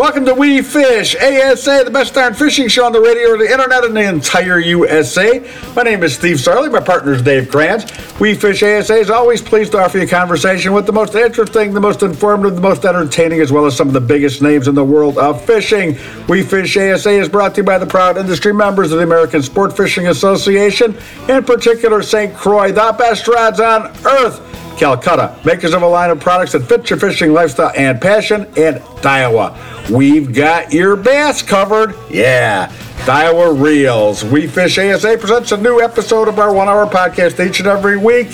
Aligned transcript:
Welcome 0.00 0.24
to 0.24 0.34
We 0.34 0.62
Fish 0.62 1.14
ASA, 1.14 1.82
the 1.84 1.90
best 1.90 2.14
darn 2.14 2.32
fishing 2.32 2.68
show 2.68 2.86
on 2.86 2.92
the 2.92 3.00
radio 3.02 3.32
or 3.32 3.36
the 3.36 3.52
internet 3.52 3.84
in 3.84 3.92
the 3.92 4.08
entire 4.08 4.58
USA. 4.58 5.46
My 5.76 5.82
name 5.82 6.02
is 6.02 6.14
Steve 6.14 6.36
Sarley. 6.38 6.72
My 6.72 6.80
partner 6.80 7.12
is 7.12 7.20
Dave 7.20 7.50
Kranz. 7.50 7.84
We 8.18 8.34
Fish 8.34 8.62
ASA 8.62 8.94
is 8.94 9.10
always 9.10 9.42
pleased 9.42 9.72
to 9.72 9.78
offer 9.78 9.98
you 9.98 10.04
a 10.04 10.06
conversation 10.06 10.72
with 10.72 10.86
the 10.86 10.92
most 10.92 11.14
interesting, 11.14 11.74
the 11.74 11.80
most 11.80 12.02
informative, 12.02 12.54
the 12.54 12.62
most 12.62 12.86
entertaining, 12.86 13.42
as 13.42 13.52
well 13.52 13.66
as 13.66 13.76
some 13.76 13.88
of 13.88 13.92
the 13.92 14.00
biggest 14.00 14.40
names 14.40 14.68
in 14.68 14.74
the 14.74 14.82
world 14.82 15.18
of 15.18 15.44
fishing. 15.44 15.98
We 16.30 16.44
Fish 16.44 16.78
ASA 16.78 17.10
is 17.10 17.28
brought 17.28 17.54
to 17.56 17.60
you 17.60 17.64
by 17.64 17.76
the 17.76 17.84
proud 17.84 18.16
industry 18.16 18.54
members 18.54 18.92
of 18.92 19.00
the 19.00 19.04
American 19.04 19.42
Sport 19.42 19.76
Fishing 19.76 20.06
Association, 20.06 20.96
in 21.28 21.44
particular 21.44 22.02
St. 22.02 22.34
Croix, 22.34 22.72
the 22.72 22.96
best 22.98 23.28
rods 23.28 23.60
on 23.60 23.94
earth. 24.06 24.40
Calcutta, 24.80 25.38
makers 25.44 25.74
of 25.74 25.82
a 25.82 25.86
line 25.86 26.08
of 26.08 26.18
products 26.20 26.52
that 26.52 26.60
fit 26.60 26.88
your 26.88 26.98
fishing 26.98 27.34
lifestyle 27.34 27.70
and 27.76 28.00
passion, 28.00 28.46
and 28.56 28.80
Daiwa. 29.02 29.90
We've 29.90 30.34
got 30.34 30.72
your 30.72 30.96
bass 30.96 31.42
covered. 31.42 31.94
Yeah. 32.10 32.72
Daiwa 33.00 33.62
Reels. 33.62 34.24
We 34.24 34.46
Fish 34.46 34.78
ASA 34.78 35.18
presents 35.18 35.52
a 35.52 35.58
new 35.58 35.82
episode 35.82 36.28
of 36.28 36.38
our 36.38 36.50
one 36.54 36.66
hour 36.66 36.86
podcast 36.86 37.46
each 37.46 37.60
and 37.60 37.68
every 37.68 37.98
week. 37.98 38.28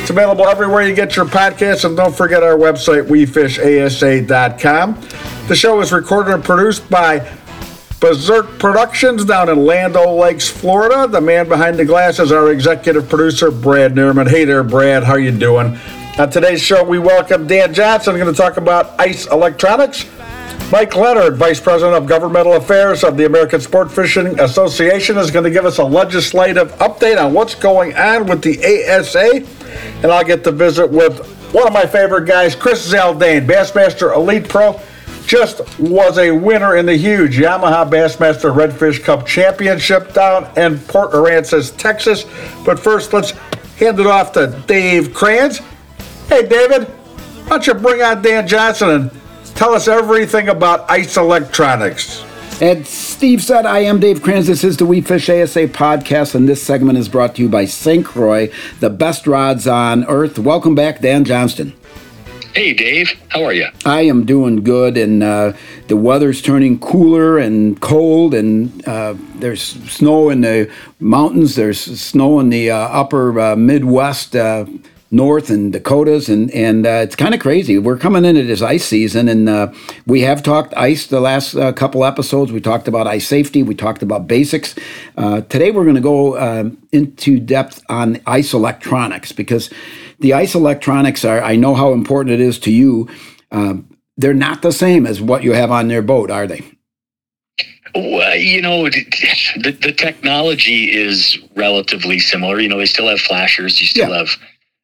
It's 0.00 0.08
available 0.08 0.46
everywhere 0.46 0.88
you 0.88 0.94
get 0.94 1.16
your 1.16 1.26
podcasts, 1.26 1.84
and 1.84 1.94
don't 1.98 2.16
forget 2.16 2.42
our 2.42 2.56
website, 2.56 3.06
wefishasa.com. 3.06 5.00
The 5.48 5.54
show 5.54 5.80
is 5.82 5.92
recorded 5.92 6.32
and 6.32 6.42
produced 6.42 6.88
by 6.88 7.30
Berserk 8.00 8.58
Productions 8.58 9.26
down 9.26 9.50
in 9.50 9.66
Land 9.66 9.96
Lakes, 9.96 10.48
Florida. 10.48 11.06
The 11.06 11.20
man 11.20 11.46
behind 11.46 11.78
the 11.78 11.84
glass 11.84 12.18
is 12.18 12.32
our 12.32 12.50
executive 12.50 13.10
producer, 13.10 13.50
Brad 13.50 13.94
Neerman. 13.94 14.30
Hey 14.30 14.46
there, 14.46 14.64
Brad. 14.64 15.04
How 15.04 15.12
are 15.12 15.18
you 15.18 15.30
doing? 15.30 15.78
On 16.20 16.28
today's 16.28 16.60
show, 16.60 16.84
we 16.84 16.98
welcome 16.98 17.46
Dan 17.46 17.72
Johnston. 17.72 18.12
We're 18.12 18.20
going 18.20 18.34
to 18.34 18.38
talk 18.38 18.58
about 18.58 18.94
ice 19.00 19.26
electronics. 19.28 20.04
Mike 20.70 20.94
Leonard, 20.94 21.38
Vice 21.38 21.58
President 21.58 21.96
of 21.96 22.04
Governmental 22.06 22.56
Affairs 22.56 23.04
of 23.04 23.16
the 23.16 23.24
American 23.24 23.58
Sport 23.58 23.90
Fishing 23.90 24.38
Association, 24.38 25.16
is 25.16 25.30
going 25.30 25.44
to 25.44 25.50
give 25.50 25.64
us 25.64 25.78
a 25.78 25.82
legislative 25.82 26.72
update 26.72 27.18
on 27.18 27.32
what's 27.32 27.54
going 27.54 27.96
on 27.96 28.26
with 28.26 28.42
the 28.42 28.58
ASA. 28.60 29.46
And 30.02 30.12
I'll 30.12 30.22
get 30.22 30.44
to 30.44 30.52
visit 30.52 30.90
with 30.90 31.26
one 31.54 31.66
of 31.66 31.72
my 31.72 31.86
favorite 31.86 32.26
guys, 32.26 32.54
Chris 32.54 32.92
Zaldain, 32.92 33.46
Bassmaster 33.46 34.14
Elite 34.14 34.46
Pro 34.46 34.78
just 35.26 35.62
was 35.78 36.18
a 36.18 36.30
winner 36.32 36.76
in 36.76 36.84
the 36.84 36.96
huge 36.98 37.38
Yamaha 37.38 37.90
Bassmaster 37.90 38.54
Redfish 38.54 39.02
Cup 39.02 39.26
Championship 39.26 40.12
down 40.12 40.50
in 40.58 40.78
Port 40.80 41.12
Aransas, 41.12 41.74
Texas. 41.74 42.26
But 42.66 42.78
first, 42.78 43.14
let's 43.14 43.30
hand 43.78 43.98
it 43.98 44.06
off 44.06 44.32
to 44.32 44.48
Dave 44.66 45.14
Kranz. 45.14 45.62
Hey, 46.30 46.46
David, 46.46 46.84
why 46.84 47.48
don't 47.48 47.66
you 47.66 47.74
bring 47.74 48.02
on 48.02 48.22
Dan 48.22 48.46
Johnston 48.46 48.88
and 48.88 49.10
tell 49.56 49.74
us 49.74 49.88
everything 49.88 50.48
about 50.48 50.88
ice 50.88 51.16
electronics? 51.16 52.22
As 52.62 52.88
Steve 52.88 53.42
said, 53.42 53.66
I 53.66 53.80
am 53.80 53.98
Dave 53.98 54.22
Kranz. 54.22 54.46
This 54.46 54.62
is 54.62 54.76
the 54.76 54.86
We 54.86 55.00
Fish 55.00 55.28
ASA 55.28 55.66
podcast, 55.66 56.36
and 56.36 56.48
this 56.48 56.62
segment 56.62 56.98
is 56.98 57.08
brought 57.08 57.34
to 57.34 57.42
you 57.42 57.48
by 57.48 57.64
St. 57.64 58.06
Croix, 58.06 58.48
the 58.78 58.90
best 58.90 59.26
rods 59.26 59.66
on 59.66 60.04
earth. 60.04 60.38
Welcome 60.38 60.76
back, 60.76 61.00
Dan 61.00 61.24
Johnston. 61.24 61.72
Hey, 62.54 62.74
Dave. 62.74 63.10
How 63.30 63.42
are 63.42 63.52
you? 63.52 63.66
I 63.84 64.02
am 64.02 64.24
doing 64.24 64.62
good, 64.62 64.96
and 64.96 65.24
uh, 65.24 65.54
the 65.88 65.96
weather's 65.96 66.40
turning 66.40 66.78
cooler 66.78 67.38
and 67.38 67.80
cold, 67.80 68.34
and 68.34 68.86
uh, 68.86 69.16
there's 69.34 69.62
snow 69.62 70.30
in 70.30 70.42
the 70.42 70.70
mountains. 71.00 71.56
There's 71.56 71.80
snow 71.80 72.38
in 72.38 72.50
the 72.50 72.70
uh, 72.70 72.76
upper 72.76 73.40
uh, 73.40 73.56
Midwest. 73.56 74.36
Uh, 75.10 75.16
north 75.16 75.50
and 75.50 75.72
Dakotas, 75.72 76.28
and 76.28 76.50
and 76.52 76.86
uh, 76.86 77.00
it's 77.02 77.16
kind 77.16 77.34
of 77.34 77.40
crazy. 77.40 77.78
We're 77.78 77.98
coming 77.98 78.24
into 78.24 78.44
this 78.44 78.62
ice 78.62 78.84
season, 78.84 79.28
and 79.28 79.74
we 80.06 80.22
have 80.22 80.42
talked 80.42 80.74
ice 80.76 81.06
the 81.06 81.20
last 81.20 81.54
couple 81.76 82.04
episodes. 82.04 82.52
We 82.52 82.60
talked 82.60 82.88
about 82.88 83.06
ice 83.06 83.26
safety. 83.26 83.62
We 83.62 83.74
talked 83.74 84.02
about 84.02 84.26
basics. 84.26 84.74
today, 85.16 85.70
we're 85.70 85.84
going 85.84 85.96
to 85.96 86.00
go 86.00 86.36
into 86.92 87.40
depth 87.40 87.82
on 87.88 88.20
ice 88.26 88.52
electronics 88.52 89.32
because 89.32 89.70
the 90.20 90.34
ice 90.34 90.54
electronics 90.54 91.24
are, 91.24 91.42
I 91.42 91.56
know 91.56 91.74
how 91.74 91.92
important 91.92 92.34
it 92.34 92.40
is 92.40 92.58
to 92.60 92.70
you. 92.70 93.08
Um, 93.50 93.88
they're 94.16 94.34
not 94.34 94.62
the 94.62 94.72
same 94.72 95.06
as 95.06 95.20
what 95.20 95.42
you 95.42 95.52
have 95.54 95.70
on 95.70 95.88
their 95.88 96.02
boat, 96.02 96.30
are 96.30 96.46
they? 96.46 96.62
Well, 97.94 98.36
you 98.36 98.62
know, 98.62 98.84
the, 98.84 99.76
the 99.80 99.92
technology 99.92 100.92
is 100.92 101.38
relatively 101.56 102.18
similar. 102.18 102.60
You 102.60 102.68
know, 102.68 102.78
they 102.78 102.86
still 102.86 103.08
have 103.08 103.20
flashers, 103.20 103.80
you 103.80 103.86
still 103.86 104.10
yeah. 104.10 104.18
have 104.18 104.28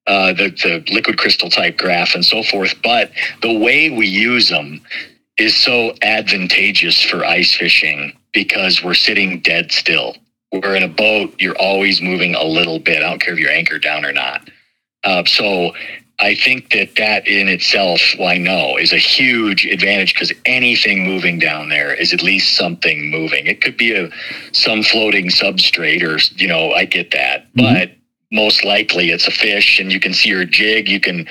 uh, 0.06 0.32
the, 0.32 0.50
the 0.50 0.84
liquid 0.92 1.18
crystal 1.18 1.50
type 1.50 1.76
graph 1.76 2.14
and 2.14 2.24
so 2.24 2.42
forth, 2.42 2.74
but 2.82 3.10
the 3.42 3.52
way 3.52 3.90
we 3.90 4.06
use 4.06 4.48
them 4.48 4.80
is 5.36 5.54
so 5.54 5.94
advantageous 6.02 7.02
for 7.02 7.24
ice 7.24 7.54
fishing 7.54 8.16
because 8.32 8.82
we're 8.82 8.94
sitting 8.94 9.40
dead 9.40 9.72
still. 9.72 10.16
We're 10.52 10.76
in 10.76 10.82
a 10.82 10.88
boat, 10.88 11.34
you're 11.38 11.58
always 11.58 12.00
moving 12.00 12.34
a 12.34 12.44
little 12.44 12.78
bit. 12.78 13.02
I 13.02 13.10
don't 13.10 13.20
care 13.20 13.34
if 13.34 13.38
you're 13.38 13.50
anchored 13.50 13.82
down 13.82 14.04
or 14.04 14.12
not. 14.12 14.48
Uh, 15.04 15.24
so 15.24 15.72
I 16.18 16.34
think 16.34 16.70
that 16.70 16.96
that 16.96 17.26
in 17.26 17.48
itself, 17.48 18.00
well, 18.18 18.28
I 18.28 18.38
know, 18.38 18.78
is 18.78 18.92
a 18.92 18.98
huge 18.98 19.66
advantage 19.66 20.14
because 20.14 20.32
anything 20.46 21.04
moving 21.04 21.38
down 21.38 21.68
there 21.68 21.92
is 21.92 22.14
at 22.14 22.22
least 22.22 22.56
something 22.56 23.10
moving. 23.10 23.46
It 23.46 23.60
could 23.60 23.76
be 23.76 23.94
a 23.94 24.10
some 24.52 24.82
floating 24.82 25.28
substrate, 25.28 26.02
or 26.02 26.18
you 26.36 26.48
know, 26.48 26.72
I 26.72 26.86
get 26.86 27.10
that, 27.10 27.52
mm-hmm. 27.52 27.60
but 27.60 27.90
most 28.36 28.64
likely 28.64 29.10
it's 29.10 29.26
a 29.26 29.32
fish, 29.32 29.80
and 29.80 29.92
you 29.92 29.98
can 29.98 30.14
see 30.14 30.28
your 30.28 30.44
jig. 30.44 30.88
You 30.88 31.00
can 31.00 31.26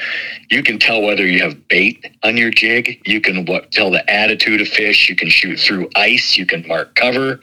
you 0.50 0.62
can 0.62 0.80
tell 0.80 1.02
whether 1.02 1.26
you 1.26 1.42
have 1.44 1.68
bait 1.70 2.06
on 2.24 2.36
your 2.36 2.52
jig. 2.52 3.00
You 3.06 3.22
can 3.22 3.46
what, 3.46 3.72
tell 3.72 3.92
the 3.92 4.04
attitude 4.10 4.60
of 4.60 4.68
fish. 4.68 5.08
You 5.08 5.16
can 5.16 5.30
shoot 5.30 5.58
through 5.60 5.90
ice. 5.96 6.36
You 6.36 6.46
can 6.46 6.68
mark 6.68 6.96
cover. 6.96 7.40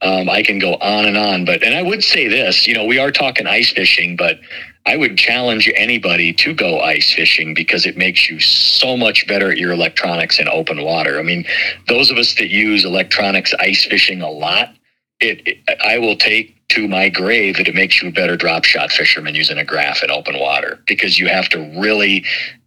Um, 0.00 0.28
I 0.30 0.42
can 0.42 0.60
go 0.60 0.74
on 0.74 1.06
and 1.06 1.16
on, 1.16 1.44
but 1.44 1.64
and 1.64 1.74
I 1.74 1.82
would 1.82 2.04
say 2.04 2.28
this, 2.28 2.68
you 2.68 2.74
know, 2.74 2.84
we 2.84 3.00
are 3.00 3.10
talking 3.10 3.48
ice 3.48 3.72
fishing, 3.72 4.14
but 4.14 4.38
I 4.86 4.96
would 4.96 5.18
challenge 5.18 5.70
anybody 5.74 6.32
to 6.34 6.54
go 6.54 6.80
ice 6.80 7.12
fishing 7.12 7.52
because 7.52 7.84
it 7.84 7.98
makes 7.98 8.30
you 8.30 8.38
so 8.38 8.96
much 8.96 9.26
better 9.26 9.50
at 9.50 9.58
your 9.58 9.72
electronics 9.72 10.38
in 10.38 10.48
open 10.48 10.82
water. 10.82 11.18
I 11.18 11.22
mean, 11.22 11.44
those 11.88 12.10
of 12.10 12.16
us 12.16 12.34
that 12.36 12.48
use 12.48 12.84
electronics 12.84 13.52
ice 13.60 13.84
fishing 13.84 14.22
a 14.22 14.30
lot, 14.30 14.72
it, 15.20 15.46
it 15.46 15.80
I 15.84 15.98
will 15.98 16.16
take 16.16 16.56
to 16.68 16.86
my 16.86 17.08
grave 17.08 17.56
that 17.56 17.68
it 17.68 17.74
makes 17.74 18.02
you 18.02 18.08
a 18.08 18.12
better 18.12 18.36
drop 18.36 18.64
shot 18.64 18.90
fisherman 18.90 19.34
using 19.34 19.58
a 19.58 19.64
graph 19.64 20.02
in 20.02 20.10
open 20.10 20.38
water 20.38 20.80
because 20.86 21.18
you 21.18 21.28
have 21.28 21.48
to 21.50 21.58
really 21.78 22.24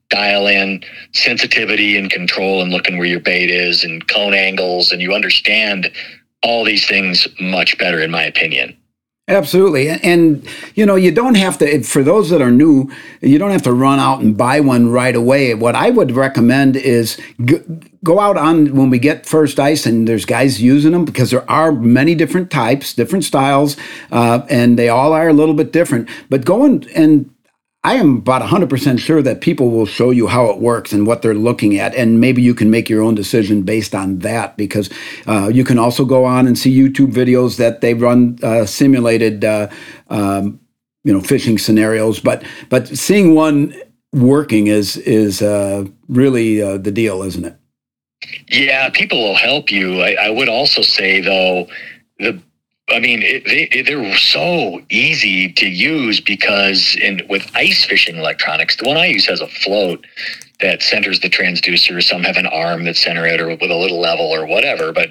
dial 0.10 0.48
in 0.48 0.84
sensitivity 1.14 1.98
and 1.98 2.12
control 2.12 2.62
and 2.62 2.72
looking 2.72 2.98
where 2.98 3.08
your 3.08 3.20
bait 3.20 3.50
is 3.50 3.84
and 3.84 4.08
cone 4.10 4.34
angles 4.34 4.92
and 4.92 5.02
you 5.02 5.14
understand 5.14 5.92
all 6.44 6.66
these 6.66 6.88
things 6.88 7.28
much 7.40 7.78
better 7.78 8.02
in 8.02 8.12
my 8.12 8.24
opinion. 8.24 8.76
Absolutely. 9.32 9.90
And, 9.90 10.46
you 10.76 10.86
know, 10.86 10.96
you 10.96 11.12
don't 11.12 11.36
have 11.36 11.58
to, 11.60 11.84
for 11.84 12.04
those 12.04 12.30
that 12.30 12.42
are 12.42 12.52
new, 12.52 12.92
you 13.22 13.40
don't 13.40 13.52
have 13.52 13.64
to 13.64 13.74
run 13.74 14.00
out 14.00 14.20
and 14.22 14.36
buy 14.36 14.60
one 14.60 14.90
right 14.90 15.16
away. 15.16 15.54
What 15.54 15.74
I 15.74 15.90
would 15.90 16.12
recommend 16.12 16.76
is 16.76 17.20
go 18.04 18.20
out 18.20 18.36
on 18.36 18.76
when 18.76 18.90
we 18.90 19.00
get 19.00 19.26
first 19.26 19.60
ice 19.60 19.86
and 19.86 20.08
there's 20.08 20.26
guys 20.26 20.62
using 20.62 20.92
them 20.92 21.06
because 21.06 21.32
there 21.32 21.50
are 21.50 21.72
many 21.72 22.14
different 22.14 22.52
types, 22.52 22.94
different 22.94 23.24
styles, 23.24 23.78
uh, 24.12 24.46
and 24.50 24.78
they 24.78 24.90
all 24.90 25.14
are 25.14 25.30
a 25.30 25.34
little 25.34 25.56
bit 25.56 25.72
different. 25.72 26.10
But 26.30 26.44
go 26.44 26.66
and, 26.66 26.86
and 26.88 27.31
I 27.84 27.96
am 27.96 28.18
about 28.18 28.44
100% 28.44 29.00
sure 29.00 29.24
that 29.24 29.42
people 29.42 29.72
will 29.72 29.88
show 29.88 30.12
you 30.12 30.28
how 30.28 30.46
it 30.52 30.60
works 30.60 30.94
and 30.94 31.08
what 31.08 31.24
they're 31.24 31.34
looking 31.34 31.80
at. 31.80 31.96
And 31.96 32.20
maybe 32.20 32.40
you 32.42 32.54
can 32.54 32.70
make 32.70 32.90
your 32.90 33.02
own 33.02 33.16
decision 33.16 33.64
based 33.64 33.96
on 33.96 34.20
that 34.20 34.56
because 34.56 34.90
uh, 35.26 35.50
you 35.52 35.64
can 35.64 35.80
also 35.80 36.06
go 36.06 36.24
on 36.24 36.46
and 36.46 36.58
see 36.58 36.78
YouTube 36.78 37.12
videos 37.12 37.58
that 37.58 37.82
they 37.82 37.96
run 37.96 38.38
uh, 38.44 38.68
simulated, 38.68 39.44
uh, 39.44 39.68
um, 40.10 40.60
you 41.04 41.12
know, 41.12 41.22
fishing 41.22 41.58
scenarios. 41.58 42.20
But 42.20 42.44
but 42.70 42.88
seeing 42.88 43.34
one 43.34 43.74
working 44.14 44.68
is 44.68 44.98
is 44.98 45.42
uh, 45.42 45.86
really 46.08 46.62
uh, 46.62 46.78
the 46.78 46.92
deal, 46.92 47.24
isn't 47.24 47.46
it? 47.46 47.58
Yeah, 48.50 48.92
people 48.92 49.18
will 49.18 49.38
help 49.38 49.72
you. 49.72 50.02
I, 50.02 50.28
I 50.28 50.30
would 50.30 50.50
also 50.50 50.84
say 50.84 51.20
though, 51.20 51.68
the 52.20 52.40
I 52.90 53.00
mean, 53.00 53.22
it, 53.24 53.46
they, 53.46 53.82
they're 53.82 54.18
so 54.18 54.82
easy 54.90 55.52
to 55.54 55.68
use 55.68 56.20
because 56.20 56.96
in 57.02 57.22
with 57.30 57.50
ice 57.56 57.86
fishing 57.86 58.18
electronics, 58.18 58.76
the 58.76 58.88
one 58.88 58.98
I 58.98 59.06
use 59.08 59.26
has 59.28 59.40
a 59.40 59.48
float 59.48 60.06
that 60.60 60.82
centers 60.82 61.20
the 61.20 61.30
transducer. 61.30 62.02
Some 62.04 62.24
have 62.24 62.38
an 62.38 62.48
arm 62.48 62.86
that 62.86 62.96
center 62.96 63.26
it 63.26 63.42
or 63.42 63.48
with 63.48 63.62
a 63.62 63.76
little 63.76 64.00
level 64.00 64.26
or 64.26 64.46
whatever. 64.46 64.92
But 64.92 65.10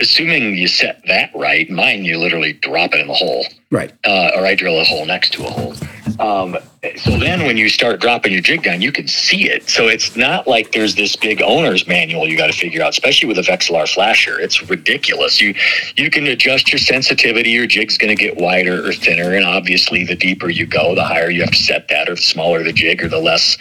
assuming 0.00 0.54
you 0.56 0.68
set 0.68 1.02
that 1.06 1.30
right, 1.34 1.68
mine, 1.70 2.04
you 2.04 2.18
literally 2.18 2.52
drop 2.52 2.94
it 2.94 3.00
in 3.00 3.08
the 3.08 3.14
hole. 3.14 3.46
Right. 3.70 3.92
Uh, 4.04 4.30
or 4.36 4.46
I 4.46 4.54
drill 4.54 4.80
a 4.80 4.84
hole 4.84 5.06
next 5.06 5.32
to 5.34 5.46
a 5.46 5.50
hole. 5.50 5.74
Um, 6.18 6.56
so 6.96 7.18
then 7.18 7.40
when 7.46 7.56
you 7.56 7.68
start 7.68 8.00
dropping 8.00 8.32
your 8.32 8.42
jig 8.42 8.62
down, 8.62 8.82
you 8.82 8.92
can 8.92 9.08
see 9.08 9.48
it. 9.48 9.68
So 9.68 9.88
it's 9.88 10.16
not 10.16 10.46
like 10.46 10.72
there's 10.72 10.94
this 10.94 11.16
big 11.16 11.40
owner's 11.42 11.86
manual 11.86 12.28
you 12.28 12.36
got 12.36 12.48
to 12.48 12.52
figure 12.52 12.82
out, 12.82 12.90
especially 12.90 13.26
with 13.26 13.38
a 13.38 13.42
Vexilar 13.42 13.92
flasher. 13.92 14.38
It's 14.38 14.68
ridiculous. 14.68 15.40
You 15.40 15.54
you 15.96 16.10
can 16.10 16.26
adjust 16.26 16.70
your 16.70 16.78
sensitivity. 16.78 17.50
Your 17.50 17.66
jig's 17.66 17.96
going 17.96 18.14
to 18.14 18.22
get 18.22 18.36
wider 18.36 18.86
or 18.86 18.92
thinner, 18.92 19.34
and 19.34 19.44
obviously 19.44 20.04
the 20.04 20.14
deeper 20.14 20.48
you 20.50 20.66
go, 20.66 20.94
the 20.94 21.04
higher 21.04 21.30
you 21.30 21.40
have 21.40 21.52
to 21.52 21.62
set 21.62 21.88
that, 21.88 22.08
or 22.08 22.14
the 22.14 22.22
smaller 22.22 22.62
the 22.62 22.72
jig, 22.72 23.02
or 23.02 23.08
the 23.08 23.18
less 23.18 23.56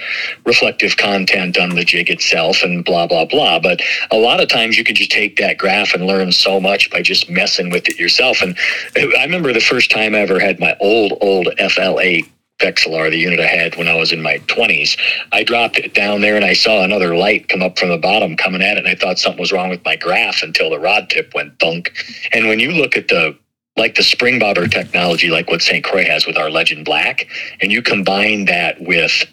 reflective 0.45 0.97
content 0.97 1.57
on 1.57 1.69
the 1.69 1.85
jig 1.85 2.09
itself, 2.09 2.61
and 2.61 2.83
blah 2.83 3.07
blah 3.07 3.25
blah. 3.25 3.59
But 3.59 3.81
a 4.11 4.17
lot 4.17 4.41
of 4.41 4.49
times 4.49 4.77
you 4.77 4.83
can 4.83 4.95
just 4.95 5.11
take 5.11 5.37
that 5.37 5.57
graph 5.57 5.93
and 5.93 6.05
learn 6.05 6.31
so 6.31 6.59
much 6.59 6.91
by 6.91 7.01
just 7.01 7.29
messing 7.29 7.69
with 7.69 7.87
it 7.87 7.97
yourself. 7.97 8.41
And 8.41 8.57
I 8.95 9.23
remember 9.23 9.53
the 9.53 9.61
first 9.61 9.89
time 9.89 10.13
I 10.13 10.19
ever 10.19 10.39
had 10.39 10.59
my 10.59 10.75
old 10.81 11.13
old 11.21 11.47
FL-8 11.57 12.27
Vexilar, 12.59 13.09
the 13.09 13.17
unit 13.17 13.39
I 13.39 13.47
had 13.47 13.75
when 13.75 13.87
I 13.87 13.95
was 13.95 14.11
in 14.11 14.21
my 14.21 14.37
20s. 14.47 14.97
I 15.31 15.43
dropped 15.43 15.77
it 15.77 15.93
down 15.93 16.21
there 16.21 16.35
and 16.35 16.45
I 16.45 16.53
saw 16.53 16.83
another 16.83 17.15
light 17.15 17.49
come 17.49 17.61
up 17.61 17.77
from 17.77 17.89
the 17.89 17.97
bottom 17.97 18.37
coming 18.37 18.61
at 18.61 18.77
it, 18.77 18.85
and 18.85 18.87
I 18.87 18.95
thought 18.95 19.19
something 19.19 19.39
was 19.39 19.51
wrong 19.51 19.69
with 19.69 19.83
my 19.83 19.95
graph 19.95 20.43
until 20.43 20.69
the 20.69 20.79
rod 20.79 21.09
tip 21.09 21.33
went 21.33 21.59
thunk. 21.59 21.91
And 22.31 22.47
when 22.47 22.59
you 22.59 22.71
look 22.71 22.95
at 22.95 23.07
the 23.07 23.37
like 23.75 23.95
the 23.95 24.03
spring 24.03 24.37
bobber 24.37 24.67
technology, 24.67 25.29
like 25.29 25.49
what 25.49 25.61
St. 25.61 25.83
Croix 25.83 26.05
has 26.05 26.27
with 26.27 26.37
our 26.37 26.51
Legend 26.51 26.85
Black, 26.85 27.27
and 27.59 27.71
you 27.71 27.81
combine 27.81 28.45
that 28.45 28.79
with 28.79 29.25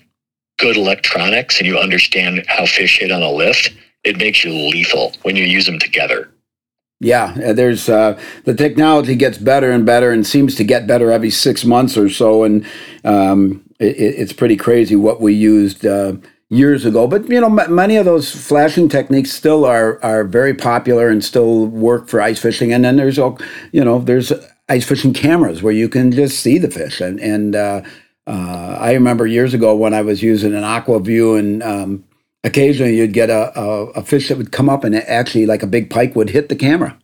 good 0.58 0.76
electronics 0.76 1.58
and 1.58 1.66
you 1.66 1.78
understand 1.78 2.44
how 2.48 2.64
fish 2.66 2.98
hit 3.00 3.12
on 3.12 3.22
a 3.22 3.30
lift, 3.30 3.70
it 4.04 4.16
makes 4.16 4.42
you 4.44 4.52
lethal 4.52 5.12
when 5.22 5.36
you 5.36 5.44
use 5.44 5.66
them 5.66 5.78
together. 5.78 6.30
Yeah, 7.02 7.34
uh, 7.42 7.52
there's 7.54 7.88
uh, 7.88 8.20
the 8.44 8.54
technology 8.54 9.16
gets 9.16 9.38
better 9.38 9.70
and 9.70 9.86
better 9.86 10.10
and 10.12 10.26
seems 10.26 10.54
to 10.56 10.64
get 10.64 10.86
better 10.86 11.10
every 11.10 11.30
six 11.30 11.64
months 11.64 11.96
or 11.96 12.10
so, 12.10 12.44
and 12.44 12.66
um, 13.04 13.64
it, 13.78 13.96
it's 13.96 14.34
pretty 14.34 14.56
crazy 14.56 14.96
what 14.96 15.18
we 15.18 15.32
used 15.32 15.86
uh, 15.86 16.16
years 16.50 16.84
ago. 16.84 17.06
But 17.06 17.26
you 17.30 17.40
know, 17.40 17.58
m- 17.58 17.74
many 17.74 17.96
of 17.96 18.04
those 18.04 18.30
flashing 18.30 18.90
techniques 18.90 19.32
still 19.32 19.64
are 19.64 19.98
are 20.04 20.24
very 20.24 20.52
popular 20.52 21.08
and 21.08 21.24
still 21.24 21.66
work 21.66 22.06
for 22.06 22.20
ice 22.20 22.38
fishing. 22.38 22.70
And 22.70 22.84
then 22.84 22.96
there's 22.96 23.18
all 23.18 23.38
you 23.72 23.82
know, 23.82 24.00
there's 24.00 24.30
ice 24.68 24.84
fishing 24.84 25.14
cameras 25.14 25.62
where 25.62 25.72
you 25.72 25.88
can 25.88 26.12
just 26.12 26.38
see 26.40 26.58
the 26.58 26.70
fish. 26.70 27.00
And 27.00 27.18
and 27.18 27.56
uh, 27.56 27.80
uh, 28.26 28.76
I 28.78 28.92
remember 28.92 29.26
years 29.26 29.54
ago 29.54 29.74
when 29.74 29.94
I 29.94 30.02
was 30.02 30.22
using 30.22 30.54
an 30.54 30.64
Aqua-Vu 30.64 31.36
and 31.36 31.62
um, 31.62 32.04
occasionally 32.44 32.96
you'd 32.96 33.12
get 33.12 33.30
a, 33.30 33.58
a, 33.58 33.84
a, 33.90 34.02
fish 34.02 34.28
that 34.28 34.38
would 34.38 34.52
come 34.52 34.68
up 34.68 34.84
and 34.84 34.94
actually 34.94 35.46
like 35.46 35.62
a 35.62 35.66
big 35.66 35.90
pike 35.90 36.16
would 36.16 36.30
hit 36.30 36.48
the 36.48 36.56
camera 36.56 36.98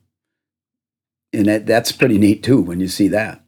and 1.33 1.47
that, 1.47 1.67
that's 1.67 1.93
pretty 1.93 2.19
neat 2.19 2.43
too 2.43 2.61
when 2.61 2.81
you 2.81 2.89
see 2.89 3.09
that 3.09 3.43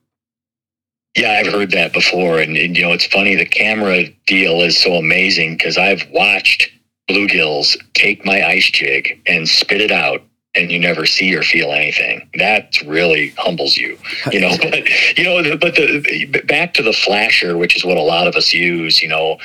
yeah 1.16 1.40
i've 1.40 1.52
heard 1.52 1.70
that 1.70 1.92
before 1.92 2.38
and, 2.38 2.56
and 2.56 2.76
you 2.76 2.82
know 2.82 2.92
it's 2.92 3.06
funny 3.06 3.34
the 3.34 3.46
camera 3.46 4.04
deal 4.26 4.60
is 4.60 4.78
so 4.78 4.94
amazing 4.94 5.54
because 5.54 5.78
i've 5.78 6.06
watched 6.10 6.70
bluegills 7.08 7.76
take 7.94 8.24
my 8.24 8.46
ice 8.46 8.70
jig 8.70 9.20
and 9.26 9.48
spit 9.48 9.80
it 9.80 9.90
out 9.90 10.22
and 10.54 10.72
you 10.72 10.78
never 10.78 11.06
see 11.06 11.34
or 11.34 11.42
feel 11.42 11.70
anything. 11.72 12.28
That 12.38 12.80
really 12.86 13.28
humbles 13.38 13.76
you, 13.76 13.98
you 14.32 14.40
know. 14.40 14.56
but 14.58 14.88
you 15.16 15.24
know, 15.24 15.56
but 15.56 15.74
the 15.76 16.42
back 16.48 16.74
to 16.74 16.82
the 16.82 16.92
flasher, 16.92 17.56
which 17.56 17.76
is 17.76 17.84
what 17.84 17.96
a 17.96 18.02
lot 18.02 18.26
of 18.26 18.34
us 18.34 18.52
use. 18.52 19.00
You 19.02 19.08
know, 19.08 19.38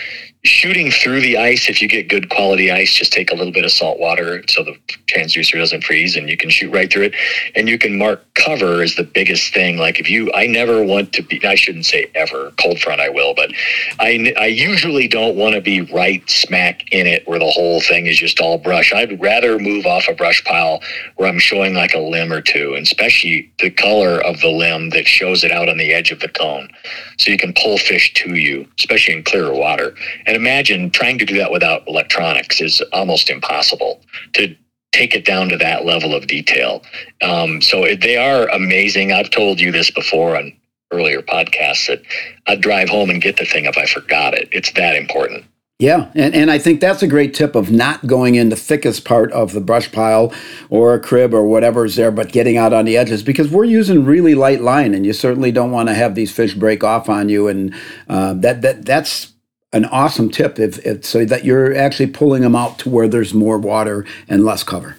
shooting 0.46 0.92
through 0.92 1.22
the 1.22 1.38
ice 1.38 1.70
if 1.70 1.82
you 1.82 1.88
get 1.88 2.10
good 2.10 2.30
quality 2.30 2.70
ice 2.70 2.94
just 2.94 3.14
take 3.14 3.32
a 3.32 3.36
little 3.36 3.54
bit 3.54 3.64
of 3.64 3.72
salt 3.72 3.98
water 3.98 4.44
so 4.50 4.62
the 4.62 4.78
transducer 5.08 5.58
doesn't 5.58 5.84
freeze 5.84 6.18
and 6.18 6.30
you 6.30 6.36
can 6.36 6.50
shoot 6.50 6.72
right 6.72 6.92
through 6.92 7.04
it. 7.04 7.16
And 7.56 7.70
you 7.70 7.78
can 7.78 7.98
mark 7.98 8.26
cover 8.36 8.84
is 8.84 8.96
the 8.96 9.04
biggest 9.04 9.54
thing. 9.54 9.78
Like 9.78 10.00
if 10.00 10.10
you 10.10 10.32
i 10.34 10.46
never 10.46 10.84
want 10.84 11.14
to 11.14 11.24
be 11.24 11.44
i 11.46 11.56
shouldn't 11.56 11.86
say 11.86 12.12
ever 12.16 12.52
cold 12.62 12.80
front 12.80 13.00
i 13.00 13.10
will 13.10 13.34
but 13.34 13.52
i 14.00 14.34
i 14.38 14.48
usually 14.48 15.08
don't 15.08 15.38
want 15.38 15.56
to 15.56 15.62
be 15.62 15.82
right 15.82 16.28
smack 16.30 16.92
in 16.92 17.08
it 17.08 17.26
where 17.28 17.40
the 17.40 17.50
whole 17.50 17.80
thing 17.80 18.08
is 18.08 18.18
just 18.18 18.40
all 18.40 18.58
brush. 18.58 18.92
I'd 18.94 19.22
rather 19.22 19.60
move 19.60 19.86
off 19.86 20.08
a 20.10 20.14
brush 20.14 20.44
pile 20.44 20.82
where 21.16 21.30
i'm 21.30 21.40
showing 21.40 21.74
like 21.74 21.94
a 21.94 22.00
limb 22.00 22.34
or 22.34 22.42
two 22.42 22.74
and 22.74 22.84
especially 22.84 23.52
the 23.60 23.70
color 23.70 24.22
of 24.22 24.42
the 24.42 24.50
limb 24.50 24.90
that 24.90 25.08
shows 25.08 25.44
it 25.44 25.52
out 25.52 25.70
on 25.70 25.78
the 25.78 25.94
edge 25.94 26.12
of 26.12 26.20
the 26.20 26.28
cone. 26.28 26.70
So 27.18 27.32
you 27.32 27.38
can 27.38 27.54
pull 27.54 27.78
fish 27.78 28.14
to 28.16 28.36
you 28.36 28.68
especially 28.78 29.16
in 29.16 29.24
clearer 29.24 29.54
water. 29.54 29.96
And 30.26 30.33
and 30.34 30.42
imagine 30.42 30.90
trying 30.90 31.20
to 31.20 31.26
do 31.26 31.38
that 31.38 31.52
without 31.52 31.88
electronics 31.88 32.60
is 32.60 32.82
almost 32.92 33.30
impossible 33.30 34.02
to 34.34 34.56
take 34.92 35.14
it 35.14 35.26
down 35.26 35.48
to 35.50 35.58
that 35.58 35.86
level 35.86 36.16
of 36.16 36.26
detail. 36.28 36.82
Um, 37.22 37.62
so 37.62 37.86
they 37.96 38.18
are 38.18 38.48
amazing. 38.50 39.12
I've 39.12 39.30
told 39.30 39.60
you 39.60 39.72
this 39.72 39.92
before 39.92 40.36
on 40.36 40.54
earlier 40.92 41.22
podcasts 41.22 41.88
that 41.88 42.02
I'd 42.48 42.62
drive 42.62 42.90
home 42.90 43.10
and 43.10 43.22
get 43.22 43.38
the 43.38 43.46
thing 43.46 43.66
if 43.66 43.78
I 43.78 43.86
forgot 43.86 44.34
it. 44.34 44.50
It's 44.52 44.72
that 44.74 44.96
important. 44.96 45.46
Yeah, 45.80 46.12
and, 46.16 46.34
and 46.34 46.50
I 46.50 46.60
think 46.60 46.80
that's 46.80 47.04
a 47.04 47.08
great 47.08 47.34
tip 47.34 47.56
of 47.56 47.72
not 47.72 48.08
going 48.08 48.36
in 48.36 48.50
the 48.50 48.56
thickest 48.56 49.06
part 49.06 49.32
of 49.34 49.54
the 49.54 49.60
brush 49.60 49.92
pile 49.92 50.32
or 50.70 50.94
a 50.94 51.00
crib 51.00 51.34
or 51.34 51.46
whatever 51.46 51.86
is 51.86 51.96
there, 51.96 52.12
but 52.12 52.32
getting 52.32 52.58
out 52.58 52.74
on 52.74 52.86
the 52.86 52.96
edges 52.96 53.22
because 53.22 53.50
we're 53.50 53.66
using 53.66 54.06
really 54.06 54.34
light 54.36 54.62
line, 54.62 54.94
and 54.94 55.06
you 55.06 55.14
certainly 55.14 55.52
don't 55.52 55.72
want 55.72 55.90
to 55.90 55.96
have 55.96 56.16
these 56.16 56.32
fish 56.32 56.54
break 56.54 56.84
off 56.84 57.10
on 57.10 57.28
you, 57.28 57.48
and 57.48 57.74
uh, 58.08 58.34
that 58.36 58.62
that 58.62 58.86
that's 58.86 59.33
an 59.74 59.86
awesome 59.86 60.30
tip 60.30 60.60
if, 60.60 60.86
if 60.86 61.04
so 61.04 61.26
that 61.26 61.44
you're 61.44 61.76
actually 61.76 62.08
pulling 62.08 62.44
them 62.44 62.56
out 62.56 62.80
to 62.80 62.90
where 62.90 63.08
there's 63.08 63.34
more 63.34 63.58
water 63.58 64.06
and 64.30 64.46
less 64.46 64.64
cover. 64.64 64.98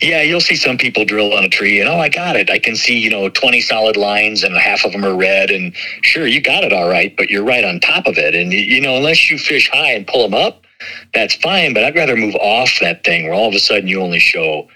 Yeah, 0.00 0.22
you'll 0.22 0.40
see 0.40 0.54
some 0.54 0.78
people 0.78 1.04
drill 1.04 1.32
on 1.32 1.44
a 1.44 1.48
tree 1.48 1.80
and 1.80 1.88
oh, 1.88 1.98
I 1.98 2.08
got 2.08 2.36
it. 2.36 2.48
I 2.48 2.60
can 2.60 2.76
see 2.76 2.96
you 2.96 3.10
know 3.10 3.28
twenty 3.28 3.60
solid 3.60 3.96
lines 3.96 4.44
and 4.44 4.56
half 4.56 4.84
of 4.84 4.92
them 4.92 5.04
are 5.04 5.16
red. 5.16 5.50
And 5.50 5.74
sure, 6.02 6.26
you 6.28 6.40
got 6.40 6.62
it 6.62 6.72
all 6.72 6.88
right, 6.88 7.14
but 7.16 7.28
you're 7.28 7.44
right 7.44 7.64
on 7.64 7.80
top 7.80 8.06
of 8.06 8.16
it. 8.16 8.36
And 8.36 8.52
you 8.52 8.80
know, 8.80 8.96
unless 8.96 9.28
you 9.30 9.36
fish 9.36 9.68
high 9.70 9.90
and 9.90 10.06
pull 10.06 10.28
them 10.28 10.34
up, 10.34 10.64
that's 11.12 11.34
fine. 11.34 11.74
But 11.74 11.82
I'd 11.82 11.96
rather 11.96 12.16
move 12.16 12.36
off 12.36 12.78
that 12.80 13.02
thing 13.02 13.24
where 13.24 13.34
all 13.34 13.48
of 13.48 13.54
a 13.54 13.58
sudden 13.58 13.88
you 13.88 14.00
only 14.00 14.20
show 14.20 14.68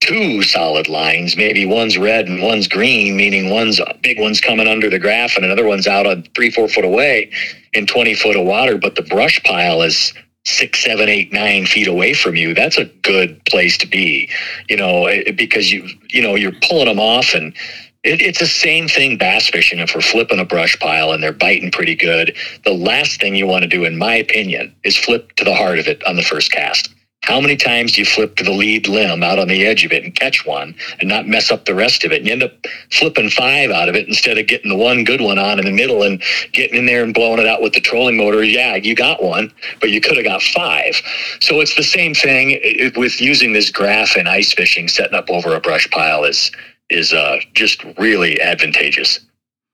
two 0.00 0.42
solid 0.42 0.88
lines. 0.88 1.36
Maybe 1.36 1.66
one's 1.66 1.96
red 1.98 2.26
and 2.26 2.42
one's 2.42 2.66
green, 2.66 3.16
meaning 3.16 3.50
one's 3.50 3.80
big 4.02 4.18
one's 4.18 4.40
coming 4.40 4.66
under 4.66 4.90
the 4.90 4.98
graph 4.98 5.36
and 5.36 5.44
another 5.44 5.66
one's 5.66 5.86
out 5.86 6.06
on 6.06 6.24
three, 6.34 6.50
four 6.50 6.68
foot 6.68 6.84
away 6.84 7.30
in 7.72 7.86
20 7.86 8.14
foot 8.14 8.36
of 8.36 8.46
water, 8.46 8.78
but 8.78 8.96
the 8.96 9.02
brush 9.02 9.42
pile 9.44 9.82
is 9.82 10.12
six, 10.44 10.82
seven, 10.82 11.08
eight, 11.08 11.32
nine 11.32 11.66
feet 11.66 11.86
away 11.86 12.14
from 12.14 12.34
you. 12.34 12.54
That's 12.54 12.78
a 12.78 12.86
good 13.02 13.44
place 13.44 13.76
to 13.78 13.86
be, 13.86 14.30
you 14.68 14.76
know, 14.76 15.06
eh, 15.06 15.22
eh, 15.26 15.32
because 15.32 15.70
you, 15.70 15.86
you 16.08 16.22
know, 16.22 16.34
you're 16.34 16.58
pulling 16.62 16.86
them 16.86 16.98
off 16.98 17.34
and 17.34 17.54
it, 18.02 18.22
it's 18.22 18.38
the 18.38 18.46
same 18.46 18.88
thing 18.88 19.18
bass 19.18 19.50
fishing. 19.50 19.78
If 19.78 19.94
we're 19.94 20.00
flipping 20.00 20.40
a 20.40 20.44
brush 20.44 20.78
pile 20.78 21.12
and 21.12 21.22
they're 21.22 21.32
biting 21.32 21.70
pretty 21.70 21.94
good, 21.94 22.34
the 22.64 22.72
last 22.72 23.20
thing 23.20 23.36
you 23.36 23.46
want 23.46 23.62
to 23.62 23.68
do, 23.68 23.84
in 23.84 23.98
my 23.98 24.14
opinion, 24.14 24.74
is 24.82 24.96
flip 24.96 25.32
to 25.36 25.44
the 25.44 25.54
heart 25.54 25.78
of 25.78 25.86
it 25.86 26.02
on 26.06 26.16
the 26.16 26.22
first 26.22 26.50
cast. 26.50 26.88
How 27.30 27.40
many 27.40 27.54
times 27.54 27.92
do 27.92 28.00
you 28.00 28.04
flip 28.04 28.34
to 28.36 28.42
the 28.42 28.50
lead 28.50 28.88
limb 28.88 29.22
out 29.22 29.38
on 29.38 29.46
the 29.46 29.64
edge 29.64 29.84
of 29.84 29.92
it 29.92 30.02
and 30.02 30.12
catch 30.12 30.44
one 30.44 30.74
and 30.98 31.08
not 31.08 31.28
mess 31.28 31.52
up 31.52 31.64
the 31.64 31.76
rest 31.76 32.02
of 32.02 32.10
it? 32.10 32.18
And 32.18 32.26
you 32.26 32.32
end 32.32 32.42
up 32.42 32.66
flipping 32.90 33.30
five 33.30 33.70
out 33.70 33.88
of 33.88 33.94
it 33.94 34.08
instead 34.08 34.36
of 34.36 34.48
getting 34.48 34.68
the 34.68 34.76
one 34.76 35.04
good 35.04 35.20
one 35.20 35.38
on 35.38 35.60
in 35.60 35.64
the 35.64 35.70
middle 35.70 36.02
and 36.02 36.20
getting 36.50 36.76
in 36.76 36.86
there 36.86 37.04
and 37.04 37.14
blowing 37.14 37.38
it 37.38 37.46
out 37.46 37.62
with 37.62 37.72
the 37.72 37.80
trolling 37.80 38.16
motor. 38.16 38.42
Yeah, 38.42 38.74
you 38.74 38.96
got 38.96 39.22
one, 39.22 39.52
but 39.80 39.90
you 39.90 40.00
could 40.00 40.16
have 40.16 40.24
got 40.24 40.42
five. 40.42 41.00
So 41.40 41.60
it's 41.60 41.76
the 41.76 41.84
same 41.84 42.14
thing 42.14 42.60
with 42.96 43.20
using 43.20 43.52
this 43.52 43.70
graph 43.70 44.16
in 44.16 44.26
ice 44.26 44.52
fishing, 44.52 44.88
setting 44.88 45.14
up 45.14 45.30
over 45.30 45.54
a 45.54 45.60
brush 45.60 45.88
pile 45.90 46.24
is 46.24 46.50
is 46.88 47.12
uh, 47.12 47.36
just 47.54 47.84
really 47.96 48.40
advantageous. 48.40 49.20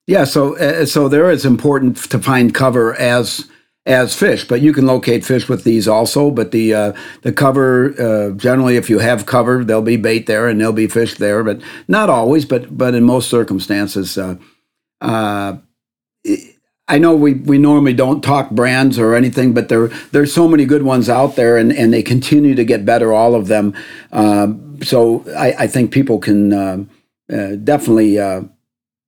Yeah, 0.07 0.25
so 0.25 0.59
uh, 0.59 0.85
so 0.85 1.09
there 1.09 1.31
is 1.31 1.47
important 1.47 1.97
to 2.11 2.19
find 2.19 2.55
cover 2.55 2.95
as 2.97 3.49
as 3.87 4.17
fish, 4.17 4.47
but 4.47 4.61
you 4.61 4.73
can 4.73 4.85
locate 4.85 5.25
fish 5.25 5.49
with 5.49 5.63
these 5.65 5.87
also. 5.87 6.31
But 6.31 6.51
the 6.51 6.75
uh, 6.75 6.93
the 7.23 7.33
cover 7.33 7.95
uh, 8.01 8.31
generally, 8.33 8.77
if 8.77 8.91
you 8.91 8.99
have 8.99 9.27
cover, 9.27 9.65
there'll 9.65 9.83
be 9.83 9.97
bait 9.97 10.27
there 10.27 10.49
and 10.49 10.61
there'll 10.61 10.73
be 10.73 10.89
fish 10.89 11.15
there, 11.15 11.45
but 11.45 11.63
not 11.87 12.11
always. 12.11 12.45
But 12.45 12.77
but 12.77 12.95
in 12.95 13.05
most 13.05 13.31
circumstances, 13.31 14.19
uh, 14.19 14.37
uh 15.01 15.59
I 16.89 16.99
know 16.99 17.17
we, 17.17 17.35
we 17.35 17.59
normally 17.59 17.95
don't 17.95 18.23
talk 18.23 18.51
brands 18.51 18.97
or 18.97 19.15
anything, 19.15 19.53
but 19.53 19.69
there 19.69 19.89
there's 20.13 20.33
so 20.33 20.49
many 20.49 20.65
good 20.65 20.83
ones 20.83 21.09
out 21.09 21.37
there, 21.37 21.57
and, 21.57 21.73
and 21.73 21.93
they 21.93 22.03
continue 22.03 22.55
to 22.55 22.65
get 22.65 22.85
better, 22.85 23.13
all 23.13 23.35
of 23.35 23.47
them. 23.47 23.75
Um, 24.13 24.79
so 24.83 25.25
I, 25.37 25.65
I 25.65 25.67
think 25.67 25.93
people 25.93 26.19
can 26.19 26.53
uh, 26.53 26.85
uh, 27.33 27.57
definitely 27.57 28.19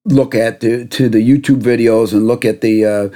look 0.05 0.35
at 0.35 0.61
the, 0.61 0.87
to 0.87 1.09
the 1.09 1.19
YouTube 1.19 1.61
videos 1.61 2.13
and 2.13 2.27
look 2.27 2.45
at 2.45 2.63
the 2.63 3.13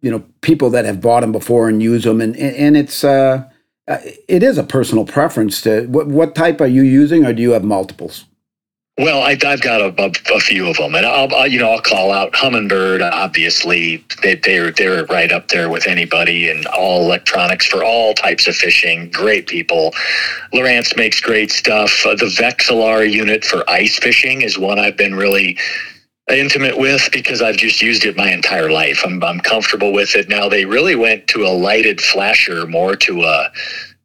you 0.00 0.10
know 0.10 0.24
people 0.40 0.70
that 0.70 0.84
have 0.84 1.00
bought 1.00 1.20
them 1.20 1.32
before 1.32 1.68
and 1.68 1.82
use 1.82 2.04
them, 2.04 2.20
and 2.20 2.36
and 2.36 2.76
it's 2.76 3.04
uh, 3.04 3.48
uh, 3.86 3.98
it 4.28 4.42
is 4.42 4.58
a 4.58 4.64
personal 4.64 5.04
preference. 5.04 5.60
To 5.62 5.86
what 5.86 6.06
what 6.08 6.34
type 6.34 6.60
are 6.60 6.66
you 6.66 6.82
using, 6.82 7.24
or 7.24 7.32
do 7.32 7.42
you 7.42 7.52
have 7.52 7.64
multiples? 7.64 8.24
Well, 8.98 9.22
I, 9.22 9.38
have 9.40 9.60
got 9.60 9.80
a, 9.80 9.94
a, 10.02 10.10
a, 10.34 10.40
few 10.40 10.68
of 10.68 10.76
them, 10.76 10.96
and 10.96 11.06
I'll, 11.06 11.32
I'll, 11.32 11.46
you 11.46 11.60
know 11.60 11.70
I'll 11.70 11.80
call 11.80 12.10
out 12.10 12.32
Humminbird. 12.32 13.08
Obviously, 13.12 14.04
they, 14.24 14.34
they're 14.34 14.72
they're 14.72 15.04
right 15.04 15.30
up 15.30 15.48
there 15.48 15.70
with 15.70 15.86
anybody, 15.86 16.50
and 16.50 16.66
all 16.66 17.04
electronics 17.04 17.64
for 17.64 17.84
all 17.84 18.12
types 18.12 18.48
of 18.48 18.56
fishing. 18.56 19.08
Great 19.10 19.46
people. 19.46 19.92
Lowrance 20.52 20.96
makes 20.96 21.20
great 21.20 21.52
stuff. 21.52 22.04
Uh, 22.04 22.16
the 22.16 22.24
Vexilar 22.24 23.08
unit 23.08 23.44
for 23.44 23.62
ice 23.70 23.96
fishing 24.00 24.42
is 24.42 24.58
one 24.58 24.80
I've 24.80 24.96
been 24.96 25.14
really 25.14 25.56
intimate 26.30 26.78
with 26.78 27.08
because 27.12 27.42
I've 27.42 27.56
just 27.56 27.80
used 27.80 28.04
it 28.04 28.16
my 28.16 28.30
entire 28.32 28.70
life. 28.70 29.02
I'm, 29.04 29.22
I'm 29.22 29.40
comfortable 29.40 29.92
with 29.92 30.14
it. 30.14 30.28
Now 30.28 30.48
they 30.48 30.64
really 30.64 30.94
went 30.94 31.26
to 31.28 31.44
a 31.44 31.48
lighted 31.48 32.00
flasher 32.00 32.66
more 32.66 32.96
to 32.96 33.22
a, 33.22 33.50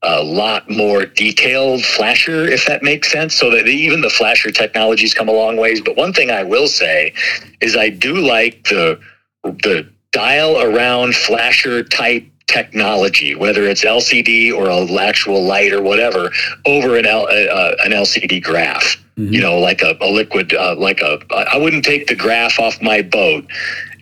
a 0.03 0.23
lot 0.23 0.69
more 0.69 1.05
detailed 1.05 1.83
flasher, 1.83 2.45
if 2.45 2.65
that 2.65 2.83
makes 2.83 3.11
sense. 3.11 3.35
So 3.35 3.49
that 3.51 3.67
even 3.67 4.01
the 4.01 4.09
flasher 4.09 4.51
technology's 4.51 5.13
come 5.13 5.29
a 5.29 5.33
long 5.33 5.57
ways. 5.57 5.81
But 5.81 5.95
one 5.95 6.13
thing 6.13 6.29
I 6.29 6.43
will 6.43 6.67
say 6.67 7.13
is 7.61 7.75
I 7.75 7.89
do 7.89 8.15
like 8.15 8.63
the, 8.65 8.99
the 9.43 9.89
dial 10.11 10.61
around 10.61 11.15
flasher 11.15 11.83
type 11.83 12.25
technology, 12.47 13.35
whether 13.35 13.63
it's 13.63 13.83
LCD 13.83 14.53
or 14.53 14.69
an 14.69 14.97
actual 14.97 15.43
light 15.43 15.73
or 15.73 15.81
whatever, 15.81 16.31
over 16.65 16.97
an, 16.97 17.05
L, 17.05 17.27
uh, 17.27 17.75
an 17.83 17.91
LCD 17.91 18.43
graph. 18.43 18.97
Mm-hmm. 19.17 19.33
You 19.33 19.41
know, 19.41 19.59
like 19.59 19.83
a, 19.83 19.95
a 20.01 20.09
liquid, 20.09 20.55
uh, 20.55 20.75
like 20.75 20.99
a. 21.01 21.19
I 21.31 21.55
wouldn't 21.55 21.85
take 21.85 22.07
the 22.07 22.15
graph 22.15 22.59
off 22.59 22.81
my 22.81 23.03
boat 23.03 23.45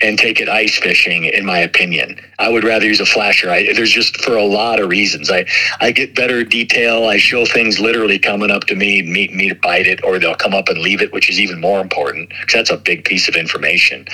and 0.02 0.18
take 0.18 0.40
it 0.40 0.50
ice 0.50 0.78
fishing. 0.78 1.26
In 1.26 1.46
my 1.46 1.60
opinion, 1.60 2.20
I 2.40 2.50
would 2.50 2.64
rather 2.64 2.86
use 2.86 3.00
a 3.00 3.06
flasher. 3.06 3.50
I, 3.50 3.74
there's 3.74 3.92
just 3.92 4.22
for 4.22 4.36
a 4.36 4.44
lot 4.44 4.80
of 4.80 4.90
reasons. 4.90 5.30
I 5.30 5.46
I 5.80 5.92
get 5.92 6.16
better 6.16 6.44
detail. 6.44 7.06
I 7.06 7.18
show 7.18 7.46
things 7.46 7.80
literally 7.80 8.20
coming 8.20 8.52
up 8.52 8.66
to 8.66 8.76
me, 8.76 9.02
meet 9.02 9.34
me 9.34 9.50
to 9.50 9.56
bite 9.56 9.88
it, 9.88 10.04
or 10.04 10.20
they'll 10.20 10.36
come 10.36 10.54
up 10.54 10.70
and 10.70 10.80
leave 10.80 11.02
it, 11.02 11.14
which 11.14 11.30
is 11.30 11.40
even 11.40 11.60
more 11.60 11.82
important 11.82 12.30
because 12.30 12.54
that's 12.54 12.72
a 12.72 12.78
big 12.78 13.06
piece 13.06 13.28
of 13.28 13.36
information. 13.36 14.06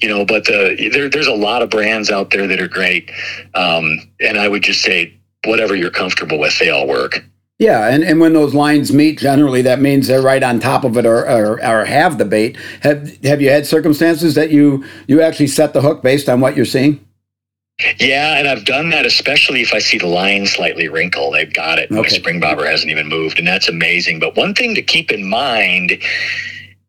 You 0.00 0.08
know, 0.08 0.24
but 0.24 0.44
the, 0.44 0.90
there, 0.92 1.08
there's 1.08 1.26
a 1.26 1.34
lot 1.34 1.62
of 1.62 1.70
brands 1.70 2.10
out 2.10 2.30
there 2.30 2.46
that 2.46 2.60
are 2.60 2.68
great, 2.68 3.10
um, 3.54 4.00
and 4.20 4.38
I 4.38 4.48
would 4.48 4.62
just 4.62 4.82
say 4.82 5.14
whatever 5.44 5.74
you're 5.74 5.90
comfortable 5.90 6.38
with, 6.38 6.58
they 6.58 6.70
all 6.70 6.86
work. 6.88 7.24
Yeah, 7.58 7.88
and, 7.88 8.02
and 8.02 8.20
when 8.20 8.32
those 8.32 8.52
lines 8.52 8.92
meet, 8.92 9.18
generally 9.18 9.62
that 9.62 9.80
means 9.80 10.08
they're 10.08 10.20
right 10.20 10.42
on 10.42 10.58
top 10.58 10.82
of 10.82 10.96
it 10.96 11.06
or, 11.06 11.28
or, 11.28 11.64
or, 11.64 11.84
have 11.84 12.18
the 12.18 12.24
bait. 12.24 12.56
Have 12.82 13.22
have 13.24 13.40
you 13.40 13.48
had 13.48 13.64
circumstances 13.64 14.34
that 14.34 14.50
you 14.50 14.84
you 15.06 15.22
actually 15.22 15.46
set 15.46 15.72
the 15.72 15.80
hook 15.80 16.02
based 16.02 16.28
on 16.28 16.40
what 16.40 16.56
you're 16.56 16.64
seeing? 16.64 17.04
Yeah, 17.98 18.38
and 18.38 18.48
I've 18.48 18.64
done 18.64 18.90
that, 18.90 19.06
especially 19.06 19.60
if 19.60 19.72
I 19.72 19.78
see 19.78 19.98
the 19.98 20.06
line 20.06 20.46
slightly 20.46 20.88
wrinkle. 20.88 21.30
They've 21.30 21.52
got 21.52 21.78
it. 21.78 21.90
Okay. 21.90 22.00
My 22.00 22.08
spring 22.08 22.40
bobber 22.40 22.66
hasn't 22.66 22.90
even 22.90 23.08
moved, 23.08 23.38
and 23.38 23.46
that's 23.46 23.68
amazing. 23.68 24.18
But 24.18 24.36
one 24.36 24.54
thing 24.54 24.74
to 24.74 24.82
keep 24.82 25.12
in 25.12 25.28
mind 25.28 25.98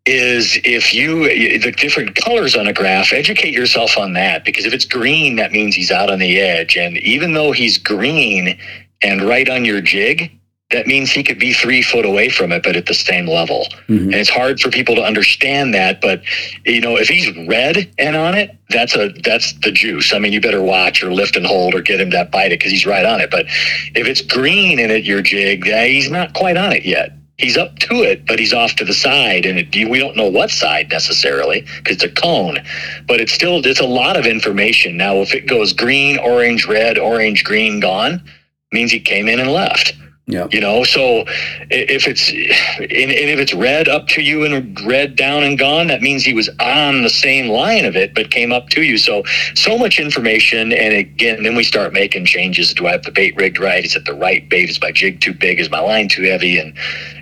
is 0.06 0.60
if 0.64 0.94
you 0.94 1.28
the 1.60 1.72
different 1.72 2.16
colors 2.16 2.56
on 2.56 2.68
a 2.68 2.74
graph 2.74 3.12
educate 3.12 3.52
yourself 3.54 3.98
on 3.98 4.14
that 4.14 4.46
because 4.46 4.64
if 4.64 4.72
it's 4.72 4.86
green 4.86 5.36
that 5.36 5.52
means 5.52 5.74
he's 5.74 5.90
out 5.90 6.12
on 6.12 6.20
the 6.20 6.40
edge 6.40 6.78
and 6.78 6.98
even 7.00 7.34
though 7.34 7.52
he's 7.52 7.80
green 7.80 8.56
and 9.02 9.24
right 9.24 9.50
on 9.50 9.66
your 9.66 9.82
jig 9.82 10.32
that 10.72 10.88
means 10.88 11.12
he 11.12 11.24
could 11.24 11.38
be 11.38 11.54
three 11.54 11.84
foot 11.84 12.06
away 12.06 12.30
from 12.30 12.52
it, 12.52 12.64
but 12.64 12.76
at 12.76 12.88
the 12.88 12.94
same 12.94 13.28
level. 13.28 13.68
Mm-hmm. 13.88 14.06
And 14.06 14.16
it's 14.16 14.30
hard 14.30 14.60
for 14.60 14.72
people 14.72 14.96
to 14.96 15.04
understand 15.04 15.74
that. 15.76 16.02
But 16.02 16.24
you 16.66 16.82
know, 16.82 16.98
if 16.98 17.08
he's 17.08 17.32
red 17.48 17.92
and 18.00 18.16
on 18.16 18.36
it, 18.36 18.58
that's 18.70 18.96
a 18.96 19.10
that's 19.24 19.54
the 19.60 19.72
juice. 19.72 20.12
I 20.14 20.20
mean, 20.20 20.34
you 20.34 20.42
better 20.42 20.64
watch 20.64 21.04
or 21.04 21.14
lift 21.14 21.36
and 21.36 21.46
hold 21.46 21.76
or 21.76 21.82
get 21.82 22.02
him 22.02 22.10
that 22.12 22.32
bite 22.32 22.52
it 22.52 22.60
because 22.60 22.72
he's 22.72 22.86
right 22.86 23.06
on 23.06 23.22
it. 23.22 23.30
But 23.30 23.46
if 23.48 24.08
it's 24.08 24.22
green 24.22 24.80
in 24.80 24.90
it, 24.90 25.04
your 25.04 25.22
jig, 25.22 25.66
he's 25.66 26.10
not 26.10 26.34
quite 26.34 26.58
on 26.58 26.74
it 26.74 26.84
yet. 26.84 27.12
He's 27.38 27.58
up 27.58 27.78
to 27.80 27.96
it, 27.96 28.26
but 28.26 28.40
he's 28.40 28.54
off 28.54 28.76
to 28.78 28.86
the 28.86 28.94
side, 28.94 29.46
and 29.46 29.60
it, 29.60 29.90
we 29.90 30.00
don't 30.00 30.16
know 30.16 30.30
what 30.30 30.50
side 30.50 30.90
necessarily 30.90 31.62
because 31.78 31.96
it's 31.96 32.04
a 32.04 32.10
cone. 32.10 32.60
But 33.08 33.20
it's 33.20 33.34
still 33.34 33.64
it's 33.64 33.82
a 33.82 33.86
lot 33.86 34.18
of 34.18 34.26
information. 34.26 34.98
Now, 34.98 35.18
if 35.18 35.34
it 35.34 35.48
goes 35.48 35.74
green, 35.74 36.18
orange, 36.18 36.66
red, 36.66 36.98
orange, 36.98 37.44
green, 37.44 37.82
gone, 37.82 38.24
means 38.72 38.92
he 38.92 39.00
came 39.00 39.28
in 39.28 39.40
and 39.40 39.52
left. 39.52 39.94
Yeah. 40.28 40.48
You 40.52 40.60
know, 40.60 40.84
so 40.84 41.24
if 41.70 42.08
it's 42.08 42.30
and 42.30 43.12
if 43.12 43.38
it's 43.40 43.54
red 43.54 43.88
up 43.88 44.08
to 44.08 44.24
you 44.24 44.44
and 44.44 44.80
red 44.82 45.16
down 45.16 45.44
and 45.44 45.58
gone, 45.58 45.86
that 45.88 46.02
means 46.02 46.24
he 46.24 46.34
was 46.34 46.50
on 46.60 47.04
the 47.04 47.12
same 47.12 47.48
line 47.48 47.86
of 47.86 47.96
it, 47.96 48.16
but 48.16 48.32
came 48.32 48.52
up 48.52 48.70
to 48.70 48.82
you. 48.82 48.98
So 48.98 49.24
so 49.54 49.78
much 49.78 50.00
information, 50.00 50.72
and 50.74 50.96
again, 50.96 51.44
then 51.44 51.56
we 51.56 51.64
start 51.64 51.94
making 51.94 52.26
changes. 52.26 52.74
Do 52.74 52.88
I 52.88 52.94
have 52.94 53.04
the 53.04 53.12
bait 53.12 53.36
rigged 53.36 53.60
right? 53.60 53.86
Is 53.86 53.96
it 53.96 54.06
the 54.06 54.16
right 54.16 54.50
bait? 54.50 54.68
Is 54.68 54.82
my 54.82 54.92
jig 54.92 55.22
too 55.22 55.34
big? 55.34 55.60
Is 55.60 55.70
my 55.70 55.80
line 55.80 56.10
too 56.10 56.24
heavy? 56.24 56.58
And 56.58 56.76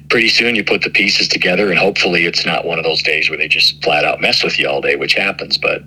pretty 0.09 0.29
soon 0.29 0.55
you 0.55 0.63
put 0.63 0.83
the 0.83 0.89
pieces 0.89 1.27
together, 1.27 1.69
and 1.69 1.77
hopefully 1.77 2.25
it's 2.25 2.45
not 2.45 2.63
one 2.63 2.79
of 2.79 2.85
those 2.85 3.03
days 3.03 3.29
where 3.29 3.37
they 3.37 3.49
just 3.49 3.83
flat 3.83 4.05
out 4.05 4.21
mess 4.21 4.45
with 4.45 4.57
you 4.57 4.69
all 4.69 4.79
day, 4.79 4.95
which 4.95 5.13
happens. 5.13 5.57
But 5.57 5.83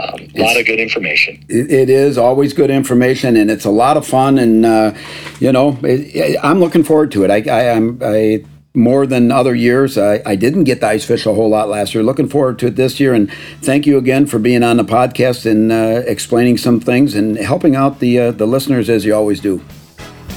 um, 0.00 0.28
a 0.36 0.42
lot 0.42 0.56
of 0.56 0.64
good 0.64 0.78
information. 0.78 1.44
It, 1.48 1.70
it 1.72 1.90
is 1.90 2.18
always 2.18 2.52
good 2.52 2.70
information, 2.70 3.36
and 3.36 3.50
it's 3.50 3.64
a 3.64 3.70
lot 3.70 3.96
of 3.96 4.06
fun. 4.06 4.38
And 4.38 4.64
uh, 4.64 4.94
you 5.40 5.50
know, 5.50 5.78
it, 5.82 6.36
I'm 6.42 6.60
looking 6.60 6.84
forward 6.84 7.10
to 7.12 7.24
it. 7.24 7.30
I, 7.30 7.38
I, 7.50 7.62
am 7.64 7.98
I 8.00 8.44
more 8.74 9.06
than 9.06 9.32
other 9.32 9.56
years. 9.56 9.98
I, 9.98 10.22
I 10.24 10.36
didn't 10.36 10.64
get 10.64 10.80
the 10.80 10.86
ice 10.86 11.04
fish 11.04 11.26
a 11.26 11.34
whole 11.34 11.48
lot 11.48 11.68
last 11.68 11.94
year. 11.94 12.04
Looking 12.04 12.28
forward 12.28 12.60
to 12.60 12.68
it 12.68 12.76
this 12.76 13.00
year. 13.00 13.12
And 13.12 13.28
thank 13.60 13.86
you 13.86 13.98
again 13.98 14.26
for 14.26 14.38
being 14.38 14.62
on 14.62 14.76
the 14.76 14.84
podcast 14.84 15.50
and 15.50 15.72
uh, 15.72 16.02
explaining 16.06 16.58
some 16.58 16.78
things 16.78 17.16
and 17.16 17.36
helping 17.36 17.74
out 17.74 17.98
the 17.98 18.20
uh, 18.20 18.30
the 18.30 18.46
listeners 18.46 18.88
as 18.88 19.04
you 19.04 19.14
always 19.14 19.40
do. 19.40 19.60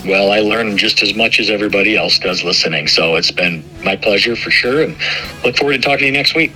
Well, 0.08 0.32
I 0.32 0.40
learn 0.40 0.76
just 0.76 1.04
as 1.04 1.14
much 1.14 1.40
as 1.40 1.52
everybody 1.52 1.96
else 1.96 2.18
does 2.18 2.44
listening. 2.44 2.88
So 2.88 3.16
it's 3.16 3.30
been 3.30 3.64
my 3.84 3.96
pleasure 3.96 4.36
for 4.36 4.50
sure, 4.50 4.82
and 4.82 4.98
look 5.44 5.58
forward 5.58 5.74
to 5.74 5.80
talking 5.80 6.00
to 6.00 6.06
you 6.08 6.12
next 6.12 6.34
week. 6.34 6.52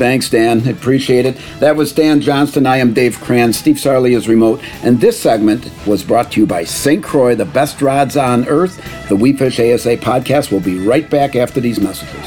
Thanks, 0.00 0.30
Dan. 0.30 0.66
Appreciate 0.66 1.26
it. 1.26 1.36
That 1.58 1.76
was 1.76 1.92
Dan 1.92 2.22
Johnston. 2.22 2.64
I 2.64 2.78
am 2.78 2.94
Dave 2.94 3.20
Kranz. 3.20 3.58
Steve 3.58 3.76
Sarley 3.76 4.16
is 4.16 4.28
remote. 4.28 4.62
And 4.82 4.98
this 4.98 5.20
segment 5.20 5.70
was 5.86 6.02
brought 6.02 6.32
to 6.32 6.40
you 6.40 6.46
by 6.46 6.64
St. 6.64 7.04
Croix, 7.04 7.34
the 7.34 7.44
best 7.44 7.82
rods 7.82 8.16
on 8.16 8.48
earth. 8.48 8.80
The 9.10 9.16
We 9.16 9.34
Fish 9.34 9.60
ASA 9.60 9.98
podcast 9.98 10.50
will 10.50 10.60
be 10.60 10.78
right 10.78 11.08
back 11.10 11.36
after 11.36 11.60
these 11.60 11.78
messages. 11.78 12.24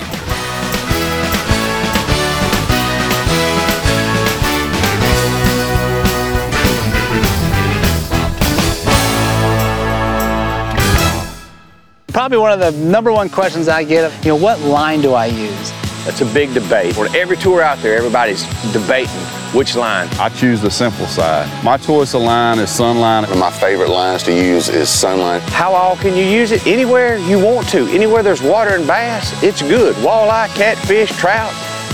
Probably 12.09 12.37
one 12.37 12.51
of 12.51 12.59
the 12.59 12.71
number 12.85 13.11
one 13.11 13.29
questions 13.29 13.67
I 13.67 13.83
get, 13.83 14.23
you 14.23 14.29
know, 14.29 14.35
what 14.35 14.59
line 14.59 15.01
do 15.01 15.15
I 15.15 15.25
use? 15.25 15.82
That's 16.05 16.21
a 16.21 16.25
big 16.25 16.53
debate. 16.53 16.97
On 16.97 17.13
every 17.15 17.37
tour 17.37 17.61
out 17.61 17.79
there, 17.79 17.97
everybody's 17.97 18.43
debating 18.73 19.21
which 19.53 19.75
line. 19.75 20.09
I 20.19 20.29
choose 20.29 20.61
the 20.61 20.69
simple 20.69 21.05
side. 21.05 21.47
My 21.63 21.77
choice 21.77 22.13
of 22.13 22.23
line 22.23 22.59
is 22.59 22.69
Sunline. 22.69 23.21
One 23.23 23.31
of 23.31 23.37
my 23.37 23.51
favorite 23.51 23.89
lines 23.89 24.23
to 24.23 24.33
use 24.33 24.67
is 24.67 24.89
Sunline. 24.89 25.39
How 25.49 25.73
all 25.73 25.95
can 25.95 26.17
you 26.17 26.25
use 26.25 26.51
it? 26.51 26.67
Anywhere 26.67 27.17
you 27.17 27.39
want 27.39 27.69
to. 27.69 27.87
Anywhere 27.87 28.21
there's 28.21 28.41
water 28.41 28.75
and 28.75 28.85
bass, 28.85 29.41
it's 29.41 29.61
good. 29.61 29.95
Walleye, 29.97 30.47
catfish, 30.55 31.11
trout, 31.11 31.53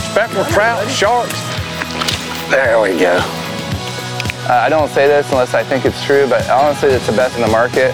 speckled 0.09 0.47
trout, 0.47 0.89
sharks. 0.89 1.39
There 2.49 2.81
we 2.81 2.97
go. 2.97 3.19
Uh, 4.49 4.53
I 4.63 4.69
don't 4.69 4.89
say 4.89 5.07
this 5.07 5.29
unless 5.31 5.53
I 5.53 5.63
think 5.63 5.85
it's 5.85 6.03
true, 6.03 6.27
but 6.27 6.49
honestly, 6.49 6.89
it's 6.89 7.05
the 7.05 7.13
best 7.13 7.35
in 7.35 7.41
the 7.41 7.47
market. 7.47 7.93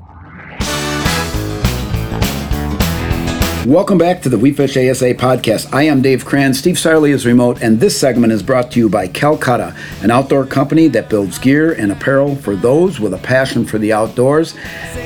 Welcome 3.67 3.99
back 3.99 4.23
to 4.23 4.29
the 4.29 4.39
We 4.39 4.53
Fish 4.53 4.75
ASA 4.75 5.13
podcast. 5.13 5.71
I 5.71 5.83
am 5.83 6.01
Dave 6.01 6.25
Kranz. 6.25 6.57
Steve 6.57 6.77
Sarley 6.77 7.11
is 7.11 7.27
remote, 7.27 7.61
and 7.61 7.79
this 7.79 7.97
segment 7.97 8.33
is 8.33 8.41
brought 8.41 8.71
to 8.71 8.79
you 8.79 8.89
by 8.89 9.07
Calcutta, 9.07 9.75
an 10.01 10.09
outdoor 10.09 10.47
company 10.47 10.87
that 10.87 11.09
builds 11.09 11.37
gear 11.37 11.73
and 11.73 11.91
apparel 11.91 12.35
for 12.35 12.55
those 12.55 12.99
with 12.99 13.13
a 13.13 13.19
passion 13.19 13.63
for 13.63 13.77
the 13.77 13.93
outdoors. 13.93 14.55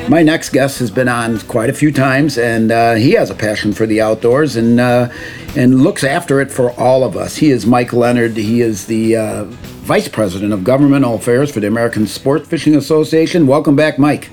My 0.07 0.23
next 0.23 0.51
guest 0.51 0.79
has 0.79 0.89
been 0.89 1.09
on 1.09 1.37
quite 1.41 1.69
a 1.69 1.73
few 1.73 1.91
times, 1.91 2.37
and 2.37 2.71
uh, 2.71 2.93
he 2.93 3.11
has 3.11 3.29
a 3.29 3.35
passion 3.35 3.73
for 3.73 3.85
the 3.85 3.99
outdoors 3.99 4.55
and 4.55 4.79
uh, 4.79 5.09
and 5.57 5.81
looks 5.83 6.05
after 6.05 6.39
it 6.39 6.49
for 6.49 6.71
all 6.79 7.03
of 7.03 7.17
us. 7.17 7.35
He 7.35 7.51
is 7.51 7.65
Mike 7.65 7.91
Leonard. 7.91 8.37
He 8.37 8.61
is 8.61 8.85
the 8.85 9.17
uh, 9.17 9.43
Vice 9.83 10.07
President 10.07 10.53
of 10.53 10.63
Governmental 10.63 11.15
Affairs 11.15 11.51
for 11.51 11.59
the 11.59 11.67
American 11.67 12.07
Sport 12.07 12.47
Fishing 12.47 12.77
Association. 12.77 13.47
Welcome 13.47 13.75
back, 13.75 13.99
Mike. 13.99 14.29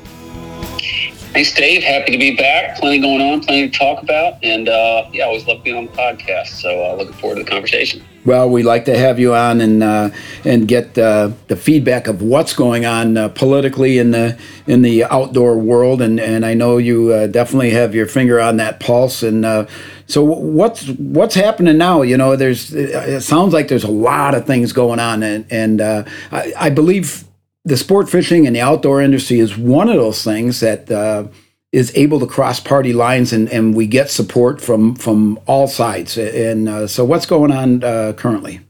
Thanks, 1.33 1.55
Dave. 1.55 1.83
Happy 1.83 2.12
to 2.12 2.19
be 2.19 2.37
back. 2.37 2.77
Plenty 2.77 2.99
going 2.99 3.23
on, 3.23 3.41
plenty 3.41 3.71
to 3.71 3.79
talk 3.79 4.03
about, 4.03 4.35
and 4.43 4.69
uh, 4.69 5.09
yeah, 5.15 5.25
always 5.25 5.47
love 5.47 5.65
being 5.65 5.77
on 5.77 5.87
the 5.87 5.93
podcast. 5.93 6.49
So 6.49 6.85
uh, 6.85 6.95
looking 6.97 7.15
forward 7.15 7.37
to 7.37 7.45
the 7.45 7.49
conversation. 7.49 8.05
Well, 8.27 8.51
we 8.51 8.62
like 8.62 8.85
to 8.85 8.99
have 8.99 9.19
you 9.19 9.35
on 9.35 9.62
and 9.62 9.83
uh, 9.83 10.11
and 10.45 10.69
get 10.69 10.99
uh, 10.99 11.31
the 11.49 11.57
feedback 11.57 12.07
of 12.07 12.21
what's 12.21 12.55
going 12.55 12.85
on 12.85 13.17
uh, 13.17 13.31
politically 13.31 13.97
in 13.97 14.11
the 14.11 14.39
in 14.67 14.83
the 14.83 15.05
outdoor 15.05 15.57
world, 15.57 16.03
and, 16.03 16.21
and 16.21 16.45
I 16.45 16.53
know 16.53 16.77
you 16.77 17.11
uh, 17.12 17.29
definitely 17.29 17.71
have 17.71 17.95
your 17.95 18.07
finger 18.07 18.39
on 18.39 18.59
that 18.59 18.79
pulse. 18.79 19.23
And 19.23 19.67
so, 20.07 20.23
what's 20.23 20.87
what's 20.89 21.35
happening 21.35 21.79
now? 21.79 22.03
You 22.03 22.19
know, 22.19 22.37
there's 22.37 22.75
it 22.75 23.23
sounds 23.23 23.55
like 23.55 23.69
there's 23.69 23.85
a 23.85 23.91
lot 23.91 24.35
of 24.35 24.47
things 24.47 24.75
going 24.75 25.01
on, 25.01 25.23
and 25.23 25.47
and 25.51 25.81
I, 25.81 26.53
I 26.59 26.69
believe 26.69 27.25
the 27.64 27.76
sport 27.76 28.09
fishing 28.09 28.47
and 28.47 28.57
the 28.57 28.61
outdoor 28.61 29.00
industry 29.00 29.38
is 29.38 29.57
one 29.57 29.88
of 29.88 29.97
those 29.97 30.25
things 30.25 30.61
that 30.61 30.90
uh, 30.90 31.28
is 31.71 31.92
able 31.95 32.21
to 32.21 32.26
cross 32.26 32.61
party 32.61 32.92
lines 32.92 33.33
and, 33.33 33.49
and 33.50 33.75
we 33.75 33.87
get 33.87 34.11
support 34.11 34.61
from 34.61 34.95
from 34.95 35.38
all 35.47 35.66
sides. 35.66 36.19
And 36.19 36.69
uh, 36.69 36.87
so, 36.87 37.04
what's 37.04 37.26
going 37.26 37.52
on 37.52 37.83
uh, 37.85 38.12
currently? 38.16 38.61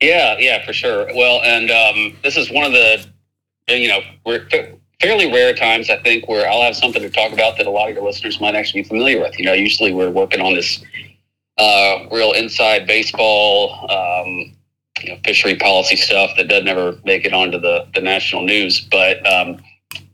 Yeah, 0.00 0.36
yeah, 0.38 0.64
for 0.64 0.72
sure. 0.72 1.06
Well, 1.14 1.42
and 1.42 1.70
um, 1.70 2.16
this 2.22 2.36
is 2.36 2.50
one 2.50 2.64
of 2.64 2.72
the 2.72 3.06
you 3.68 3.88
know 3.88 4.00
we're 4.26 4.46
fairly 5.00 5.32
rare 5.32 5.54
times 5.54 5.88
I 5.88 5.96
think 6.02 6.28
where 6.28 6.50
I'll 6.50 6.62
have 6.62 6.76
something 6.76 7.02
to 7.02 7.10
talk 7.10 7.32
about 7.32 7.56
that 7.56 7.66
a 7.66 7.70
lot 7.70 7.88
of 7.88 7.94
your 7.94 8.04
listeners 8.04 8.40
might 8.40 8.54
actually 8.54 8.82
be 8.82 8.88
familiar 8.88 9.20
with. 9.20 9.38
You 9.38 9.46
know, 9.46 9.52
usually 9.52 9.92
we're 9.92 10.10
working 10.10 10.40
on 10.40 10.54
this 10.54 10.82
uh, 11.58 12.06
real 12.10 12.32
inside 12.32 12.86
baseball. 12.86 13.90
Um, 13.90 14.56
you 15.02 15.10
know, 15.10 15.18
fishery 15.24 15.56
policy 15.56 15.96
stuff 15.96 16.30
that 16.36 16.48
doesn't 16.48 16.68
ever 16.68 16.98
make 17.04 17.24
it 17.24 17.32
onto 17.32 17.58
the, 17.58 17.86
the 17.94 18.00
national 18.00 18.42
news. 18.42 18.80
But 18.80 19.26
um, 19.26 19.58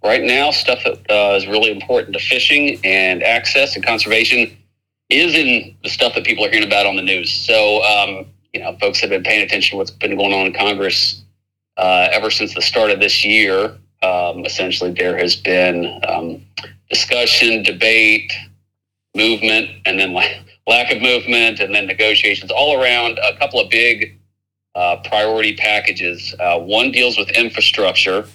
right 0.02 0.22
now, 0.22 0.50
stuff 0.50 0.80
that 0.84 1.10
uh, 1.10 1.36
is 1.36 1.46
really 1.46 1.70
important 1.70 2.14
to 2.14 2.20
fishing 2.20 2.78
and 2.84 3.22
access 3.22 3.76
and 3.76 3.84
conservation 3.84 4.56
is 5.08 5.34
in 5.34 5.76
the 5.82 5.88
stuff 5.88 6.14
that 6.14 6.24
people 6.24 6.44
are 6.44 6.50
hearing 6.50 6.66
about 6.66 6.86
on 6.86 6.96
the 6.96 7.02
news. 7.02 7.32
So, 7.32 7.82
um, 7.84 8.26
you 8.52 8.60
know, 8.60 8.76
folks 8.80 9.00
have 9.00 9.10
been 9.10 9.22
paying 9.22 9.42
attention 9.42 9.72
to 9.72 9.76
what's 9.76 9.90
been 9.90 10.16
going 10.16 10.32
on 10.32 10.46
in 10.46 10.52
Congress 10.52 11.22
uh, 11.76 12.08
ever 12.12 12.30
since 12.30 12.54
the 12.54 12.62
start 12.62 12.90
of 12.90 13.00
this 13.00 13.24
year. 13.24 13.76
Um, 14.02 14.44
essentially, 14.44 14.92
there 14.92 15.16
has 15.16 15.36
been 15.36 16.00
um, 16.08 16.42
discussion, 16.90 17.62
debate, 17.62 18.32
movement, 19.14 19.70
and 19.84 19.98
then 19.98 20.14
lack 20.66 20.90
of 20.90 21.00
movement, 21.00 21.60
and 21.60 21.74
then 21.74 21.86
negotiations 21.86 22.50
all 22.50 22.80
around 22.80 23.18
a 23.18 23.36
couple 23.38 23.60
of 23.60 23.70
big 23.70 24.15
uh, 24.76 24.96
priority 25.04 25.56
packages. 25.56 26.34
Uh, 26.38 26.58
one 26.60 26.92
deals 26.92 27.16
with 27.16 27.30
infrastructure, 27.30 28.26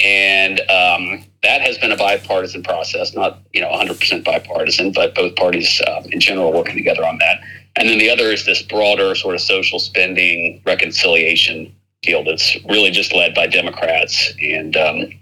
and 0.00 0.60
um, 0.62 1.24
that 1.42 1.60
has 1.60 1.78
been 1.78 1.92
a 1.92 1.96
bipartisan 1.96 2.62
process, 2.62 3.14
not 3.14 3.38
you 3.52 3.60
know 3.60 3.68
100% 3.68 4.24
bipartisan, 4.24 4.92
but 4.92 5.14
both 5.14 5.36
parties 5.36 5.80
um, 5.86 6.04
in 6.06 6.20
general 6.20 6.52
working 6.52 6.76
together 6.76 7.06
on 7.06 7.18
that. 7.18 7.40
And 7.76 7.88
then 7.88 7.98
the 7.98 8.10
other 8.10 8.24
is 8.24 8.44
this 8.44 8.62
broader 8.62 9.14
sort 9.14 9.36
of 9.36 9.40
social 9.40 9.78
spending 9.78 10.60
reconciliation 10.66 11.74
deal 12.02 12.24
that's 12.24 12.56
really 12.64 12.90
just 12.90 13.14
led 13.14 13.34
by 13.34 13.46
Democrats 13.46 14.32
and 14.42 14.76
um, 14.76 15.12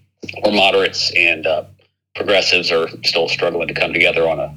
or 0.43 0.53
moderates 0.53 1.13
and 1.15 1.47
uh, 1.47 1.65
progressives 2.15 2.73
are 2.73 2.89
still 3.05 3.29
struggling 3.29 3.69
to 3.69 3.75
come 3.75 3.93
together 3.93 4.29
on 4.29 4.41
a 4.41 4.55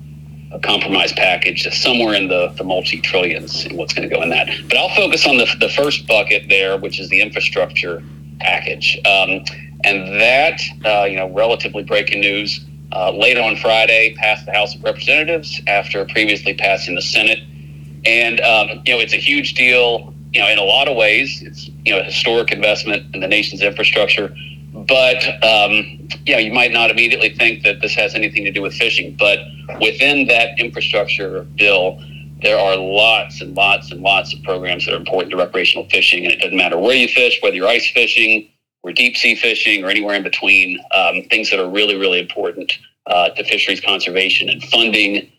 a 0.52 0.60
compromise 0.60 1.14
package 1.14 1.68
somewhere 1.74 2.14
in 2.14 2.28
the, 2.28 2.50
the 2.58 2.64
multi 2.64 3.00
trillions 3.00 3.66
and 3.66 3.78
what's 3.78 3.94
going 3.94 4.08
to 4.08 4.14
go 4.14 4.22
in 4.22 4.30
that. 4.30 4.50
But 4.68 4.78
I'll 4.78 4.96
focus 4.96 5.26
on 5.26 5.38
the, 5.38 5.48
the 5.60 5.70
first 5.70 6.08
bucket 6.08 6.50
there, 6.50 6.78
which 6.78 7.00
is 7.00 7.10
the 7.10 7.22
infrastructure 7.22 8.04
package. 8.40 9.00
Um, 9.06 9.44
and 9.84 10.20
that, 10.22 10.62
uh, 10.86 11.06
you 11.06 11.16
know, 11.18 11.30
relatively 11.30 11.84
breaking 11.84 12.22
news 12.22 12.66
uh, 12.92 13.12
late 13.12 13.38
on 13.38 13.56
Friday 13.56 14.14
passed 14.18 14.46
the 14.46 14.52
House 14.52 14.76
of 14.76 14.84
Representatives 14.84 15.62
after 15.68 16.06
previously 16.06 16.54
passing 16.54 16.96
the 16.96 17.02
Senate. 17.02 17.40
And, 18.06 18.42
um, 18.42 18.82
you 18.86 18.94
know, 18.94 19.00
it's 19.00 19.14
a 19.14 19.18
huge 19.18 19.54
deal, 19.54 20.14
you 20.34 20.42
know, 20.42 20.50
in 20.50 20.58
a 20.58 20.64
lot 20.64 20.88
of 20.88 20.98
ways. 20.98 21.42
It's, 21.42 21.70
you 21.86 21.94
know, 21.94 22.00
a 22.00 22.04
historic 22.04 22.52
investment 22.52 23.16
in 23.16 23.22
the 23.22 23.28
nation's 23.28 23.62
infrastructure. 23.62 24.36
But, 24.74 25.24
um, 25.44 26.08
you 26.26 26.38
you 26.38 26.54
might 26.54 26.72
not 26.72 26.92
immediately 26.92 27.36
think 27.36 27.64
that 27.64 27.82
this 27.82 27.94
has 27.96 28.16
anything 28.16 28.44
to 28.46 28.52
do 28.52 28.62
with 28.62 28.74
fishing. 28.74 29.16
But 29.18 29.40
within 29.80 30.28
that 30.28 30.60
infrastructure 30.60 31.44
bill, 31.58 32.02
there 32.42 32.58
are 32.58 32.76
lots 32.78 33.42
and 33.42 33.56
lots 33.56 33.92
and 33.92 34.02
lots 34.02 34.34
of 34.34 34.42
programs 34.44 34.86
that 34.86 34.94
are 34.94 34.98
important 34.98 35.32
to 35.32 35.38
recreational 35.38 35.88
fishing. 35.90 36.24
And 36.26 36.34
it 36.34 36.40
doesn't 36.40 36.58
matter 36.58 36.78
where 36.78 36.96
you 36.96 37.08
fish, 37.08 37.40
whether 37.42 37.56
you're 37.56 37.68
ice 37.68 37.90
fishing 37.92 38.50
or 38.84 38.92
deep 38.92 39.16
sea 39.16 39.36
fishing 39.36 39.84
or 39.84 39.90
anywhere 39.90 40.16
in 40.16 40.24
between, 40.24 40.80
um, 40.92 41.24
things 41.30 41.50
that 41.52 41.60
are 41.60 41.70
really, 41.70 41.96
really 41.96 42.20
important 42.20 42.72
uh, 43.06 43.30
to 43.30 43.44
fisheries 43.44 43.82
conservation 43.82 44.50
and 44.50 44.64
funding 44.64 45.32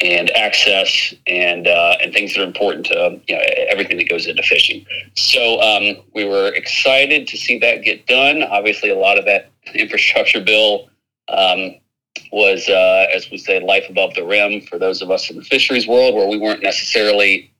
and 0.00 0.30
access 0.30 1.14
and 1.26 1.66
uh, 1.66 1.96
and 2.00 2.12
things 2.12 2.34
that 2.34 2.40
are 2.40 2.46
important 2.46 2.86
to 2.86 3.20
you 3.28 3.36
know 3.36 3.42
everything 3.68 3.98
that 3.98 4.08
goes 4.08 4.26
into 4.26 4.42
fishing. 4.42 4.84
So 5.14 5.60
um, 5.60 6.02
we 6.14 6.24
were 6.24 6.48
excited 6.54 7.26
to 7.28 7.36
see 7.36 7.58
that 7.58 7.84
get 7.84 8.06
done. 8.06 8.42
Obviously, 8.42 8.90
a 8.90 8.96
lot 8.96 9.18
of 9.18 9.24
that 9.26 9.50
infrastructure 9.74 10.40
bill 10.40 10.88
um, 11.28 11.76
was, 12.32 12.68
uh, 12.68 13.06
as 13.14 13.30
we 13.30 13.38
say, 13.38 13.60
life 13.60 13.84
above 13.88 14.14
the 14.14 14.24
rim 14.24 14.62
for 14.62 14.78
those 14.78 15.02
of 15.02 15.10
us 15.10 15.30
in 15.30 15.36
the 15.36 15.44
fisheries 15.44 15.86
world, 15.86 16.14
where 16.14 16.28
we 16.28 16.38
weren't 16.38 16.62
necessarily 16.62 17.52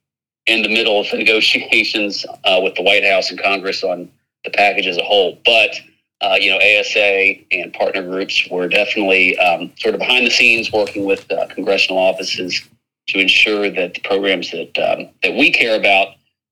in 0.46 0.62
the 0.62 0.68
middle 0.68 1.00
of 1.00 1.11
the 1.11 1.18
negotiations 1.18 2.24
uh, 2.44 2.61
with 2.62 2.74
the 2.74 2.83
White 2.83 3.05
House 3.05 3.31
and 3.31 3.40
Congress 3.40 3.85
on 3.85 4.11
the 4.44 4.50
package 4.50 4.87
as 4.87 4.96
a 4.96 5.03
whole, 5.03 5.38
but 5.44 5.74
uh, 6.22 6.37
you 6.38 6.50
know, 6.50 6.59
ASA 6.59 7.35
and 7.50 7.72
partner 7.72 8.02
groups 8.02 8.46
were 8.50 8.68
definitely 8.68 9.38
um, 9.38 9.72
sort 9.78 9.94
of 9.94 10.00
behind 10.00 10.26
the 10.26 10.30
scenes 10.30 10.70
working 10.70 11.06
with 11.06 11.30
uh, 11.33 11.46
congressional 11.48 11.98
offices 11.98 12.61
to 13.09 13.18
ensure 13.18 13.70
that 13.70 13.94
the 13.94 14.00
programs 14.00 14.50
that 14.50 14.78
um, 14.78 15.09
that 15.22 15.35
we 15.35 15.50
care 15.50 15.78
about 15.78 16.09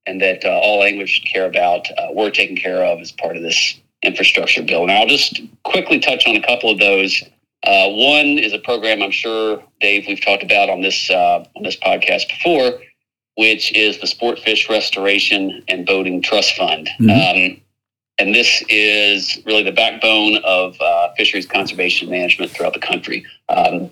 and 0.06 0.20
that 0.22 0.44
uh, 0.44 0.48
all 0.48 0.82
anglers 0.82 1.10
should 1.10 1.26
care 1.26 1.46
about 1.46 1.86
uh, 1.98 2.08
were 2.12 2.30
taken 2.30 2.56
care 2.56 2.82
of 2.84 2.98
as 3.00 3.12
part 3.12 3.36
of 3.36 3.42
this 3.42 3.78
infrastructure 4.02 4.62
bill. 4.62 4.82
And 4.82 4.92
I'll 4.92 5.06
just 5.06 5.40
quickly 5.64 6.00
touch 6.00 6.26
on 6.26 6.36
a 6.36 6.42
couple 6.42 6.70
of 6.70 6.78
those. 6.78 7.22
Uh, 7.64 7.88
one 7.90 8.38
is 8.38 8.52
a 8.52 8.58
program 8.58 9.02
I'm 9.02 9.10
sure 9.10 9.62
Dave 9.80 10.04
we've 10.06 10.24
talked 10.24 10.42
about 10.42 10.70
on 10.70 10.80
this 10.80 11.10
uh, 11.10 11.44
on 11.56 11.62
this 11.62 11.76
podcast 11.76 12.28
before, 12.28 12.80
which 13.34 13.74
is 13.74 14.00
the 14.00 14.06
Sport 14.06 14.38
Fish 14.38 14.70
Restoration 14.70 15.62
and 15.68 15.84
Boating 15.84 16.22
Trust 16.22 16.56
Fund. 16.56 16.88
Mm-hmm. 17.00 17.54
Um, 17.54 17.60
and 18.18 18.34
this 18.34 18.62
is 18.68 19.38
really 19.46 19.62
the 19.62 19.72
backbone 19.72 20.38
of 20.44 20.80
uh, 20.80 21.12
fisheries 21.16 21.46
conservation 21.46 22.10
management 22.10 22.50
throughout 22.50 22.74
the 22.74 22.80
country. 22.80 23.24
Um, 23.48 23.90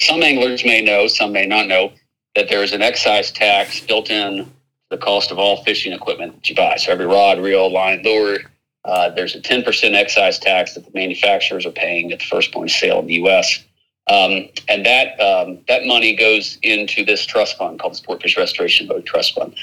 some 0.00 0.22
anglers 0.22 0.64
may 0.64 0.80
know, 0.80 1.06
some 1.06 1.32
may 1.32 1.46
not 1.46 1.66
know, 1.66 1.92
that 2.34 2.48
there 2.48 2.62
is 2.62 2.72
an 2.72 2.82
excise 2.82 3.30
tax 3.30 3.80
built 3.80 4.10
in 4.10 4.44
to 4.44 4.46
the 4.90 4.98
cost 4.98 5.30
of 5.30 5.38
all 5.38 5.62
fishing 5.64 5.92
equipment 5.92 6.34
that 6.34 6.48
you 6.48 6.54
buy. 6.54 6.76
So 6.76 6.92
every 6.92 7.06
rod, 7.06 7.40
reel, 7.40 7.70
line, 7.70 8.02
lure, 8.02 8.38
uh, 8.84 9.10
there's 9.10 9.34
a 9.34 9.40
10% 9.40 9.94
excise 9.94 10.38
tax 10.38 10.74
that 10.74 10.84
the 10.84 10.90
manufacturers 10.94 11.66
are 11.66 11.72
paying 11.72 12.12
at 12.12 12.20
the 12.20 12.24
first 12.24 12.52
point 12.52 12.70
of 12.70 12.76
sale 12.76 13.00
in 13.00 13.06
the 13.06 13.14
U.S. 13.14 13.64
Um, 14.08 14.48
and 14.68 14.86
that 14.86 15.20
um, 15.20 15.58
that 15.68 15.84
money 15.84 16.16
goes 16.16 16.58
into 16.62 17.04
this 17.04 17.26
trust 17.26 17.58
fund 17.58 17.78
called 17.78 17.92
the 17.92 17.98
Sport 17.98 18.22
Fish 18.22 18.38
Restoration 18.38 18.86
Boat 18.86 19.04
Trust 19.04 19.34
Fund. 19.34 19.54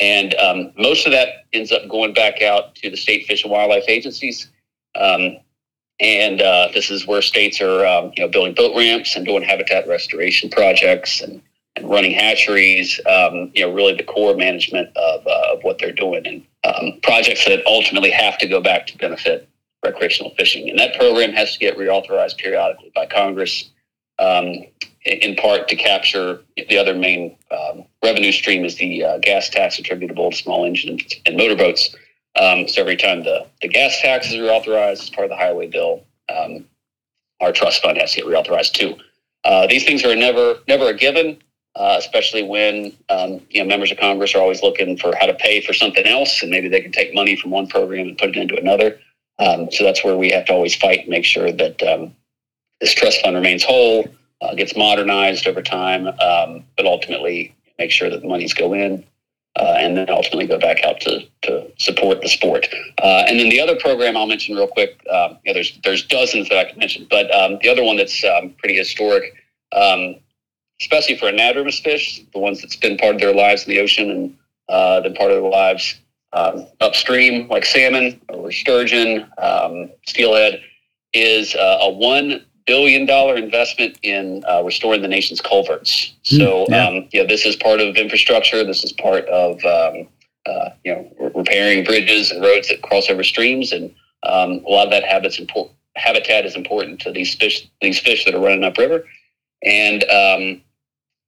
And 0.00 0.34
um, 0.36 0.72
most 0.76 1.06
of 1.06 1.12
that 1.12 1.46
ends 1.52 1.72
up 1.72 1.88
going 1.88 2.14
back 2.14 2.42
out 2.42 2.74
to 2.76 2.90
the 2.90 2.96
state 2.96 3.26
fish 3.26 3.42
and 3.42 3.52
wildlife 3.52 3.84
agencies. 3.88 4.48
Um, 4.94 5.38
and 6.00 6.40
uh, 6.40 6.68
this 6.72 6.90
is 6.90 7.06
where 7.06 7.22
states 7.22 7.60
are, 7.60 7.84
um, 7.84 8.12
you 8.16 8.22
know, 8.22 8.28
building 8.28 8.54
boat 8.54 8.76
ramps 8.76 9.16
and 9.16 9.26
doing 9.26 9.42
habitat 9.42 9.88
restoration 9.88 10.48
projects 10.48 11.20
and, 11.20 11.42
and 11.74 11.90
running 11.90 12.12
hatcheries. 12.12 13.00
Um, 13.06 13.50
you 13.54 13.66
know, 13.66 13.72
really 13.72 13.94
the 13.94 14.04
core 14.04 14.36
management 14.36 14.96
of, 14.96 15.26
uh, 15.26 15.54
of 15.54 15.64
what 15.64 15.78
they're 15.78 15.92
doing 15.92 16.24
and 16.26 16.46
um, 16.64 17.00
projects 17.02 17.44
that 17.46 17.66
ultimately 17.66 18.10
have 18.10 18.38
to 18.38 18.46
go 18.46 18.60
back 18.60 18.86
to 18.88 18.98
benefit 18.98 19.48
recreational 19.84 20.34
fishing. 20.36 20.68
And 20.70 20.78
that 20.78 20.94
program 20.96 21.32
has 21.32 21.52
to 21.54 21.58
get 21.58 21.76
reauthorized 21.76 22.38
periodically 22.38 22.92
by 22.94 23.06
Congress. 23.06 23.70
Um, 24.18 24.66
in 25.04 25.36
part 25.36 25.68
to 25.68 25.76
capture 25.76 26.40
the 26.56 26.78
other 26.78 26.94
main 26.94 27.36
um, 27.50 27.84
revenue 28.02 28.32
stream 28.32 28.64
is 28.64 28.76
the 28.76 29.04
uh, 29.04 29.18
gas 29.18 29.48
tax 29.48 29.78
attributable 29.78 30.30
to 30.30 30.36
small 30.36 30.64
engines 30.64 31.14
and 31.26 31.36
motorboats. 31.36 31.94
Um, 32.36 32.68
so 32.68 32.80
every 32.80 32.96
time 32.96 33.22
the, 33.24 33.46
the 33.62 33.68
gas 33.68 34.00
taxes 34.00 34.34
are 34.36 34.48
authorized 34.50 35.02
as 35.02 35.10
part 35.10 35.24
of 35.24 35.30
the 35.30 35.36
highway 35.36 35.68
bill, 35.68 36.04
um, 36.28 36.64
our 37.40 37.52
trust 37.52 37.82
fund 37.82 37.98
has 37.98 38.12
to 38.12 38.22
get 38.22 38.26
reauthorized 38.26 38.72
too. 38.72 38.96
Uh, 39.44 39.66
these 39.66 39.84
things 39.84 40.04
are 40.04 40.16
never 40.16 40.56
never 40.66 40.88
a 40.88 40.94
given, 40.94 41.38
uh, 41.76 41.96
especially 41.98 42.42
when 42.42 42.92
um, 43.08 43.40
you 43.50 43.62
know 43.62 43.64
members 43.64 43.90
of 43.90 43.98
Congress 43.98 44.34
are 44.34 44.40
always 44.40 44.62
looking 44.62 44.96
for 44.96 45.14
how 45.16 45.26
to 45.26 45.34
pay 45.34 45.60
for 45.60 45.72
something 45.72 46.06
else, 46.06 46.42
and 46.42 46.50
maybe 46.50 46.68
they 46.68 46.80
can 46.80 46.92
take 46.92 47.14
money 47.14 47.36
from 47.36 47.50
one 47.50 47.66
program 47.66 48.08
and 48.08 48.18
put 48.18 48.30
it 48.30 48.36
into 48.36 48.56
another. 48.56 48.98
Um, 49.38 49.70
so 49.70 49.84
that's 49.84 50.02
where 50.02 50.16
we 50.16 50.30
have 50.32 50.46
to 50.46 50.52
always 50.52 50.74
fight 50.74 51.00
and 51.00 51.08
make 51.08 51.24
sure 51.24 51.52
that 51.52 51.82
um, 51.84 52.14
this 52.80 52.92
trust 52.92 53.22
fund 53.22 53.36
remains 53.36 53.62
whole 53.62 54.08
uh, 54.40 54.54
gets 54.54 54.76
modernized 54.76 55.46
over 55.46 55.62
time, 55.62 56.06
um, 56.06 56.64
but 56.76 56.86
ultimately 56.86 57.54
make 57.78 57.90
sure 57.90 58.10
that 58.10 58.20
the 58.22 58.28
monies 58.28 58.54
go 58.54 58.72
in. 58.74 59.04
uh, 59.58 59.74
and 59.78 59.96
then 59.96 60.08
ultimately 60.08 60.46
go 60.46 60.58
back 60.58 60.82
out 60.84 61.00
to, 61.00 61.20
to 61.42 61.70
support 61.78 62.20
the 62.22 62.28
sport. 62.28 62.68
Uh, 63.02 63.24
and 63.26 63.40
then 63.40 63.48
the 63.48 63.60
other 63.60 63.76
program 63.76 64.16
I'll 64.16 64.26
mention 64.26 64.54
real 64.54 64.68
quick, 64.68 65.00
um, 65.12 65.38
there's 65.44 65.78
there's 65.82 66.06
dozens 66.06 66.48
that 66.48 66.58
I 66.58 66.64
could 66.64 66.78
mention, 66.78 67.06
but 67.10 67.32
um, 67.34 67.58
the 67.62 67.68
other 67.68 67.82
one 67.82 67.96
that's 67.96 68.22
um, 68.24 68.54
pretty 68.58 68.76
historic, 68.76 69.34
um, 69.72 70.16
especially 70.80 71.16
for 71.16 71.26
anadromous 71.26 71.82
fish, 71.82 72.20
the 72.32 72.38
ones 72.38 72.60
that 72.62 72.70
spend 72.70 72.98
part 72.98 73.16
of 73.16 73.20
their 73.20 73.34
lives 73.34 73.64
in 73.64 73.70
the 73.70 73.80
ocean 73.80 74.10
and 74.10 74.36
uh, 74.68 75.00
then 75.00 75.14
part 75.14 75.32
of 75.32 75.42
their 75.42 75.50
lives 75.50 75.98
um, 76.34 76.66
upstream, 76.80 77.48
like 77.48 77.64
salmon 77.64 78.20
or 78.28 78.52
sturgeon, 78.52 79.26
steelhead, 80.06 80.60
is 81.14 81.54
uh, 81.56 81.78
a 81.80 81.90
one 81.90 82.44
billion 82.68 83.06
dollar 83.06 83.36
investment 83.36 83.98
in 84.02 84.44
uh, 84.48 84.62
restoring 84.62 85.00
the 85.00 85.08
nation's 85.08 85.40
culverts. 85.40 86.12
So, 86.22 86.66
yeah. 86.68 86.86
um, 86.86 87.08
yeah, 87.12 87.24
this 87.24 87.46
is 87.46 87.56
part 87.56 87.80
of 87.80 87.96
infrastructure. 87.96 88.62
This 88.62 88.84
is 88.84 88.92
part 88.92 89.24
of 89.26 89.54
um, 89.64 90.06
uh, 90.46 90.68
you 90.84 90.94
know 90.94 91.12
re- 91.18 91.32
repairing 91.34 91.82
bridges 91.82 92.30
and 92.30 92.42
roads 92.42 92.68
that 92.68 92.82
cross 92.82 93.08
over 93.08 93.24
streams, 93.24 93.72
and 93.72 93.90
um, 94.22 94.62
a 94.66 94.70
lot 94.70 94.86
of 94.86 94.90
that 94.90 95.02
habit's 95.02 95.40
important. 95.40 95.74
Habitat 95.96 96.46
is 96.46 96.54
important 96.54 97.00
to 97.00 97.10
these 97.10 97.34
fish. 97.34 97.66
These 97.80 97.98
fish 97.98 98.26
that 98.26 98.34
are 98.34 98.40
running 98.40 98.62
upriver, 98.62 99.02
and 99.64 100.04
um, 100.04 100.60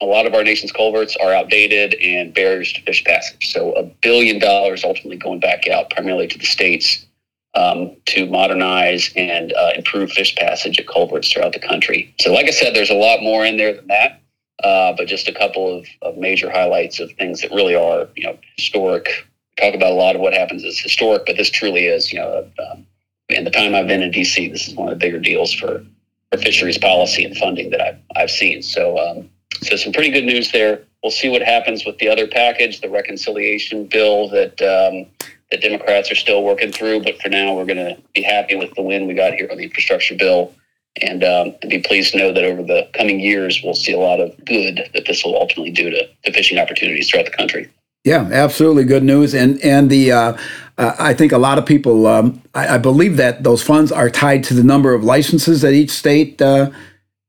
a 0.03 0.07
lot 0.07 0.27
of 0.27 0.35
our 0.35 0.45
nation's 0.45 0.73
culverts 0.73 1.17
are 1.17 1.33
outdated 1.33 1.95
and 1.95 2.35
barriers 2.35 2.73
to 2.75 2.83
fish 2.83 3.03
passage. 3.03 3.51
So, 3.51 3.73
a 3.73 3.83
billion 3.83 4.39
dollars 4.39 4.85
ultimately 4.85 5.17
going 5.17 5.41
back 5.41 5.67
out 5.67 5.89
primarily 5.89 6.29
to 6.29 6.39
the 6.39 6.45
states 6.45 7.07
um, 7.55 7.97
to 8.07 8.27
modernize 8.27 9.11
and 9.17 9.53
uh, 9.53 9.73
improve 9.75 10.11
fish 10.13 10.35
passage 10.37 10.79
at 10.79 10.87
culverts 10.87 11.33
throughout 11.33 11.53
the 11.53 11.59
country. 11.59 12.15
So, 12.21 12.33
like 12.33 12.47
I 12.47 12.51
said, 12.51 12.75
there's 12.75 12.91
a 12.91 12.95
lot 12.95 13.23
more 13.23 13.45
in 13.45 13.57
there 13.57 13.75
than 13.75 13.87
that, 13.89 14.21
uh, 14.63 14.93
but 14.97 15.09
just 15.09 15.29
a 15.29 15.33
couple 15.33 15.79
of, 15.79 15.87
of 16.03 16.17
major 16.17 16.51
highlights 16.51 17.01
of 17.01 17.11
things 17.13 17.41
that 17.41 17.51
really 17.51 17.75
are, 17.75 18.09
you 18.17 18.25
know, 18.25 18.39
historic. 18.57 19.09
We 19.57 19.65
talk 19.65 19.75
about 19.75 19.93
a 19.93 19.97
lot 19.97 20.15
of 20.15 20.21
what 20.21 20.33
happens 20.33 20.63
is 20.63 20.79
historic, 20.79 21.27
but 21.27 21.37
this 21.37 21.51
truly 21.51 21.87
is, 21.87 22.13
you 22.13 22.21
know, 22.21 22.49
um, 22.71 22.87
in 23.29 23.45
the 23.45 23.51
time 23.51 23.75
I've 23.75 23.87
been 23.87 24.03
in 24.03 24.11
DC, 24.11 24.51
this 24.51 24.69
is 24.69 24.75
one 24.75 24.89
of 24.89 24.99
the 24.99 25.05
bigger 25.05 25.19
deals 25.19 25.53
for, 25.53 25.85
for 26.31 26.39
fisheries 26.39 26.79
policy 26.79 27.25
and 27.25 27.37
funding 27.37 27.71
that 27.71 27.81
I've, 27.81 27.99
I've 28.17 28.31
seen. 28.31 28.63
So, 28.63 28.99
um, 28.99 29.31
so 29.63 29.77
some 29.77 29.93
pretty 29.93 30.11
good 30.11 30.25
news 30.25 30.53
there. 30.53 30.83
We'll 31.03 31.11
see 31.11 31.29
what 31.29 31.43
happens 31.43 31.85
with 31.85 31.99
the 31.99 32.09
other 32.09 32.27
package, 32.27 32.81
the 32.81 32.91
reconciliation 32.91 33.87
bill 33.87 34.29
that 34.31 34.61
um, 34.63 35.07
the 35.51 35.59
Democrats 35.59 36.11
are 36.11 36.17
still 36.17 36.43
working 36.43 36.73
through. 36.73 37.03
But 37.03 37.21
for 37.21 37.29
now, 37.29 37.55
we're 37.55 37.67
going 37.67 37.77
to 37.77 38.01
be 38.15 38.23
happy 38.23 38.57
with 38.57 38.75
the 38.75 38.83
win 38.83 39.07
we 39.07 39.15
got 39.15 39.35
here 39.35 39.49
on 39.51 39.59
the 39.59 39.65
infrastructure 39.65 40.15
bill, 40.15 40.55
and, 41.01 41.23
um, 41.25 41.55
be 41.69 41.81
pleased 41.81 42.13
to 42.13 42.19
know 42.19 42.33
that 42.33 42.45
over 42.45 42.63
the 42.63 42.89
coming 42.95 43.21
years, 43.21 43.61
we'll 43.63 43.75
see 43.75 43.93
a 43.93 43.99
lot 43.99 44.21
of 44.21 44.33
good 44.45 44.89
that 44.95 45.07
this 45.07 45.25
will 45.25 45.37
ultimately 45.37 45.71
do 45.71 45.91
to, 45.91 46.07
to 46.25 46.33
fishing 46.33 46.59
opportunities 46.59 47.09
throughout 47.09 47.27
the 47.27 47.33
country. 47.33 47.71
Yeah, 48.05 48.29
absolutely 48.33 48.85
good 48.85 49.05
news, 49.05 49.35
and 49.35 49.61
and 49.63 49.91
the 49.91 50.13
uh, 50.13 50.39
uh, 50.79 50.97
I 50.99 51.13
think 51.13 51.33
a 51.33 51.39
lot 51.39 51.59
of 51.59 51.67
people 51.67 52.07
um, 52.07 52.41
I, 52.55 52.77
I, 52.77 52.79
believe 52.79 53.19
that 53.19 53.43
those 53.43 53.63
funds 53.63 53.93
are 53.93 54.09
tied 54.09 54.43
to 54.45 54.55
the 54.55 54.65
number 54.65 54.95
of 54.95 55.05
licenses 55.05 55.61
that 55.61 55.75
each 55.75 55.91
state 55.91 56.41
uh, 56.41 56.71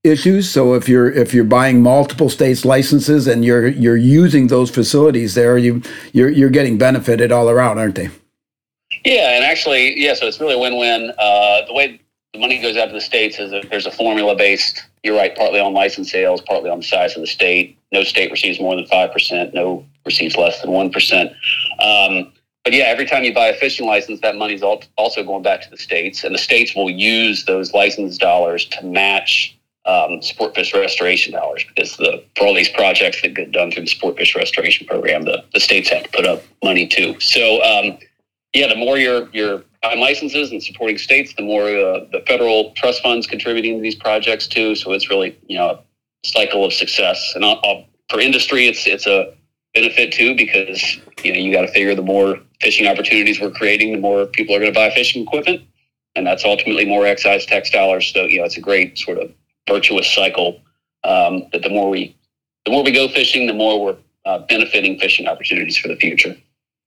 issues. 0.04 0.50
So 0.50 0.74
if 0.74 0.90
you're 0.90 1.12
if 1.12 1.34
you're 1.34 1.44
buying 1.44 1.82
multiple 1.82 2.30
states 2.30 2.66
licenses 2.66 3.28
and 3.28 3.46
you're 3.46 3.68
you're 3.68 3.98
using 3.98 4.48
those 4.48 4.70
facilities 4.70 5.36
there, 5.36 5.58
you 5.58 5.82
you're 6.14 6.30
you're 6.30 6.50
getting 6.50 6.78
benefited 6.78 7.32
all 7.32 7.50
around, 7.50 7.78
aren't 7.78 7.96
they? 7.96 8.10
Yeah, 9.06 9.36
and 9.36 9.46
actually, 9.46 10.00
yeah. 10.00 10.14
So 10.14 10.28
it's 10.28 10.40
really 10.40 10.56
a 10.56 10.60
win-win. 10.60 11.12
Uh, 11.18 11.66
the 11.66 11.74
way 11.74 12.02
the 12.34 12.40
money 12.40 12.62
goes 12.62 12.78
out 12.78 12.88
to 12.88 12.94
the 12.94 13.02
states 13.02 13.40
is 13.40 13.52
that 13.52 13.70
there's 13.70 13.86
a 13.86 13.92
formula 13.92 14.36
based. 14.36 14.84
You're 15.04 15.18
right, 15.18 15.36
partly 15.36 15.60
on 15.60 15.74
license 15.74 16.12
sales, 16.12 16.42
partly 16.42 16.70
on 16.70 16.80
the 16.80 16.86
size 16.86 17.16
of 17.16 17.22
the 17.22 17.28
state. 17.28 17.78
No 17.92 18.04
state 18.04 18.32
receives 18.32 18.60
more 18.60 18.76
than 18.76 18.86
five 18.86 19.12
percent. 19.12 19.54
No 19.54 19.86
receives 20.06 20.36
less 20.36 20.62
than 20.62 20.72
one 20.72 20.92
percent. 20.92 21.32
Um, 21.80 22.32
but 22.64 22.74
yeah, 22.74 22.84
every 22.86 23.06
time 23.06 23.24
you 23.24 23.34
buy 23.34 23.48
a 23.48 23.56
fishing 23.56 23.88
license, 23.88 24.20
that 24.22 24.36
money's 24.36 24.62
also 24.62 25.24
going 25.24 25.42
back 25.42 25.62
to 25.64 25.70
the 25.72 25.78
states, 25.78 26.24
and 26.24 26.36
the 26.36 26.40
states 26.40 26.76
will 26.76 26.92
use 26.92 27.46
those 27.46 27.74
license 27.74 28.20
dollars 28.20 28.66
to 28.66 28.86
match 28.86 29.58
um, 29.86 30.22
sport 30.22 30.54
fish 30.54 30.74
restoration 30.74 31.34
dollars 31.34 31.65
because 31.67 31.98
the 31.98 32.24
for 32.36 32.46
all 32.46 32.54
these 32.54 32.70
projects 32.70 33.22
that 33.22 33.34
get 33.34 33.52
done 33.52 33.72
through 33.72 33.84
the 33.84 33.89
sport 33.89 34.17
fish 34.17 34.36
restoration 34.36 34.86
program, 34.86 35.24
the, 35.24 35.44
the 35.54 35.60
states 35.60 35.89
have 35.89 36.04
to 36.04 36.10
put 36.10 36.26
up 36.26 36.44
money 36.63 36.88
too. 36.88 37.20
So 37.20 37.63
um, 37.63 37.98
yeah, 38.54 38.67
the 38.67 38.76
more 38.76 38.98
you're 38.98 39.30
you're 39.32 39.63
licenses 39.84 40.52
and 40.52 40.62
supporting 40.62 40.98
states, 40.98 41.34
the 41.34 41.41
more 41.41 41.63
uh, 41.63 42.06
the 42.12 42.24
federal 42.28 42.72
trust 42.76 43.02
funds 43.02 43.26
contributing 43.26 43.78
to 43.78 43.82
these 43.82 43.96
projects 43.96 44.48
too. 44.48 44.76
So 44.76 44.91
it's 44.91 45.10
really 45.10 45.38
you 45.48 45.58
know 45.58 45.70
a 45.70 45.80
cycle 46.28 46.63
of 46.63 46.74
success. 46.74 47.34
And 47.36 47.44
I'll, 47.44 47.60
I'll, 47.63 47.86
for 48.10 48.20
industry, 48.20 48.67
it's 48.67 48.86
it's 48.86 49.08
a 49.08 49.34
benefit 49.74 50.12
too 50.13 50.36
because 50.36 51.00
you 51.24 51.34
know 51.34 51.39
you 51.39 51.52
got 51.52 51.62
to 51.62 51.72
figure 51.72 51.96
the 51.96 52.02
more 52.02 52.39
fishing 52.62 52.88
opportunities 52.88 53.41
we're 53.41 53.52
creating, 53.52 53.94
the 53.94 54.00
more 54.00 54.26
people 54.28 54.56
are 54.56 54.60
going 54.60 54.72
to 54.72 54.78
buy 54.78 54.91
fishing 54.91 55.24
equipment, 55.24 55.62
and 56.15 56.28
that's 56.28 56.46
ultimately 56.46 56.86
more 56.86 57.08
excise 57.08 57.46
tax 57.46 57.72
dollars. 57.72 58.12
So 58.13 58.26
you 58.26 58.39
know 58.39 58.46
it's 58.46 58.58
a 58.58 58.62
great 58.62 59.00
sort 59.00 59.17
of 59.17 59.32
virtuous 59.67 60.08
cycle 60.13 60.62
um, 61.04 61.47
that 61.52 61.63
the 61.63 61.69
more 61.69 61.89
we 61.89 62.15
the 62.65 62.71
more 62.71 62.84
we 62.84 62.91
go 62.91 63.08
fishing, 63.08 63.47
the 63.47 63.54
more 63.54 63.84
we're 63.84 63.97
uh, 64.26 64.39
benefiting 64.39 65.00
fishing 65.00 65.28
opportunities 65.28 65.78
for 65.78 65.88
the 65.88 65.95
future. 65.95 66.36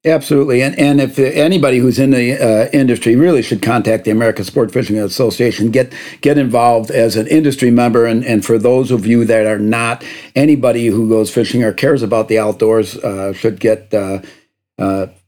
Absolutely, 0.07 0.63
and 0.63 0.79
and 0.79 1.01
if 1.01 1.19
anybody 1.19 1.79
who's 1.79 1.99
in 1.99 2.11
the 2.11 2.35
uh, 2.35 2.69
industry 2.75 3.17
really 3.17 3.41
should 3.41 3.63
contact 3.63 4.05
the 4.05 4.11
American 4.11 4.45
Sport 4.45 4.71
Fishing 4.71 4.99
Association, 4.99 5.71
get 5.71 5.95
get 6.21 6.37
involved 6.37 6.91
as 6.91 7.17
an 7.17 7.27
industry 7.29 7.71
member, 7.71 8.05
and 8.05 8.23
and 8.25 8.45
for 8.45 8.59
those 8.59 8.91
of 8.91 9.07
you 9.07 9.25
that 9.25 9.47
are 9.47 9.59
not, 9.59 10.05
anybody 10.37 10.89
who 10.89 11.09
goes 11.09 11.31
fishing 11.31 11.65
or 11.65 11.73
cares 11.73 12.03
about 12.03 12.29
the 12.29 12.39
outdoors 12.39 12.97
uh, 12.99 13.33
should 13.33 13.59
get. 13.59 13.93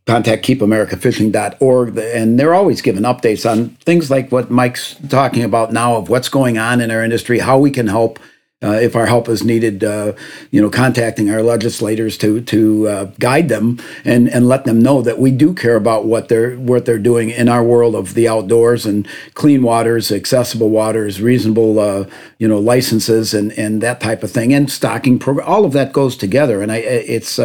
Uh, 0.08 0.12
uh 0.12 0.14
contact 0.14 0.44
keepamericafishing.org 0.44 1.98
and 1.98 2.38
they're 2.38 2.54
always 2.54 2.82
giving 2.82 3.02
updates 3.02 3.50
on 3.50 3.70
things 3.70 4.10
like 4.10 4.32
what 4.32 4.50
mike's 4.50 4.96
talking 5.08 5.42
about 5.42 5.72
now 5.72 5.96
of 5.96 6.08
what's 6.08 6.28
going 6.28 6.58
on 6.58 6.80
in 6.80 6.90
our 6.90 7.02
industry 7.02 7.38
how 7.38 7.58
we 7.58 7.70
can 7.70 7.88
help 7.88 8.18
uh, 8.62 8.72
if 8.72 8.96
our 8.96 9.04
help 9.04 9.28
is 9.28 9.44
needed, 9.44 9.84
uh, 9.84 10.14
you 10.50 10.62
know, 10.62 10.70
contacting 10.70 11.30
our 11.30 11.42
legislators 11.42 12.16
to 12.16 12.40
to 12.40 12.88
uh, 12.88 13.04
guide 13.18 13.50
them 13.50 13.78
and 14.04 14.30
and 14.30 14.48
let 14.48 14.64
them 14.64 14.80
know 14.80 15.02
that 15.02 15.18
we 15.18 15.30
do 15.30 15.52
care 15.52 15.76
about 15.76 16.06
what 16.06 16.28
they're 16.28 16.56
what 16.56 16.86
they're 16.86 16.98
doing 16.98 17.28
in 17.28 17.50
our 17.50 17.62
world 17.62 17.94
of 17.94 18.14
the 18.14 18.26
outdoors 18.26 18.86
and 18.86 19.06
clean 19.34 19.62
waters, 19.62 20.10
accessible 20.10 20.70
waters, 20.70 21.20
reasonable, 21.20 21.78
uh, 21.78 22.06
you 22.38 22.48
know, 22.48 22.58
licenses 22.58 23.34
and 23.34 23.52
and 23.52 23.82
that 23.82 24.00
type 24.00 24.22
of 24.22 24.30
thing, 24.30 24.54
and 24.54 24.70
stocking 24.70 25.18
program. 25.18 25.46
All 25.46 25.66
of 25.66 25.74
that 25.74 25.92
goes 25.92 26.16
together, 26.16 26.62
and 26.62 26.72
I 26.72 26.76
it's 26.78 27.38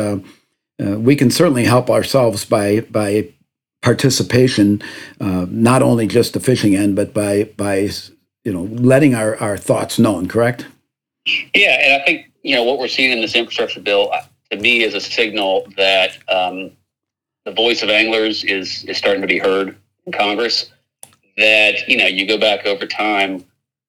uh, 0.79 0.99
we 0.99 1.15
can 1.15 1.31
certainly 1.31 1.65
help 1.65 1.89
ourselves 1.89 2.45
by 2.45 2.81
by 2.81 3.29
participation, 3.81 4.81
uh, 5.19 5.45
not 5.49 5.81
only 5.81 6.07
just 6.07 6.33
the 6.33 6.39
fishing 6.39 6.75
end, 6.75 6.95
but 6.95 7.13
by 7.13 7.45
by 7.57 7.89
you 8.43 8.53
know 8.53 8.63
letting 8.63 9.15
our, 9.15 9.35
our 9.37 9.57
thoughts 9.57 9.99
known. 9.99 10.27
Correct? 10.27 10.67
Yeah, 11.53 11.77
and 11.79 12.01
I 12.01 12.05
think 12.05 12.31
you 12.43 12.55
know 12.55 12.63
what 12.63 12.79
we're 12.79 12.87
seeing 12.87 13.11
in 13.11 13.21
this 13.21 13.35
infrastructure 13.35 13.81
bill 13.81 14.11
uh, 14.13 14.21
to 14.51 14.57
me 14.57 14.83
is 14.83 14.93
a 14.93 15.01
signal 15.01 15.67
that 15.77 16.17
um, 16.29 16.71
the 17.45 17.51
voice 17.51 17.83
of 17.83 17.89
anglers 17.89 18.43
is 18.43 18.83
is 18.85 18.97
starting 18.97 19.21
to 19.21 19.27
be 19.27 19.39
heard 19.39 19.75
in 20.05 20.11
Congress. 20.13 20.71
That 21.37 21.87
you 21.87 21.97
know 21.97 22.07
you 22.07 22.27
go 22.27 22.37
back 22.37 22.65
over 22.65 22.85
time. 22.85 23.45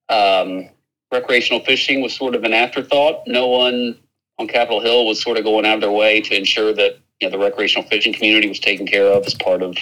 Um, 0.09 0.69
recreational 1.11 1.61
fishing 1.65 2.01
was 2.01 2.15
sort 2.15 2.35
of 2.35 2.45
an 2.45 2.53
afterthought. 2.53 3.27
No 3.27 3.49
one 3.49 3.99
on 4.39 4.49
Capitol 4.49 4.81
Hill 4.81 5.07
was 5.07 5.23
sort 5.23 5.37
of 5.37 5.45
going 5.45 5.67
out 5.67 5.75
of 5.75 5.81
their 5.81 5.93
way 5.93 6.21
to 6.21 6.37
ensure 6.37 6.73
that 6.75 6.99
you 7.21 7.29
know 7.29 7.31
the 7.31 7.43
recreational 7.43 7.89
fishing 7.89 8.13
community 8.13 8.49
was 8.49 8.61
taken 8.61 8.87
care 8.87 9.07
of 9.07 9.27
as 9.27 9.35
part 9.35 9.63
of 9.63 9.77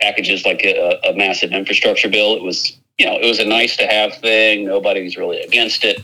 packages 0.00 0.44
like 0.44 0.62
a, 0.64 0.98
a 1.08 1.14
massive 1.14 1.52
infrastructure 1.52 2.08
bill. 2.08 2.34
It 2.34 2.42
was 2.42 2.76
you 2.98 3.06
know 3.06 3.18
it 3.18 3.26
was 3.26 3.38
a 3.38 3.44
nice 3.44 3.76
to 3.76 3.86
have 3.86 4.14
thing. 4.14 4.66
Nobody's 4.66 5.16
really 5.16 5.40
against 5.40 5.84
it. 5.84 6.02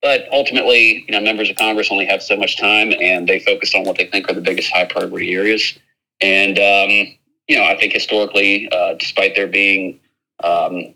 But 0.00 0.28
ultimately, 0.32 1.04
you 1.08 1.12
know, 1.12 1.20
members 1.20 1.50
of 1.50 1.56
Congress 1.56 1.88
only 1.90 2.06
have 2.06 2.22
so 2.22 2.36
much 2.36 2.56
time, 2.56 2.92
and 3.00 3.28
they 3.28 3.40
focus 3.40 3.74
on 3.74 3.84
what 3.84 3.96
they 3.96 4.06
think 4.06 4.30
are 4.30 4.34
the 4.34 4.40
biggest 4.40 4.72
high 4.72 4.84
priority 4.84 5.34
areas. 5.34 5.76
And 6.20 6.58
um, 6.58 7.18
you 7.48 7.56
know, 7.56 7.64
I 7.64 7.76
think 7.76 7.92
historically, 7.92 8.70
uh, 8.70 8.94
despite 8.94 9.34
there 9.34 9.48
being 9.48 9.98
um, 10.44 10.94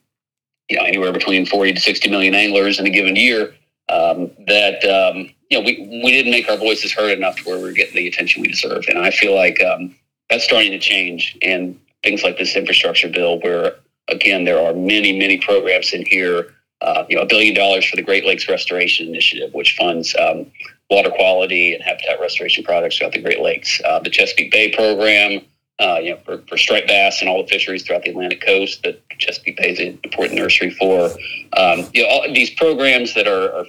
you 0.69 0.77
know 0.77 0.85
anywhere 0.85 1.13
between 1.13 1.47
forty 1.47 1.73
to 1.73 1.81
sixty 1.81 2.09
million 2.09 2.35
anglers 2.35 2.79
in 2.79 2.87
a 2.87 2.91
given 2.91 3.17
year, 3.17 3.55
um, 3.93 4.31
that 4.47 4.85
um, 4.85 5.29
you 5.51 5.59
know, 5.59 5.65
we, 5.67 6.01
we 6.03 6.11
didn't 6.11 6.33
make 6.33 6.49
our 6.49 6.57
voices 6.57 6.93
heard 6.93 7.17
enough 7.17 7.37
to 7.37 7.43
where 7.45 7.59
we're 7.59 7.73
getting 7.73 7.97
the 7.97 8.09
attention 8.09 8.41
we 8.41 8.49
deserve. 8.49 8.85
And 8.89 8.99
I 8.99 9.11
feel 9.11 9.35
like 9.35 9.63
um, 9.63 9.95
that's 10.31 10.45
starting 10.45 10.73
to 10.73 10.79
change. 10.79 11.37
And 11.43 11.79
things 12.03 12.23
like 12.23 12.39
this 12.39 12.57
infrastructure 12.57 13.09
bill, 13.09 13.39
where 13.41 13.75
again, 14.09 14.45
there 14.45 14.59
are 14.59 14.73
many, 14.73 15.17
many 15.17 15.39
programs 15.39 15.93
in 15.93 16.07
here. 16.07 16.55
Uh, 16.81 17.05
you 17.09 17.15
know, 17.15 17.23
a 17.23 17.27
billion 17.27 17.55
dollars 17.55 17.85
for 17.85 17.95
the 17.95 18.03
Great 18.03 18.25
Lakes 18.25 18.49
Restoration 18.49 19.07
Initiative, 19.07 19.55
which 19.55 19.77
funds 19.77 20.17
um, 20.17 20.51
water 20.91 21.11
quality 21.11 21.75
and 21.75 21.83
habitat 21.83 22.19
restoration 22.19 22.65
projects 22.65 22.99
throughout 22.99 23.13
the 23.13 23.23
Great 23.23 23.41
Lakes. 23.41 23.81
Uh, 23.85 24.01
the 24.01 24.11
Chesapeake 24.11 24.51
Bay 24.51 24.73
program, 24.73 25.43
uh, 25.79 26.01
you 26.03 26.11
know, 26.11 26.17
for, 26.25 26.39
for 26.49 26.57
striped 26.57 26.89
bass 26.89 27.21
and 27.21 27.29
all 27.29 27.41
the 27.41 27.49
fisheries 27.49 27.85
throughout 27.85 28.03
the 28.03 28.11
Atlantic 28.11 28.45
coast 28.45 28.83
that 28.83 29.01
Chesapeake 29.19 29.59
Bay 29.59 29.71
is 29.71 29.79
an 29.79 30.01
important 30.03 30.41
nursery 30.41 30.71
for. 30.71 31.11
Um, 31.57 31.87
you 31.95 32.03
know, 32.03 32.09
all 32.09 32.33
these 32.33 32.51
programs 32.51 33.15
that 33.15 33.29
are, 33.29 33.53
are 33.53 33.67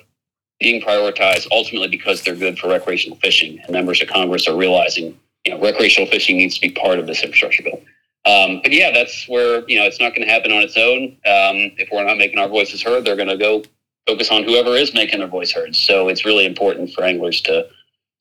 being 0.63 0.81
prioritized 0.81 1.47
ultimately 1.51 1.89
because 1.89 2.23
they're 2.23 2.35
good 2.35 2.57
for 2.57 2.69
recreational 2.69 3.17
fishing. 3.17 3.59
And 3.59 3.71
members 3.71 4.01
of 4.01 4.07
Congress 4.07 4.47
are 4.47 4.55
realizing 4.55 5.17
you 5.45 5.53
know, 5.53 5.61
recreational 5.61 6.09
fishing 6.09 6.37
needs 6.37 6.55
to 6.55 6.61
be 6.61 6.71
part 6.71 6.99
of 6.99 7.05
this 7.07 7.21
infrastructure 7.21 7.63
bill. 7.63 7.81
Um, 8.25 8.61
but 8.63 8.71
yeah, 8.71 8.91
that's 8.91 9.27
where 9.27 9.67
you 9.67 9.77
know 9.77 9.85
it's 9.85 9.99
not 9.99 10.15
going 10.15 10.25
to 10.25 10.33
happen 10.33 10.51
on 10.51 10.63
its 10.63 10.77
own. 10.77 11.03
Um, 11.25 11.75
if 11.77 11.89
we're 11.91 12.05
not 12.05 12.17
making 12.17 12.39
our 12.39 12.47
voices 12.47 12.81
heard, 12.81 13.03
they're 13.03 13.17
going 13.17 13.27
to 13.27 13.37
go 13.37 13.63
focus 14.07 14.31
on 14.31 14.43
whoever 14.43 14.71
is 14.71 14.93
making 14.93 15.19
their 15.19 15.27
voice 15.27 15.51
heard. 15.51 15.75
So 15.75 16.07
it's 16.07 16.25
really 16.25 16.45
important 16.45 16.91
for 16.93 17.03
anglers 17.03 17.41
to 17.41 17.67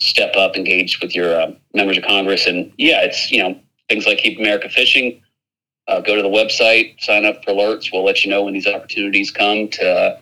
step 0.00 0.34
up, 0.34 0.56
engage 0.56 1.00
with 1.00 1.14
your 1.14 1.40
uh, 1.40 1.52
members 1.74 1.98
of 1.98 2.04
Congress, 2.04 2.46
and 2.46 2.72
yeah, 2.78 3.02
it's 3.02 3.30
you 3.30 3.42
know 3.42 3.58
things 3.88 4.06
like 4.06 4.18
Keep 4.18 4.38
America 4.38 4.68
Fishing. 4.68 5.22
Uh, 5.88 6.00
go 6.00 6.14
to 6.16 6.22
the 6.22 6.28
website, 6.28 7.00
sign 7.00 7.24
up 7.24 7.44
for 7.44 7.52
alerts. 7.52 7.92
We'll 7.92 8.04
let 8.04 8.24
you 8.24 8.30
know 8.30 8.44
when 8.44 8.54
these 8.54 8.66
opportunities 8.66 9.30
come. 9.30 9.68
To 9.68 10.18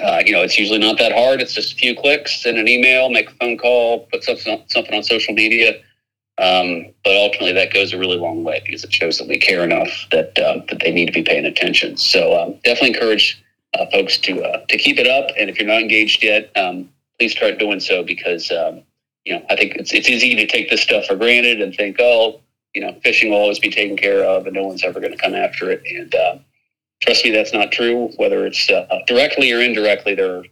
uh, 0.00 0.22
you 0.24 0.32
know, 0.32 0.42
it's 0.42 0.58
usually 0.58 0.78
not 0.78 0.98
that 0.98 1.12
hard. 1.12 1.40
It's 1.40 1.54
just 1.54 1.72
a 1.72 1.76
few 1.76 1.96
clicks, 1.96 2.42
send 2.42 2.58
an 2.58 2.68
email, 2.68 3.10
make 3.10 3.30
a 3.30 3.34
phone 3.34 3.58
call, 3.58 4.06
put 4.12 4.24
something 4.24 4.62
something 4.68 4.94
on 4.94 5.02
social 5.02 5.34
media 5.34 5.80
um, 6.38 6.86
but 7.02 7.16
ultimately, 7.16 7.52
that 7.52 7.72
goes 7.72 7.92
a 7.92 7.98
really 7.98 8.16
long 8.16 8.44
way 8.44 8.62
because 8.64 8.84
it 8.84 8.92
shows 8.92 9.18
that 9.18 9.26
we 9.26 9.38
care 9.38 9.64
enough 9.64 9.90
that 10.12 10.38
uh, 10.38 10.60
that 10.68 10.80
they 10.80 10.92
need 10.92 11.06
to 11.06 11.12
be 11.12 11.22
paying 11.22 11.44
attention. 11.44 11.96
So 11.96 12.40
um, 12.40 12.52
definitely 12.62 12.94
encourage 12.94 13.42
uh, 13.74 13.86
folks 13.90 14.18
to 14.18 14.44
uh, 14.44 14.64
to 14.68 14.78
keep 14.78 14.98
it 14.98 15.08
up. 15.08 15.30
And 15.36 15.50
if 15.50 15.58
you're 15.58 15.68
not 15.68 15.80
engaged 15.80 16.22
yet, 16.22 16.56
um, 16.56 16.88
please 17.18 17.32
start 17.32 17.58
doing 17.58 17.80
so 17.80 18.04
because 18.04 18.52
um, 18.52 18.82
you 19.24 19.34
know 19.34 19.44
I 19.50 19.56
think 19.56 19.74
it's 19.76 19.92
it's 19.92 20.08
easy 20.08 20.36
to 20.36 20.46
take 20.46 20.70
this 20.70 20.80
stuff 20.80 21.06
for 21.06 21.16
granted 21.16 21.60
and 21.60 21.74
think, 21.74 21.96
oh, 21.98 22.40
you 22.72 22.82
know, 22.82 22.96
fishing 23.02 23.30
will 23.30 23.38
always 23.38 23.58
be 23.58 23.70
taken 23.70 23.96
care 23.96 24.22
of 24.22 24.46
and 24.46 24.54
no 24.54 24.64
one's 24.64 24.84
ever 24.84 25.00
going 25.00 25.12
to 25.12 25.18
come 25.18 25.34
after 25.34 25.72
it. 25.72 25.82
And 25.90 26.14
uh, 26.14 26.38
trust 27.00 27.24
me, 27.24 27.30
that's 27.30 27.52
not 27.52 27.72
true. 27.72 28.10
Whether 28.16 28.46
it's 28.46 28.68
uh, 28.70 28.86
directly 29.06 29.52
or 29.52 29.60
indirectly, 29.60 30.14
there 30.14 30.44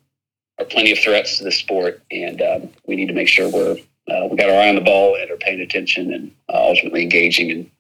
are 0.59 0.64
plenty 0.64 0.92
of 0.92 0.98
threats 0.98 1.38
to 1.38 1.44
the 1.44 1.52
sport, 1.52 2.02
and 2.11 2.40
um, 2.42 2.68
we 2.87 2.96
need 2.96 3.06
to 3.06 3.14
make 3.14 3.28
sure 3.28 3.50
we're 3.50 3.76
uh, 4.09 4.26
we 4.30 4.37
got 4.37 4.48
our 4.48 4.61
eye 4.61 4.68
on 4.68 4.76
the 4.76 4.80
ball 4.80 5.16
and 5.16 5.30
are 5.30 5.37
paying 5.37 5.61
attention 5.61 6.12
and 6.12 6.30
uh, 6.48 6.56
ultimately 6.56 7.02
engaging 7.02 7.50
in 7.50 7.70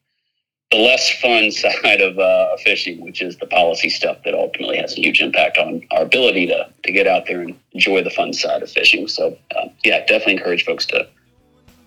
the 0.70 0.78
less 0.78 1.10
fun 1.20 1.50
side 1.82 2.00
of 2.00 2.18
uh, 2.18 2.56
fishing, 2.58 3.00
which 3.00 3.22
is 3.22 3.36
the 3.36 3.46
policy 3.46 3.88
stuff 3.88 4.18
that 4.24 4.34
ultimately 4.34 4.76
has 4.76 4.92
a 4.96 5.00
huge 5.00 5.20
impact 5.20 5.58
on 5.58 5.82
our 5.92 6.02
ability 6.02 6.46
to, 6.46 6.68
to 6.82 6.92
get 6.92 7.06
out 7.06 7.26
there 7.26 7.40
and 7.40 7.58
enjoy 7.72 8.02
the 8.02 8.10
fun 8.10 8.32
side 8.32 8.62
of 8.62 8.70
fishing. 8.70 9.06
So, 9.08 9.36
uh, 9.56 9.68
yeah, 9.84 10.00
definitely 10.00 10.34
encourage 10.34 10.64
folks 10.64 10.86
to, 10.86 11.06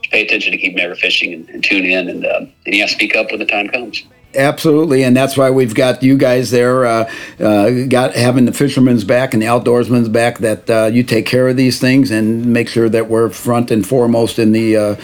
to, 0.03 0.09
pay 0.09 0.25
attention 0.25 0.51
to 0.51 0.57
Keep 0.57 0.73
America 0.73 1.01
Fishing 1.01 1.33
and, 1.33 1.49
and, 1.49 1.63
tune 1.63 1.85
in 1.85 2.09
and, 2.09 2.25
uh, 2.25 2.45
and, 2.65 2.75
yeah, 2.75 2.87
speak 2.87 3.15
up 3.15 3.29
when 3.29 3.39
the 3.39 3.45
time 3.45 3.67
comes. 3.67 4.03
Absolutely, 4.35 5.03
and 5.03 5.17
that's 5.17 5.35
why 5.35 5.49
we've 5.49 5.73
got 5.73 6.03
you 6.03 6.15
guys 6.15 6.51
there, 6.51 6.85
uh, 6.85 7.11
uh, 7.39 7.69
got 7.87 8.13
having 8.13 8.45
the 8.45 8.53
fishermen's 8.53 9.03
back 9.03 9.33
and 9.33 9.41
the 9.41 9.47
outdoorsman's 9.47 10.07
back. 10.07 10.37
That 10.37 10.69
uh, 10.69 10.85
you 10.93 11.01
take 11.03 11.25
care 11.25 11.47
of 11.47 11.57
these 11.57 11.79
things 11.79 12.11
and 12.11 12.45
make 12.45 12.69
sure 12.69 12.89
that 12.89 13.09
we're 13.09 13.29
front 13.29 13.71
and 13.71 13.85
foremost 13.85 14.37
in 14.37 14.51
the 14.51 14.77
uh, 14.77 14.95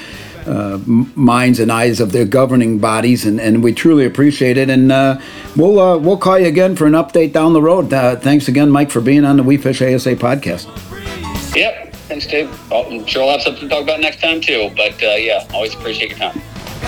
uh, 0.46 0.80
minds 0.86 1.60
and 1.60 1.72
eyes 1.72 2.00
of 2.00 2.12
the 2.12 2.24
governing 2.24 2.78
bodies, 2.78 3.26
and, 3.26 3.42
and 3.42 3.64
we 3.64 3.74
truly 3.74 4.06
appreciate 4.06 4.58
it. 4.58 4.70
And 4.70 4.92
uh, 4.92 5.20
we'll 5.56 6.00
we'll 6.00 6.18
call 6.18 6.38
you 6.38 6.46
again 6.48 6.76
for 6.76 6.86
an 6.86 6.94
update 6.94 7.34
down 7.34 7.54
the 7.54 7.64
road. 7.64 7.90
thanks 8.22 8.48
again, 8.48 8.70
Mike, 8.70 8.92
for 8.92 9.02
being 9.02 9.26
on 9.26 9.38
the 9.38 9.44
We 9.44 9.58
Fish 9.58 9.82
ASA 9.82 10.18
podcast. 10.18 10.68
Yep, 11.56 11.94
thanks, 11.94 12.28
Dave. 12.28 12.72
I'm 12.72 13.08
sure 13.08 13.24
we'll 13.24 13.32
have 13.32 13.42
something 13.42 13.64
to 13.64 13.70
talk 13.70 13.82
about 13.82 14.02
next 14.02 14.22
time 14.22 14.40
too. 14.40 14.70
But 14.78 15.02
yeah, 15.02 15.48
always 15.52 15.74
appreciate 15.74 16.12
your 16.12 16.20
time. 16.20 16.40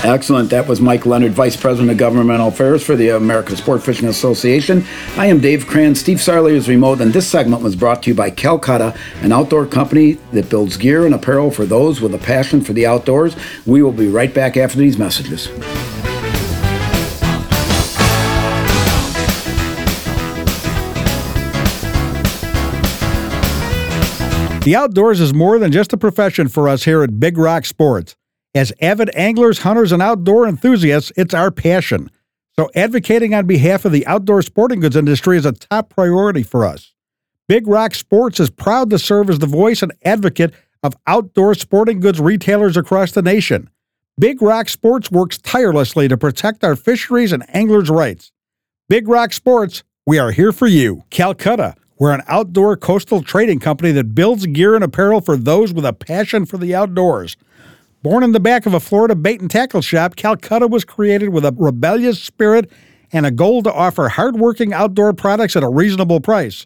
Excellent. 0.04 0.50
That 0.52 0.68
was 0.68 0.80
Mike 0.80 1.06
Leonard, 1.06 1.34
Vice 1.34 1.58
President 1.58 1.92
of 1.92 1.98
Governmental 1.98 2.48
Affairs 2.48 2.84
for 2.84 2.96
the 2.96 3.10
American 3.10 3.56
Sport 3.58 3.84
Fishing 3.84 4.08
Association. 4.08 4.86
I 5.18 5.26
am 5.26 5.42
Dave 5.42 5.68
Kranz. 5.68 6.00
Steve 6.00 6.20
Sarley 6.20 6.52
is 6.52 6.70
remote, 6.70 7.02
and 7.02 7.12
this 7.12 7.28
segment 7.28 7.62
was 7.62 7.76
brought 7.76 8.04
to 8.04 8.12
you 8.12 8.16
by 8.16 8.30
Calcutta, 8.30 8.98
an 9.22 9.32
outdoor 9.34 9.66
company 9.66 10.14
that 10.32 10.50
builds 10.50 10.78
gear 10.78 11.06
and 11.06 11.14
apparel 11.14 11.52
for 11.52 11.66
those 11.66 12.00
with 12.00 12.14
a 12.14 12.20
passion 12.20 12.62
for 12.62 12.74
the 12.74 12.86
outdoors. 12.86 13.36
We 13.66 13.82
will 13.82 13.92
be 13.92 14.08
right 14.08 14.34
back 14.34 14.56
after 14.56 14.78
these 14.78 14.98
messages. 14.98 15.48
The 24.64 24.76
outdoors 24.76 25.20
is 25.20 25.34
more 25.34 25.60
than 25.60 25.72
just 25.72 25.92
a 25.92 25.98
profession 25.98 26.50
for 26.50 26.70
us 26.70 26.84
here 26.84 27.02
at 27.02 27.20
Big 27.20 27.38
Rock 27.38 27.66
Sports. 27.66 28.16
As 28.58 28.74
avid 28.82 29.16
anglers, 29.16 29.60
hunters, 29.60 29.92
and 29.92 30.02
outdoor 30.02 30.48
enthusiasts, 30.48 31.12
it's 31.16 31.36
our 31.36 31.52
passion. 31.52 32.10
So, 32.56 32.72
advocating 32.74 33.36
on 33.36 33.46
behalf 33.46 33.86
of 33.86 33.92
the 33.92 34.04
outdoor 34.08 34.42
sporting 34.42 34.80
goods 34.80 34.96
industry 34.96 35.38
is 35.38 35.46
a 35.46 35.52
top 35.52 35.90
priority 35.90 36.42
for 36.42 36.66
us. 36.66 36.96
Big 37.48 37.68
Rock 37.68 37.94
Sports 37.94 38.40
is 38.40 38.50
proud 38.50 38.90
to 38.90 38.98
serve 38.98 39.30
as 39.30 39.38
the 39.38 39.46
voice 39.46 39.84
and 39.84 39.94
advocate 40.04 40.56
of 40.82 40.96
outdoor 41.06 41.54
sporting 41.54 42.00
goods 42.00 42.20
retailers 42.20 42.76
across 42.76 43.12
the 43.12 43.22
nation. 43.22 43.70
Big 44.18 44.42
Rock 44.42 44.70
Sports 44.70 45.12
works 45.12 45.38
tirelessly 45.38 46.08
to 46.08 46.18
protect 46.18 46.64
our 46.64 46.76
fisheries 46.76 47.32
and 47.32 47.46
anglers' 47.56 47.92
rights. 47.92 48.32
Big 48.90 49.08
Rock 49.08 49.34
Sports, 49.34 49.84
we 50.08 50.18
are 50.18 50.32
here 50.32 50.52
for 50.52 50.66
you. 50.66 51.04
Calcutta, 51.12 51.76
we're 52.00 52.12
an 52.12 52.24
outdoor 52.28 52.76
coastal 52.76 53.22
trading 53.22 53.60
company 53.60 53.92
that 53.92 54.16
builds 54.16 54.48
gear 54.48 54.74
and 54.74 54.84
apparel 54.84 55.22
for 55.22 55.38
those 55.38 55.74
with 55.74 55.86
a 55.86 55.94
passion 55.94 56.48
for 56.48 56.58
the 56.58 56.74
outdoors. 56.74 57.38
Born 58.10 58.24
in 58.24 58.32
the 58.32 58.40
back 58.40 58.66
of 58.66 58.74
a 58.74 58.80
Florida 58.80 59.16
bait 59.16 59.42
and 59.42 59.52
tackle 59.52 59.82
shop, 59.82 60.16
Calcutta 60.16 60.66
was 60.66 60.86
created 60.86 61.28
with 61.28 61.44
a 61.44 61.54
rebellious 61.58 62.24
spirit 62.24 62.72
and 63.12 63.26
a 63.26 63.32
goal 63.32 63.62
to 63.64 63.74
offer 63.74 64.08
hardworking 64.08 64.72
outdoor 64.72 65.12
products 65.12 65.58
at 65.58 65.64
a 65.64 65.68
reasonable 65.68 66.22
price. 66.22 66.66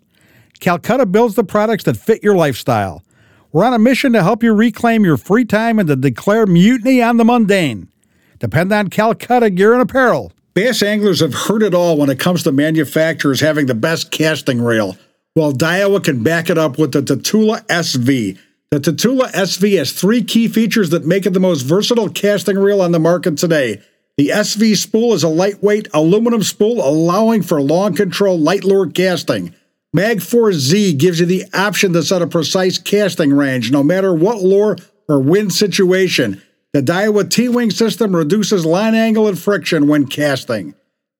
Calcutta 0.60 1.08
builds 1.08 1.34
the 1.34 1.43
products 1.43 1.86
that 1.86 1.97
fit 1.97 2.21
your 2.21 2.36
lifestyle. 2.36 3.04
We're 3.51 3.65
on 3.65 3.73
a 3.73 3.80
mission 3.80 4.13
to 4.13 4.21
help 4.21 4.43
you 4.43 4.54
reclaim 4.54 5.04
your 5.04 5.17
free 5.17 5.43
time 5.43 5.80
and 5.80 5.88
to 5.88 5.95
declare 5.95 6.45
mutiny 6.45 7.01
on 7.01 7.17
the 7.17 7.25
mundane. 7.25 7.89
Depend 8.38 8.71
on 8.71 8.89
Calcutta 8.89 9.49
gear 9.49 9.73
and 9.73 9.82
apparel. 9.82 10.32
Bass 10.54 10.84
anglers 10.84 11.21
have 11.21 11.34
heard 11.34 11.63
it 11.63 11.73
all 11.73 11.97
when 11.97 12.12
it 12.12 12.19
comes 12.19 12.43
to 12.43 12.51
manufacturers 12.51 13.39
having 13.39 13.65
the 13.65 13.73
best 13.73 14.12
casting 14.12 14.62
reel. 14.62 14.95
Well, 15.36 15.54
Daiwa 15.54 16.04
can 16.04 16.21
back 16.21 16.51
it 16.51 16.60
up 16.60 16.77
with 16.77 16.91
the 16.91 17.01
Tatula 17.01 17.65
SV. 17.65 18.38
The 18.71 18.79
Tatula 18.79 19.29
SV 19.34 19.77
has 19.79 19.91
three 19.91 20.23
key 20.23 20.47
features 20.47 20.91
that 20.91 21.05
make 21.05 21.25
it 21.25 21.34
the 21.34 21.41
most 21.41 21.63
versatile 21.63 22.07
casting 22.07 22.57
reel 22.57 22.81
on 22.81 22.93
the 22.93 22.99
market 22.99 23.38
today. 23.38 23.81
The 24.15 24.29
SV 24.29 24.77
spool 24.77 25.13
is 25.13 25.23
a 25.23 25.27
lightweight 25.27 25.89
aluminum 25.93 26.41
spool 26.41 26.79
allowing 26.79 27.41
for 27.41 27.62
long 27.62 27.95
control 27.95 28.39
light 28.39 28.63
lure 28.63 28.89
casting. 28.89 29.53
Magforce 29.93 30.53
Z 30.53 30.93
gives 30.93 31.19
you 31.19 31.25
the 31.25 31.43
option 31.53 31.91
to 31.91 32.01
set 32.01 32.21
a 32.21 32.27
precise 32.27 32.77
casting 32.77 33.34
range 33.34 33.73
no 33.73 33.84
matter 33.84 34.13
what 34.13 34.41
lure 34.41 34.77
or 35.10 35.19
wind 35.19 35.51
situation. 35.51 36.41
The 36.71 36.81
Daiwa 36.81 37.29
T-Wing 37.29 37.71
system 37.71 38.15
reduces 38.15 38.65
line 38.65 38.95
angle 38.95 39.27
and 39.27 39.38
friction 39.38 39.89
when 39.89 40.07
casting. 40.07 40.75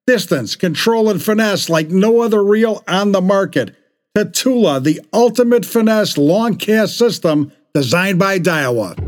Distance, 0.08 0.56
control, 0.56 1.10
and 1.10 1.22
finesse 1.22 1.70
like 1.70 1.90
no 1.90 2.22
other 2.22 2.42
reel 2.42 2.82
on 2.88 3.12
the 3.12 3.20
market. 3.20 3.76
Tatula, 4.18 4.84
the 4.84 5.00
ultimate 5.14 5.66
finesse 5.66 6.18
long 6.18 6.58
cast 6.58 6.98
system 6.98 7.54
designed 7.74 8.20
by 8.20 8.40
Daiwa. 8.40 9.00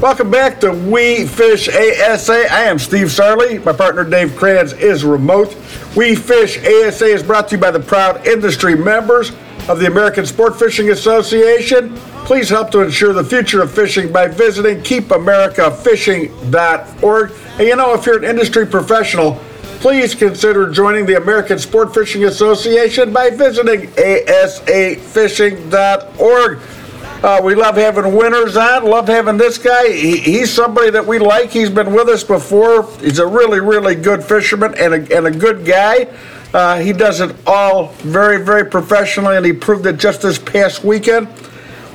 Welcome 0.00 0.30
back 0.30 0.60
to 0.60 0.72
We 0.72 1.26
Fish 1.26 1.68
ASA. 1.68 2.50
I 2.50 2.62
am 2.62 2.78
Steve 2.78 3.08
Sarley. 3.08 3.62
My 3.62 3.74
partner 3.74 4.02
Dave 4.02 4.34
Kranz 4.34 4.72
is 4.72 5.04
remote. 5.04 5.54
We 5.94 6.14
Fish 6.14 6.56
ASA 6.56 7.04
is 7.04 7.22
brought 7.22 7.48
to 7.48 7.56
you 7.56 7.60
by 7.60 7.70
the 7.70 7.80
proud 7.80 8.26
industry 8.26 8.74
members 8.74 9.32
of 9.68 9.80
the 9.80 9.88
American 9.88 10.24
Sport 10.24 10.58
Fishing 10.58 10.88
Association. 10.88 11.94
Please 12.24 12.48
help 12.48 12.70
to 12.70 12.80
ensure 12.80 13.12
the 13.12 13.24
future 13.24 13.60
of 13.60 13.70
fishing 13.70 14.10
by 14.10 14.26
visiting 14.26 14.78
keepamericafishing.org. 14.78 17.32
And 17.58 17.60
you 17.60 17.76
know, 17.76 17.92
if 17.92 18.06
you're 18.06 18.16
an 18.16 18.24
industry 18.24 18.64
professional, 18.64 19.38
please 19.80 20.14
consider 20.14 20.70
joining 20.70 21.06
the 21.06 21.16
American 21.16 21.58
Sport 21.58 21.94
Fishing 21.94 22.24
Association 22.24 23.10
by 23.12 23.30
visiting 23.30 23.88
asafishing.org. 23.92 26.60
Uh, 27.22 27.40
we 27.42 27.54
love 27.54 27.76
having 27.76 28.14
winners 28.14 28.56
on. 28.56 28.84
Love 28.84 29.06
having 29.06 29.36
this 29.36 29.58
guy. 29.58 29.90
He, 29.90 30.16
he's 30.18 30.52
somebody 30.52 30.90
that 30.90 31.06
we 31.06 31.18
like. 31.18 31.50
He's 31.50 31.70
been 31.70 31.92
with 31.92 32.08
us 32.08 32.24
before. 32.24 32.90
He's 32.98 33.20
a 33.20 33.26
really, 33.26 33.60
really 33.60 33.94
good 33.94 34.24
fisherman 34.24 34.74
and 34.76 34.94
a, 34.94 35.16
and 35.16 35.26
a 35.26 35.30
good 35.30 35.64
guy. 35.64 36.08
Uh, 36.52 36.78
he 36.78 36.92
does 36.92 37.20
it 37.20 37.34
all 37.46 37.88
very, 37.98 38.44
very 38.44 38.68
professionally, 38.68 39.36
and 39.36 39.46
he 39.46 39.52
proved 39.52 39.86
it 39.86 39.98
just 39.98 40.22
this 40.22 40.38
past 40.38 40.82
weekend 40.82 41.28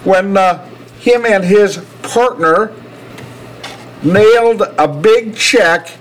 when 0.03 0.37
uh, 0.37 0.65
him 0.99 1.25
and 1.25 1.43
his 1.43 1.83
partner 2.01 2.71
nailed 4.03 4.61
a 4.77 4.87
big 4.87 5.35
check 5.35 5.91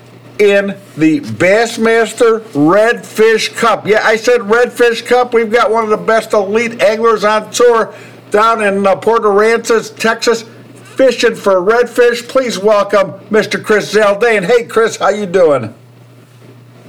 in 0.43 0.77
the 0.97 1.21
Bassmaster 1.21 2.41
Redfish 2.51 3.55
Cup. 3.57 3.87
Yeah, 3.87 4.01
I 4.03 4.17
said 4.17 4.41
Redfish 4.41 5.07
Cup. 5.07 5.33
We've 5.33 5.51
got 5.51 5.71
one 5.71 5.85
of 5.85 5.91
the 5.91 5.97
best 5.97 6.33
elite 6.33 6.83
anglers 6.83 7.25
on 7.25 7.51
tour 7.51 7.95
down 8.31 8.63
in 8.63 8.87
uh, 8.87 8.97
Port 8.97 9.23
Aransas, 9.23 9.97
Texas, 9.97 10.43
fishing 10.43 11.35
for 11.35 11.55
redfish. 11.55 12.29
Please 12.29 12.59
welcome 12.59 13.13
Mr. 13.31 13.63
Chris 13.63 13.95
Zaldain. 13.95 14.45
Hey, 14.45 14.65
Chris, 14.65 14.97
how 14.97 15.11
you 15.11 15.27
doing? 15.27 15.75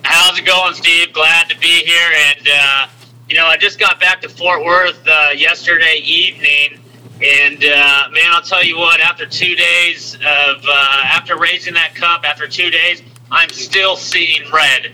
How's 0.03 0.37
it 0.37 0.45
going, 0.45 0.73
Steve? 0.73 1.13
Glad 1.13 1.49
to 1.49 1.57
be 1.59 1.83
here. 1.85 2.11
And 2.29 2.47
uh, 2.51 2.87
you 3.29 3.35
know, 3.35 3.45
I 3.45 3.57
just 3.57 3.79
got 3.79 3.99
back 3.99 4.21
to 4.21 4.29
Fort 4.29 4.63
Worth 4.63 5.01
uh, 5.07 5.29
yesterday 5.35 6.01
evening 6.03 6.79
And 7.21 7.63
uh, 7.63 8.09
man, 8.11 8.31
I'll 8.31 8.41
tell 8.41 8.63
you 8.63 8.77
what. 8.77 8.99
After 8.99 9.25
two 9.25 9.55
days 9.55 10.15
of 10.15 10.63
uh, 10.67 11.01
after 11.05 11.37
raising 11.37 11.73
that 11.75 11.95
cup, 11.95 12.25
after 12.25 12.47
two 12.47 12.69
days, 12.69 13.01
I'm 13.31 13.49
still 13.49 13.95
seeing 13.95 14.41
red. 14.51 14.91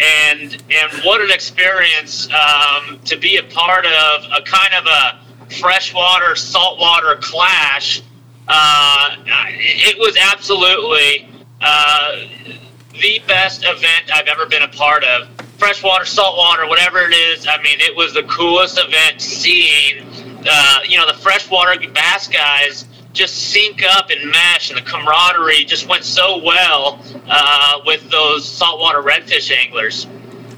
And 0.00 0.62
and 0.70 1.04
what 1.04 1.20
an 1.20 1.30
experience 1.30 2.28
um, 2.32 2.98
to 3.04 3.18
be 3.18 3.36
a 3.36 3.42
part 3.42 3.84
of 3.84 4.24
a 4.32 4.42
kind 4.42 4.74
of 4.74 4.86
a 4.86 5.54
freshwater 5.54 6.36
saltwater 6.36 7.16
clash. 7.16 8.02
Uh, 8.48 9.16
it 9.26 9.98
was 9.98 10.16
absolutely 10.32 11.28
uh, 11.60 12.12
the 12.92 13.20
best 13.26 13.64
event 13.64 14.10
I've 14.12 14.26
ever 14.26 14.46
been 14.46 14.62
a 14.62 14.68
part 14.68 15.04
of. 15.04 15.28
Freshwater, 15.58 16.06
saltwater, 16.06 16.66
whatever 16.66 17.00
it 17.00 17.12
is. 17.12 17.46
I 17.46 17.60
mean, 17.62 17.80
it 17.80 17.94
was 17.94 18.14
the 18.14 18.22
coolest 18.22 18.78
event 18.78 19.20
seeing, 19.20 20.02
uh, 20.50 20.78
you 20.88 20.96
know, 20.96 21.06
the 21.06 21.18
freshwater 21.18 21.78
bass 21.90 22.28
guys 22.28 22.86
just 23.12 23.34
sync 23.34 23.82
up 23.82 24.10
and 24.10 24.30
mesh, 24.30 24.70
and 24.70 24.78
the 24.78 24.82
camaraderie 24.82 25.64
just 25.64 25.88
went 25.88 26.04
so 26.04 26.42
well 26.42 27.00
uh, 27.28 27.80
with 27.84 28.08
those 28.10 28.48
saltwater 28.48 29.02
redfish 29.02 29.50
anglers. 29.50 30.06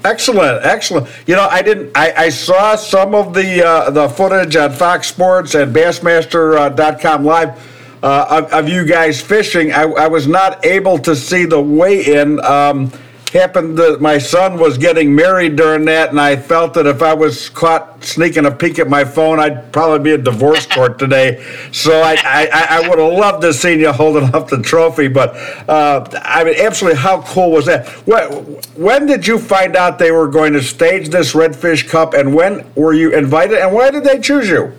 Excellent, 0.03 0.65
excellent. 0.65 1.07
You 1.27 1.35
know, 1.35 1.47
I 1.49 1.61
didn't. 1.61 1.91
I, 1.95 2.13
I 2.15 2.29
saw 2.29 2.75
some 2.75 3.15
of 3.15 3.33
the 3.33 3.65
uh, 3.65 3.89
the 3.89 4.09
footage 4.09 4.55
on 4.55 4.73
Fox 4.73 5.07
Sports 5.07 5.55
and 5.55 5.73
Bassmaster.com 5.73 7.23
live 7.23 7.73
uh, 8.03 8.27
of, 8.29 8.51
of, 8.51 8.67
you 8.69 8.85
guys 8.85 9.21
fishing. 9.21 9.71
I, 9.71 9.83
I, 9.83 10.07
was 10.09 10.27
not 10.27 10.65
able 10.65 10.99
to 10.99 11.15
see 11.15 11.45
the 11.45 11.61
weigh-in. 11.61 12.43
Um, 12.43 12.91
happened 13.33 13.77
that 13.79 13.99
my 13.99 14.19
son 14.19 14.59
was 14.59 14.77
getting 14.77 15.13
married 15.13 15.55
during 15.55 15.85
that, 15.85 16.11
and 16.11 16.21
I 16.21 16.35
felt 16.35 16.75
that 16.75 16.85
if 16.85 17.01
I 17.01 17.13
was 17.13 17.49
caught 17.49 18.03
sneaking 18.03 18.45
a 18.45 18.51
peek 18.51 18.77
at 18.77 18.87
my 18.87 19.03
phone, 19.03 19.39
I'd 19.39 19.71
probably 19.71 20.11
be 20.11 20.13
in 20.13 20.23
divorce 20.23 20.65
court 20.73 20.99
today. 20.99 21.43
So 21.71 22.01
I, 22.01 22.15
I, 22.23 22.67
I 22.69 22.89
would 22.89 22.99
have 22.99 23.13
loved 23.13 23.41
to 23.41 23.53
see 23.53 23.79
you 23.79 23.91
holding 23.91 24.33
up 24.35 24.49
the 24.49 24.61
trophy. 24.61 25.07
But 25.07 25.35
uh, 25.67 26.07
I 26.23 26.43
mean, 26.43 26.55
absolutely, 26.59 26.99
how 26.99 27.23
cool 27.23 27.51
was 27.51 27.65
that? 27.65 27.87
When 28.77 29.07
did 29.07 29.25
you 29.25 29.39
find 29.39 29.75
out 29.75 29.97
they 29.97 30.11
were 30.11 30.27
going 30.27 30.53
to 30.53 30.61
stage 30.61 31.09
this 31.09 31.33
Redfish 31.33 31.89
Cup, 31.89 32.13
and 32.13 32.35
when 32.35 32.71
were 32.75 32.93
you 32.93 33.13
invited, 33.13 33.57
and 33.57 33.73
why 33.73 33.89
did 33.89 34.03
they 34.03 34.19
choose 34.19 34.47
you? 34.47 34.73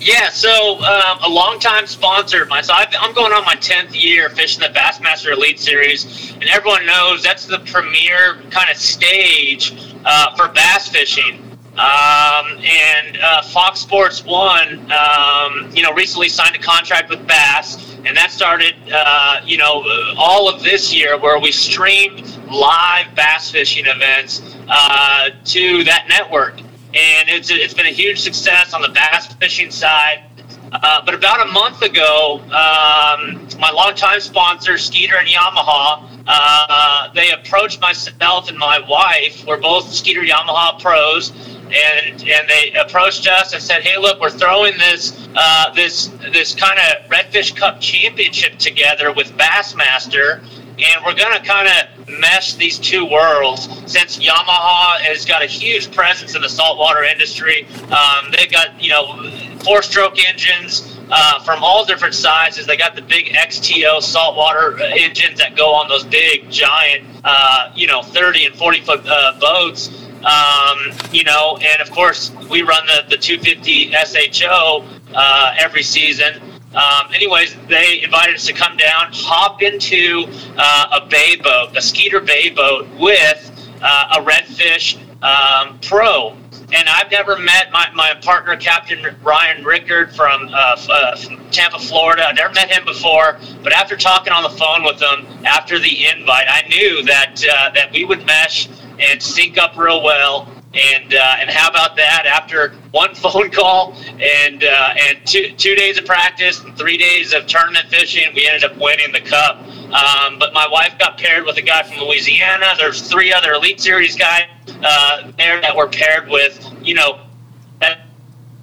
Yeah, 0.00 0.30
so 0.30 0.78
um, 0.82 1.18
a 1.22 1.28
longtime 1.28 1.86
sponsor 1.86 2.42
of 2.42 2.48
mine. 2.48 2.64
So 2.64 2.72
i 2.72 2.86
am 3.02 3.12
going 3.12 3.34
on 3.34 3.44
my 3.44 3.54
10th 3.56 3.90
year 3.92 4.30
fishing 4.30 4.62
the 4.62 4.72
Bassmaster 4.74 5.30
Elite 5.30 5.60
Series, 5.60 6.32
and 6.32 6.44
everyone 6.44 6.86
knows 6.86 7.22
that's 7.22 7.44
the 7.44 7.58
premier 7.66 8.40
kind 8.50 8.70
of 8.70 8.78
stage 8.78 9.94
uh, 10.06 10.34
for 10.36 10.48
bass 10.48 10.88
fishing. 10.88 11.42
Um, 11.72 12.58
and 12.62 13.18
uh, 13.22 13.42
Fox 13.42 13.80
Sports 13.80 14.24
One, 14.24 14.90
um, 14.90 15.70
you 15.74 15.82
know, 15.82 15.92
recently 15.92 16.30
signed 16.30 16.56
a 16.56 16.58
contract 16.58 17.10
with 17.10 17.26
Bass, 17.26 17.94
and 18.06 18.16
that 18.16 18.30
started, 18.30 18.74
uh, 18.90 19.42
you 19.44 19.58
know, 19.58 19.84
all 20.16 20.48
of 20.48 20.62
this 20.62 20.94
year 20.94 21.18
where 21.18 21.38
we 21.38 21.52
streamed 21.52 22.22
live 22.50 23.14
bass 23.14 23.50
fishing 23.50 23.84
events 23.86 24.56
uh, 24.68 25.28
to 25.44 25.84
that 25.84 26.06
network 26.08 26.60
and 26.94 27.28
it's 27.28 27.50
it's 27.50 27.74
been 27.74 27.86
a 27.86 27.92
huge 27.92 28.20
success 28.20 28.74
on 28.74 28.82
the 28.82 28.88
bass 28.88 29.32
fishing 29.34 29.70
side. 29.70 30.24
Uh, 30.72 31.02
but 31.04 31.14
about 31.14 31.46
a 31.48 31.52
month 31.52 31.82
ago, 31.82 32.40
um, 32.44 33.46
my 33.58 33.70
longtime 33.74 34.20
sponsor, 34.20 34.78
Skeeter 34.78 35.16
and 35.18 35.26
Yamaha, 35.26 36.08
uh, 36.26 37.12
they 37.12 37.30
approached 37.32 37.80
myself 37.80 38.48
and 38.48 38.56
my 38.56 38.78
wife. 38.88 39.44
We're 39.46 39.60
both 39.60 39.92
Skeeter 39.92 40.22
Yamaha 40.22 40.80
pros, 40.80 41.30
and 41.30 42.22
and 42.22 42.48
they 42.48 42.72
approached 42.80 43.26
us 43.28 43.52
and 43.52 43.62
said, 43.62 43.82
"Hey, 43.82 43.98
look, 43.98 44.20
we're 44.20 44.30
throwing 44.30 44.78
this 44.78 45.28
uh, 45.34 45.72
this 45.74 46.06
this 46.32 46.54
kind 46.54 46.78
of 46.78 47.10
Redfish 47.10 47.56
Cup 47.56 47.80
Championship 47.80 48.58
together 48.58 49.12
with 49.12 49.36
Bassmaster." 49.36 50.40
And 50.84 51.04
we're 51.04 51.14
going 51.14 51.36
to 51.36 51.42
kind 51.42 51.68
of 51.68 52.08
mesh 52.20 52.54
these 52.54 52.78
two 52.78 53.04
worlds 53.04 53.68
since 53.90 54.18
Yamaha 54.18 55.00
has 55.00 55.24
got 55.24 55.42
a 55.42 55.46
huge 55.46 55.92
presence 55.94 56.34
in 56.34 56.42
the 56.42 56.48
saltwater 56.48 57.04
industry. 57.04 57.66
Um, 57.90 58.32
they've 58.36 58.50
got, 58.50 58.82
you 58.82 58.90
know, 58.90 59.30
four 59.64 59.82
stroke 59.82 60.18
engines 60.28 60.98
uh, 61.10 61.40
from 61.40 61.62
all 61.62 61.84
different 61.84 62.14
sizes. 62.14 62.66
They 62.66 62.76
got 62.76 62.94
the 62.94 63.02
big 63.02 63.26
XTO 63.26 64.02
saltwater 64.02 64.80
engines 64.82 65.38
that 65.38 65.56
go 65.56 65.74
on 65.74 65.88
those 65.88 66.04
big, 66.04 66.50
giant, 66.50 67.04
uh, 67.24 67.72
you 67.74 67.86
know, 67.86 68.02
30 68.02 68.46
and 68.46 68.54
40 68.54 68.80
foot 68.80 69.00
uh, 69.06 69.38
boats. 69.38 69.88
Um, 70.20 70.92
you 71.12 71.24
know, 71.24 71.58
and 71.62 71.80
of 71.80 71.90
course, 71.90 72.30
we 72.50 72.62
run 72.62 72.86
the, 72.86 73.04
the 73.08 73.16
250 73.16 73.92
SHO 73.92 74.84
uh, 75.14 75.54
every 75.58 75.82
season. 75.82 76.49
Um, 76.74 77.12
anyways, 77.12 77.56
they 77.68 78.02
invited 78.02 78.36
us 78.36 78.46
to 78.46 78.52
come 78.52 78.76
down, 78.76 79.08
hop 79.12 79.60
into 79.62 80.26
uh, 80.56 81.00
a 81.02 81.06
bay 81.06 81.36
boat, 81.36 81.76
a 81.76 81.82
Skeeter 81.82 82.20
bay 82.20 82.50
boat 82.50 82.88
with 82.98 83.50
uh, 83.82 84.16
a 84.18 84.22
Redfish 84.22 84.98
um, 85.22 85.78
Pro. 85.80 86.36
And 86.72 86.88
I've 86.88 87.10
never 87.10 87.36
met 87.36 87.72
my, 87.72 87.90
my 87.94 88.14
partner, 88.22 88.56
Captain 88.56 89.16
Ryan 89.22 89.64
Rickard 89.64 90.14
from, 90.14 90.48
uh, 90.52 90.76
uh, 90.88 91.16
from 91.16 91.50
Tampa, 91.50 91.80
Florida. 91.80 92.28
I've 92.28 92.36
never 92.36 92.54
met 92.54 92.70
him 92.70 92.84
before, 92.84 93.40
but 93.64 93.72
after 93.72 93.96
talking 93.96 94.32
on 94.32 94.44
the 94.44 94.50
phone 94.50 94.84
with 94.84 95.02
him 95.02 95.26
after 95.44 95.80
the 95.80 96.06
invite, 96.06 96.46
I 96.48 96.68
knew 96.68 97.02
that 97.04 97.44
uh, 97.50 97.70
that 97.70 97.90
we 97.90 98.04
would 98.04 98.24
mesh 98.24 98.68
and 99.00 99.20
sync 99.20 99.58
up 99.58 99.76
real 99.76 100.02
well 100.04 100.48
and 100.74 101.14
uh, 101.14 101.36
and 101.38 101.50
how 101.50 101.68
about 101.68 101.96
that? 101.96 102.26
After 102.26 102.70
one 102.92 103.14
phone 103.14 103.50
call 103.50 103.94
and 104.20 104.64
uh, 104.64 104.94
and 105.08 105.18
two 105.26 105.52
two 105.56 105.74
days 105.74 105.98
of 105.98 106.06
practice 106.06 106.62
and 106.62 106.76
three 106.76 106.96
days 106.96 107.32
of 107.34 107.46
tournament 107.46 107.86
fishing, 107.88 108.32
we 108.34 108.46
ended 108.46 108.64
up 108.64 108.76
winning 108.78 109.12
the 109.12 109.20
cup. 109.20 109.58
Um, 109.90 110.38
but 110.38 110.54
my 110.54 110.68
wife 110.68 110.96
got 110.98 111.18
paired 111.18 111.44
with 111.44 111.56
a 111.56 111.62
guy 111.62 111.82
from 111.82 111.98
Louisiana. 111.98 112.66
There's 112.78 113.02
three 113.08 113.32
other 113.32 113.52
Elite 113.54 113.80
Series 113.80 114.14
guys 114.14 114.44
uh, 114.82 115.32
there 115.36 115.60
that 115.60 115.74
were 115.76 115.88
paired 115.88 116.28
with 116.28 116.64
you 116.82 116.94
know 116.94 117.20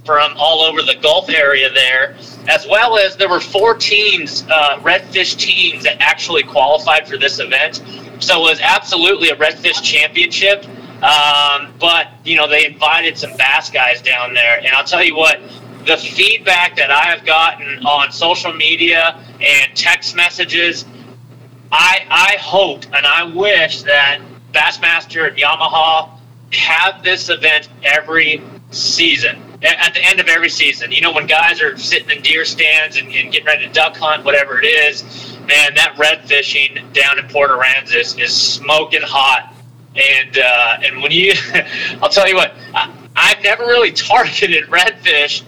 from 0.08 0.32
all 0.38 0.62
over 0.62 0.82
the 0.82 0.96
Gulf 1.02 1.30
area 1.30 1.70
there, 1.70 2.15
as 2.48 2.65
well 2.65 2.98
as 2.98 3.17
there 3.17 3.28
were 3.28 3.41
four 3.41 3.76
teams, 3.76 4.46
uh, 4.50 4.80
redfish 4.80 5.38
teams 5.38 5.84
that 5.84 5.98
actually 6.00 6.43
qualified 6.43 7.06
for 7.06 7.17
this 7.17 7.39
event. 7.39 7.84
So 8.20 8.39
it 8.39 8.41
was 8.41 8.62
absolutely 8.62 9.30
a 9.30 9.36
redfish 9.36 9.84
championship. 9.84 10.65
Um, 11.01 11.73
but 11.79 12.07
you 12.23 12.36
know, 12.36 12.47
they 12.47 12.65
invited 12.65 13.17
some 13.17 13.36
bass 13.38 13.69
guys 13.69 14.01
down 14.01 14.33
there, 14.33 14.57
and 14.57 14.69
I'll 14.69 14.83
tell 14.83 15.03
you 15.03 15.15
what, 15.15 15.39
the 15.86 15.95
feedback 15.95 16.75
that 16.75 16.89
I 16.89 17.05
have 17.05 17.25
gotten 17.25 17.86
on 17.86 18.12
social 18.12 18.51
media 18.51 19.23
and 19.39 19.75
text 19.75 20.15
messages, 20.15 20.86
I 21.71 22.05
I 22.10 22.38
hope 22.39 22.86
and 22.86 23.05
I 23.05 23.23
wish 23.23 23.83
that 23.83 24.21
Bassmaster 24.53 25.27
and 25.27 25.38
Yamaha 25.38 26.10
have 26.53 27.03
this 27.03 27.29
event 27.29 27.69
every 27.83 28.41
season. 28.71 29.43
At 29.63 29.93
the 29.93 30.03
end 30.03 30.19
of 30.19 30.27
every 30.27 30.49
season, 30.49 30.91
you 30.91 31.01
know, 31.01 31.12
when 31.12 31.25
guys 31.25 31.62
are 31.62 31.77
sitting 31.77 32.15
in 32.15 32.21
deer 32.21 32.45
stands 32.45 32.97
and, 32.97 33.07
and 33.07 33.31
getting 33.31 33.45
ready 33.45 33.65
to 33.65 33.73
duck 33.73 33.97
hunt, 33.97 34.23
whatever 34.23 34.62
it 34.62 34.65
is, 34.65 35.03
man, 35.47 35.73
that 35.75 35.95
red 35.97 36.27
fishing 36.27 36.77
down 36.93 37.17
in 37.17 37.27
Port 37.27 37.49
Aransas 37.49 38.19
is 38.19 38.33
smoking 38.33 39.01
hot 39.01 39.53
and 39.97 40.38
uh, 40.38 40.77
and 40.83 41.01
when 41.01 41.12
you, 41.12 41.33
I'll 42.01 42.10
tell 42.10 42.27
you 42.27 42.36
what, 42.36 42.53
I, 42.73 42.93
I've 43.15 43.43
never 43.43 43.65
really 43.65 43.91
targeted 43.91 44.65
redfish, 44.65 45.43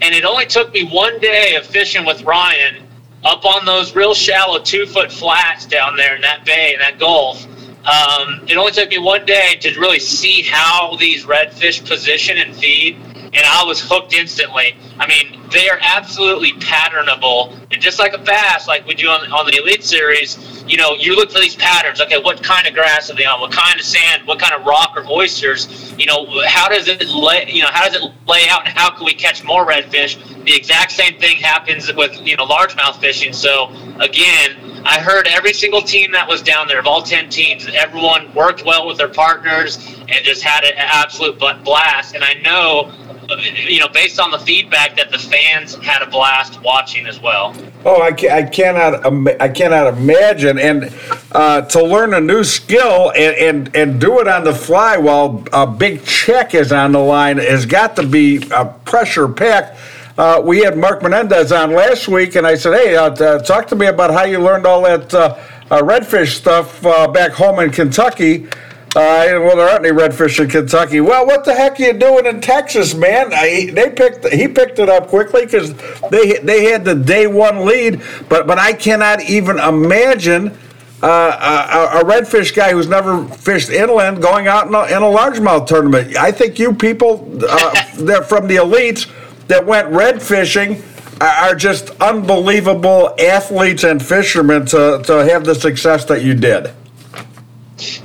and 0.00 0.14
it 0.14 0.24
only 0.24 0.46
took 0.46 0.72
me 0.72 0.84
one 0.84 1.18
day 1.20 1.54
of 1.56 1.64
fishing 1.66 2.04
with 2.04 2.22
Ryan 2.22 2.82
up 3.24 3.44
on 3.44 3.64
those 3.64 3.94
real 3.94 4.14
shallow 4.14 4.58
two 4.58 4.86
foot 4.86 5.12
flats 5.12 5.66
down 5.66 5.96
there 5.96 6.16
in 6.16 6.22
that 6.22 6.44
bay 6.44 6.74
in 6.74 6.80
that 6.80 6.98
gulf. 6.98 7.46
Um, 7.84 8.44
it 8.46 8.56
only 8.56 8.72
took 8.72 8.90
me 8.90 8.98
one 8.98 9.26
day 9.26 9.56
to 9.60 9.80
really 9.80 9.98
see 9.98 10.42
how 10.42 10.96
these 10.98 11.24
redfish 11.24 11.86
position 11.86 12.38
and 12.38 12.54
feed 12.54 12.96
and 13.34 13.46
I 13.46 13.64
was 13.64 13.80
hooked 13.80 14.12
instantly. 14.12 14.76
I 14.98 15.06
mean, 15.06 15.40
they 15.50 15.68
are 15.68 15.78
absolutely 15.80 16.52
patternable, 16.54 17.56
and 17.70 17.80
just 17.80 17.98
like 17.98 18.12
a 18.12 18.18
bass, 18.18 18.68
like 18.68 18.86
we 18.86 18.94
do 18.94 19.08
on, 19.08 19.30
on 19.32 19.46
the 19.46 19.56
Elite 19.56 19.84
Series, 19.84 20.64
you 20.66 20.76
know, 20.76 20.94
you 20.94 21.16
look 21.16 21.30
for 21.30 21.40
these 21.40 21.56
patterns. 21.56 22.00
Okay, 22.00 22.20
what 22.20 22.42
kind 22.42 22.66
of 22.66 22.74
grass 22.74 23.10
are 23.10 23.14
they 23.14 23.24
on? 23.24 23.40
What 23.40 23.52
kind 23.52 23.78
of 23.78 23.86
sand? 23.86 24.26
What 24.26 24.38
kind 24.38 24.54
of 24.54 24.66
rock 24.66 24.92
or 24.96 25.06
oysters? 25.10 25.92
You 25.98 26.06
know, 26.06 26.26
how 26.46 26.68
does 26.68 26.88
it 26.88 27.00
lay? 27.08 27.48
You 27.48 27.62
know, 27.62 27.70
how 27.70 27.88
does 27.88 28.00
it 28.00 28.12
lay 28.26 28.48
out, 28.48 28.66
and 28.66 28.76
how 28.76 28.90
can 28.90 29.04
we 29.04 29.14
catch 29.14 29.44
more 29.44 29.66
redfish? 29.66 30.44
The 30.44 30.54
exact 30.54 30.92
same 30.92 31.18
thing 31.18 31.38
happens 31.38 31.92
with 31.94 32.14
you 32.20 32.36
know 32.36 32.46
largemouth 32.46 33.00
fishing. 33.00 33.32
So 33.32 33.70
again, 34.00 34.82
I 34.84 34.98
heard 34.98 35.28
every 35.28 35.52
single 35.52 35.80
team 35.80 36.10
that 36.12 36.26
was 36.26 36.42
down 36.42 36.66
there, 36.66 36.80
of 36.80 36.86
all 36.86 37.02
10 37.02 37.28
teams, 37.28 37.68
everyone 37.72 38.34
worked 38.34 38.64
well 38.64 38.86
with 38.86 38.98
their 38.98 39.08
partners 39.08 39.76
and 40.08 40.24
just 40.24 40.42
had 40.42 40.64
an 40.64 40.72
absolute 40.76 41.38
blast. 41.38 42.16
And 42.16 42.24
I 42.24 42.34
know 42.42 42.92
you 43.40 43.80
know, 43.80 43.88
based 43.88 44.20
on 44.20 44.30
the 44.30 44.38
feedback 44.38 44.96
that 44.96 45.10
the 45.10 45.18
fans 45.18 45.74
had 45.76 46.02
a 46.02 46.06
blast 46.06 46.60
watching 46.62 47.06
as 47.06 47.20
well. 47.20 47.54
Oh, 47.84 48.00
I, 48.00 48.08
I 48.30 48.42
cannot 48.44 49.04
I 49.40 49.48
cannot 49.48 49.94
imagine, 49.96 50.58
and 50.58 50.94
uh, 51.32 51.62
to 51.62 51.82
learn 51.82 52.14
a 52.14 52.20
new 52.20 52.44
skill 52.44 53.10
and, 53.16 53.36
and 53.36 53.76
and 53.76 54.00
do 54.00 54.20
it 54.20 54.28
on 54.28 54.44
the 54.44 54.54
fly 54.54 54.96
while 54.96 55.44
a 55.52 55.66
big 55.66 56.04
check 56.04 56.54
is 56.54 56.72
on 56.72 56.92
the 56.92 57.00
line 57.00 57.38
has 57.38 57.66
got 57.66 57.96
to 57.96 58.06
be 58.06 58.42
a 58.52 58.64
pressure 58.84 59.28
packed. 59.28 59.78
uh, 60.18 60.40
we 60.44 60.58
had 60.60 60.76
Mark 60.76 61.02
Menendez 61.02 61.52
on 61.52 61.72
last 61.72 62.06
week, 62.08 62.36
and 62.36 62.46
I 62.46 62.54
said, 62.54 62.74
"Hey, 62.74 62.96
uh, 62.96 63.10
uh, 63.10 63.38
talk 63.42 63.66
to 63.68 63.76
me 63.76 63.86
about 63.86 64.12
how 64.12 64.24
you 64.24 64.38
learned 64.38 64.66
all 64.66 64.82
that 64.82 65.12
uh, 65.14 65.38
uh, 65.70 65.80
redfish 65.82 66.34
stuff 66.36 66.82
back 67.12 67.32
home 67.32 67.58
in 67.60 67.70
Kentucky." 67.70 68.46
Uh, 68.94 69.40
well, 69.40 69.56
there 69.56 69.66
aren't 69.70 69.86
any 69.86 69.96
redfish 69.96 70.38
in 70.38 70.50
Kentucky. 70.50 71.00
Well, 71.00 71.26
what 71.26 71.46
the 71.46 71.54
heck 71.54 71.80
are 71.80 71.82
you 71.82 71.92
doing 71.94 72.26
in 72.26 72.42
Texas, 72.42 72.94
man? 72.94 73.32
I, 73.32 73.70
they 73.72 73.88
picked 73.88 74.28
he 74.28 74.46
picked 74.48 74.78
it 74.78 74.90
up 74.90 75.08
quickly 75.08 75.46
because 75.46 75.72
they 76.10 76.38
they 76.40 76.70
had 76.70 76.84
the 76.84 76.94
day 76.94 77.26
one 77.26 77.64
lead. 77.64 78.02
But 78.28 78.46
but 78.46 78.58
I 78.58 78.74
cannot 78.74 79.22
even 79.22 79.58
imagine 79.58 80.58
uh, 81.02 81.88
a, 81.94 82.00
a 82.00 82.04
redfish 82.04 82.54
guy 82.54 82.72
who's 82.72 82.86
never 82.86 83.24
fished 83.24 83.70
inland 83.70 84.20
going 84.20 84.46
out 84.46 84.66
in 84.66 84.74
a, 84.74 84.84
in 84.84 85.02
a 85.02 85.06
largemouth 85.06 85.66
tournament. 85.66 86.14
I 86.18 86.30
think 86.30 86.58
you 86.58 86.74
people 86.74 87.26
uh, 87.48 87.72
that 88.04 88.26
from 88.28 88.46
the 88.46 88.56
elites 88.56 89.10
that 89.48 89.64
went 89.64 89.88
red 89.88 90.20
fishing 90.20 90.82
are 91.18 91.28
are 91.28 91.54
just 91.54 91.88
unbelievable 91.98 93.14
athletes 93.18 93.84
and 93.84 94.04
fishermen 94.04 94.66
to, 94.66 95.02
to 95.06 95.24
have 95.24 95.46
the 95.46 95.54
success 95.54 96.04
that 96.04 96.22
you 96.22 96.34
did. 96.34 96.70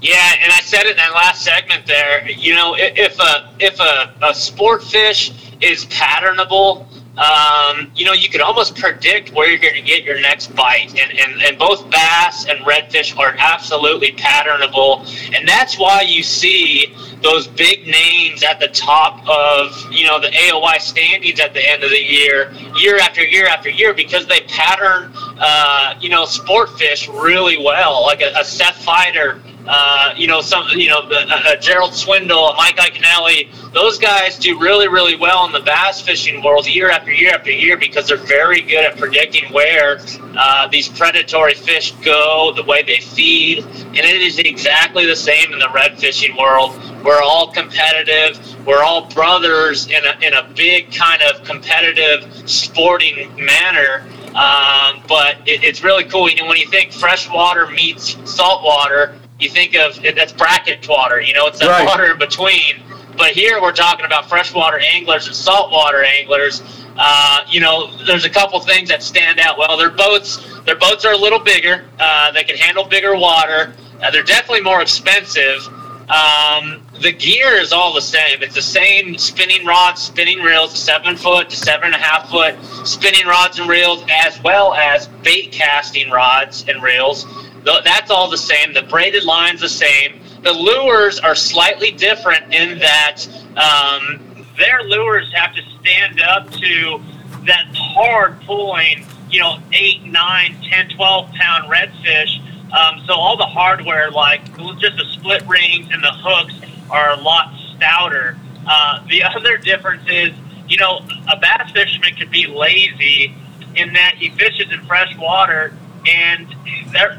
Yeah, 0.01 0.33
and 0.41 0.51
I 0.51 0.61
said 0.61 0.85
it 0.85 0.91
in 0.91 0.97
that 0.97 1.13
last 1.13 1.43
segment 1.43 1.85
there. 1.85 2.29
You 2.29 2.55
know, 2.55 2.75
if 2.77 3.19
a 3.19 3.49
if 3.59 3.79
a, 3.79 4.13
a 4.21 4.33
sport 4.33 4.83
fish 4.83 5.31
is 5.61 5.85
patternable, 5.85 6.85
um, 7.17 7.91
you 7.95 8.05
know, 8.05 8.13
you 8.13 8.29
could 8.29 8.41
almost 8.41 8.75
predict 8.75 9.33
where 9.33 9.49
you're 9.49 9.59
going 9.59 9.73
to 9.73 9.81
get 9.81 10.03
your 10.03 10.21
next 10.21 10.55
bite. 10.55 10.89
And, 10.89 11.11
and 11.17 11.41
and 11.41 11.57
both 11.57 11.89
bass 11.89 12.45
and 12.45 12.59
redfish 12.59 13.17
are 13.17 13.35
absolutely 13.39 14.11
patternable, 14.11 14.99
and 15.35 15.47
that's 15.47 15.79
why 15.79 16.01
you 16.01 16.21
see 16.21 16.95
those 17.23 17.47
big 17.47 17.87
names 17.87 18.43
at 18.43 18.59
the 18.59 18.67
top 18.67 19.27
of 19.27 19.91
you 19.91 20.05
know 20.05 20.19
the 20.19 20.27
AOY 20.27 20.79
standings 20.79 21.39
at 21.39 21.53
the 21.55 21.67
end 21.67 21.83
of 21.83 21.89
the 21.89 22.03
year, 22.03 22.53
year 22.75 22.99
after 22.99 23.23
year 23.23 23.47
after 23.47 23.69
year, 23.69 23.93
because 23.95 24.27
they 24.27 24.41
pattern 24.41 25.11
uh, 25.39 25.95
you 25.99 26.09
know 26.09 26.25
sport 26.25 26.77
fish 26.77 27.07
really 27.07 27.57
well, 27.57 28.03
like 28.03 28.21
a, 28.21 28.31
a 28.37 28.45
Seth 28.45 28.85
Feider 28.85 29.41
uh, 29.67 30.13
you 30.15 30.27
know, 30.27 30.41
some, 30.41 30.65
you 30.69 30.89
know, 30.89 31.07
the, 31.07 31.25
uh, 31.27 31.55
Gerald 31.57 31.93
Swindle, 31.93 32.53
Mike 32.57 32.77
Iaconelli, 32.77 33.73
those 33.73 33.97
guys 33.97 34.39
do 34.39 34.57
really, 34.59 34.87
really 34.87 35.15
well 35.15 35.45
in 35.45 35.51
the 35.51 35.59
bass 35.59 36.01
fishing 36.01 36.41
world 36.41 36.67
year 36.67 36.89
after 36.89 37.11
year 37.11 37.31
after 37.33 37.51
year 37.51 37.77
because 37.77 38.07
they're 38.07 38.17
very 38.17 38.61
good 38.61 38.85
at 38.85 38.97
predicting 38.97 39.51
where 39.51 39.99
uh, 40.37 40.67
these 40.69 40.87
predatory 40.87 41.53
fish 41.53 41.91
go, 42.03 42.53
the 42.55 42.63
way 42.63 42.81
they 42.83 42.99
feed, 42.99 43.65
and 43.65 43.97
it 43.97 44.21
is 44.21 44.39
exactly 44.39 45.05
the 45.05 45.15
same 45.15 45.51
in 45.51 45.59
the 45.59 45.69
red 45.73 45.97
fishing 45.99 46.35
world. 46.37 46.79
We're 47.03 47.21
all 47.21 47.51
competitive. 47.51 48.65
We're 48.65 48.83
all 48.83 49.07
brothers 49.09 49.87
in 49.87 50.03
a, 50.05 50.25
in 50.25 50.33
a 50.33 50.49
big 50.55 50.93
kind 50.93 51.21
of 51.21 51.43
competitive 51.43 52.49
sporting 52.49 53.35
manner. 53.35 54.05
Um, 54.29 55.01
but 55.07 55.37
it, 55.45 55.63
it's 55.63 55.83
really 55.83 56.03
cool. 56.03 56.29
You 56.29 56.37
know, 56.37 56.47
when 56.47 56.57
you 56.57 56.67
think 56.69 56.91
freshwater 56.91 57.67
meets 57.67 58.17
saltwater, 58.29 59.15
you 59.39 59.49
think 59.49 59.75
of 59.75 60.03
it, 60.03 60.15
that's 60.15 60.33
brackish 60.33 60.87
water. 60.87 61.21
You 61.21 61.33
know, 61.33 61.47
it's 61.47 61.59
that 61.59 61.69
Right. 61.69 61.85
water 61.85 62.11
in 62.11 62.17
between. 62.17 62.83
But 63.17 63.31
here 63.31 63.61
we're 63.61 63.71
talking 63.71 64.05
about 64.05 64.29
freshwater 64.29 64.79
anglers 64.79 65.27
and 65.27 65.35
saltwater 65.35 66.03
anglers. 66.03 66.61
Uh, 66.97 67.39
you 67.47 67.59
know, 67.59 67.95
there's 68.05 68.25
a 68.25 68.29
couple 68.29 68.59
things 68.59 68.89
that 68.89 69.01
stand 69.03 69.39
out. 69.39 69.57
Well, 69.57 69.75
their 69.77 69.89
boats, 69.89 70.39
their 70.65 70.75
boats 70.75 71.03
are 71.05 71.13
a 71.13 71.17
little 71.17 71.39
bigger. 71.39 71.85
Uh, 71.99 72.31
they 72.31 72.43
can 72.43 72.57
handle 72.57 72.83
bigger 72.83 73.15
water. 73.15 73.73
Uh, 74.01 74.11
they're 74.11 74.23
definitely 74.23 74.61
more 74.61 74.81
expensive. 74.81 75.67
Um, 76.09 76.81
the 77.01 77.11
gear 77.11 77.53
is 77.53 77.73
all 77.73 77.93
the 77.93 78.01
same. 78.01 78.41
It's 78.41 78.55
the 78.55 78.61
same 78.61 79.17
spinning 79.17 79.65
rods, 79.65 80.01
spinning 80.01 80.39
reels, 80.41 80.77
seven 80.77 81.17
foot 81.17 81.49
to 81.49 81.55
seven 81.55 81.87
and 81.87 81.95
a 81.95 81.97
half 81.97 82.29
foot 82.29 82.55
spinning 82.87 83.25
rods 83.27 83.59
and 83.59 83.67
reels, 83.69 84.03
as 84.09 84.41
well 84.41 84.73
as 84.73 85.07
bait 85.23 85.51
casting 85.51 86.09
rods 86.09 86.65
and 86.67 86.81
reels. 86.81 87.25
Th- 87.67 87.83
That's 87.83 88.09
all 88.09 88.29
the 88.29 88.37
same. 88.37 88.73
The 88.73 88.83
braided 88.83 89.25
line's 89.25 89.59
the 89.59 89.67
same. 89.67 90.21
The 90.41 90.53
lures 90.53 91.19
are 91.19 91.35
slightly 91.35 91.91
different 91.91 92.53
in 92.53 92.79
that 92.79 93.25
um, 93.57 94.45
their 94.57 94.83
lures 94.83 95.29
have 95.33 95.53
to 95.53 95.61
stand 95.81 96.21
up 96.21 96.49
to 96.51 97.01
that 97.45 97.65
hard 97.75 98.39
pulling, 98.41 99.05
you 99.29 99.41
know, 99.41 99.59
8, 99.73 100.05
9, 100.05 100.57
10, 100.71 100.89
12 100.89 101.31
pound 101.33 101.69
redfish. 101.69 102.39
Um, 102.71 103.03
so 103.05 103.13
all 103.13 103.35
the 103.35 103.45
hardware, 103.45 104.11
like 104.11 104.45
just 104.79 104.95
the 104.95 105.05
split 105.13 105.45
rings 105.45 105.89
and 105.91 106.01
the 106.01 106.11
hooks, 106.13 106.53
are 106.89 107.11
a 107.11 107.17
lot 107.17 107.53
stouter. 107.75 108.37
Uh, 108.65 109.05
the 109.07 109.23
other 109.35 109.57
difference 109.57 110.03
is, 110.07 110.31
you 110.69 110.77
know, 110.77 111.01
a 111.31 111.37
bass 111.37 111.69
fisherman 111.71 112.15
could 112.15 112.31
be 112.31 112.47
lazy 112.47 113.35
in 113.75 113.91
that 113.93 114.15
he 114.15 114.29
fishes 114.29 114.71
in 114.71 114.79
fresh 114.85 115.15
water, 115.17 115.73
and 116.07 116.47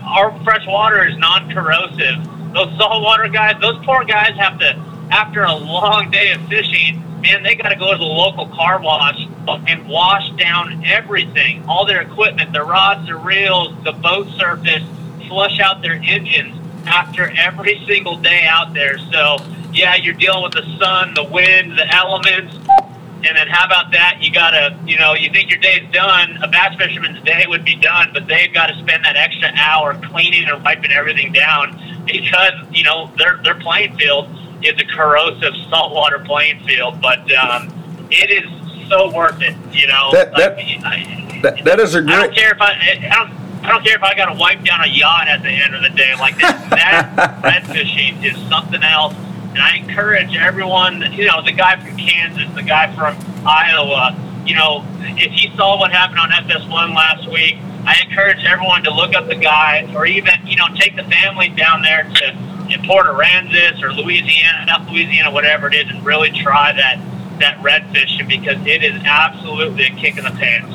our 0.02 0.38
fresh 0.44 0.66
water 0.66 1.06
is 1.06 1.16
non-corrosive. 1.18 2.52
Those 2.54 2.76
saltwater 2.78 3.28
guys, 3.28 3.60
those 3.60 3.84
poor 3.84 4.04
guys 4.04 4.34
have 4.36 4.58
to, 4.60 4.74
after 5.10 5.44
a 5.44 5.54
long 5.54 6.10
day 6.10 6.32
of 6.32 6.40
fishing, 6.48 7.02
man, 7.20 7.42
they 7.42 7.54
got 7.54 7.68
to 7.68 7.76
go 7.76 7.92
to 7.92 7.98
the 7.98 8.04
local 8.04 8.48
car 8.48 8.80
wash 8.80 9.18
and 9.66 9.88
wash 9.88 10.30
down 10.36 10.84
everything, 10.84 11.64
all 11.68 11.84
their 11.86 12.00
equipment, 12.00 12.52
their 12.52 12.64
rods, 12.64 13.06
their 13.06 13.18
reels, 13.18 13.74
the 13.84 13.92
boat 13.92 14.28
surface, 14.38 14.82
flush 15.28 15.60
out 15.60 15.82
their 15.82 15.94
engines 15.94 16.54
after 16.86 17.30
every 17.36 17.84
single 17.86 18.16
day 18.16 18.44
out 18.44 18.72
there. 18.72 18.98
So, 19.12 19.38
yeah, 19.72 19.94
you're 19.96 20.14
dealing 20.14 20.42
with 20.42 20.52
the 20.52 20.78
sun, 20.78 21.12
the 21.14 21.24
wind, 21.24 21.78
the 21.78 21.86
elements. 21.94 22.56
And 23.24 23.36
then 23.36 23.48
how 23.48 23.66
about 23.66 23.90
that? 23.92 24.18
You 24.20 24.32
gotta, 24.32 24.78
you 24.86 24.96
know, 24.98 25.14
you 25.14 25.30
think 25.30 25.50
your 25.50 25.58
day's 25.58 25.90
done. 25.92 26.38
A 26.42 26.48
bass 26.48 26.76
fisherman's 26.76 27.22
day 27.24 27.44
would 27.48 27.64
be 27.64 27.74
done, 27.76 28.10
but 28.12 28.26
they've 28.28 28.52
got 28.54 28.66
to 28.68 28.74
spend 28.78 29.04
that 29.04 29.16
extra 29.16 29.50
hour 29.56 29.94
cleaning 30.04 30.48
and 30.48 30.62
wiping 30.62 30.92
everything 30.92 31.32
down 31.32 31.76
because 32.06 32.52
you 32.72 32.84
know 32.84 33.10
their 33.18 33.38
their 33.42 33.56
playing 33.56 33.96
field 33.96 34.28
is 34.62 34.74
a 34.80 34.84
corrosive 34.86 35.52
saltwater 35.68 36.20
playing 36.20 36.60
field. 36.64 37.00
But 37.02 37.30
um, 37.34 37.72
it 38.10 38.30
is 38.30 38.88
so 38.88 39.12
worth 39.12 39.42
it. 39.42 39.56
You 39.72 39.88
know, 39.88 40.10
That- 40.12 40.32
that- 40.36 40.56
Like, 40.56 40.84
I, 40.84 41.40
That, 41.42 41.64
that 41.64 41.80
is 41.80 41.94
a 41.94 41.98
I 41.98 42.02
don't 42.22 42.34
care 42.34 42.52
if 42.52 42.60
I, 42.60 42.72
I 43.10 43.14
don't. 43.16 43.38
I 43.64 43.70
don't 43.72 43.84
care 43.84 43.96
if 43.96 44.02
I 44.04 44.14
got 44.14 44.26
to 44.32 44.38
wipe 44.38 44.62
down 44.64 44.80
a 44.82 44.86
yacht 44.86 45.26
at 45.26 45.42
the 45.42 45.50
end 45.50 45.74
of 45.74 45.82
the 45.82 45.90
day. 45.90 46.14
Like 46.14 46.38
that, 46.38 46.70
that 46.70 47.42
red 47.42 47.66
fishing 47.66 48.22
is 48.22 48.36
something 48.48 48.82
else. 48.84 49.14
And 49.58 49.66
I 49.66 49.76
encourage 49.78 50.36
everyone, 50.36 51.02
you 51.14 51.26
know, 51.26 51.42
the 51.42 51.50
guy 51.50 51.74
from 51.84 51.96
Kansas, 51.96 52.46
the 52.54 52.62
guy 52.62 52.94
from 52.94 53.16
Iowa, 53.44 54.16
you 54.46 54.54
know, 54.54 54.86
if 55.00 55.32
he 55.32 55.50
saw 55.56 55.76
what 55.76 55.90
happened 55.90 56.20
on 56.20 56.30
FS1 56.30 56.94
last 56.94 57.28
week, 57.28 57.56
I 57.84 58.00
encourage 58.08 58.44
everyone 58.44 58.84
to 58.84 58.94
look 58.94 59.16
up 59.16 59.26
the 59.26 59.34
guide 59.34 59.96
or 59.96 60.06
even, 60.06 60.46
you 60.46 60.54
know, 60.54 60.68
take 60.76 60.94
the 60.94 61.02
family 61.02 61.48
down 61.48 61.82
there 61.82 62.04
to 62.04 62.28
in 62.70 62.86
Port 62.86 63.06
Aransas 63.06 63.82
or 63.82 63.92
Louisiana, 63.92 64.64
South 64.68 64.88
Louisiana, 64.90 65.32
whatever 65.32 65.66
it 65.66 65.74
is, 65.74 65.88
and 65.88 66.06
really 66.06 66.30
try 66.30 66.72
that 66.74 67.00
that 67.40 67.60
red 67.60 67.90
fishing 67.90 68.28
because 68.28 68.64
it 68.64 68.84
is 68.84 69.02
absolutely 69.04 69.86
a 69.86 69.90
kick 69.90 70.18
in 70.18 70.24
the 70.24 70.30
pants. 70.30 70.72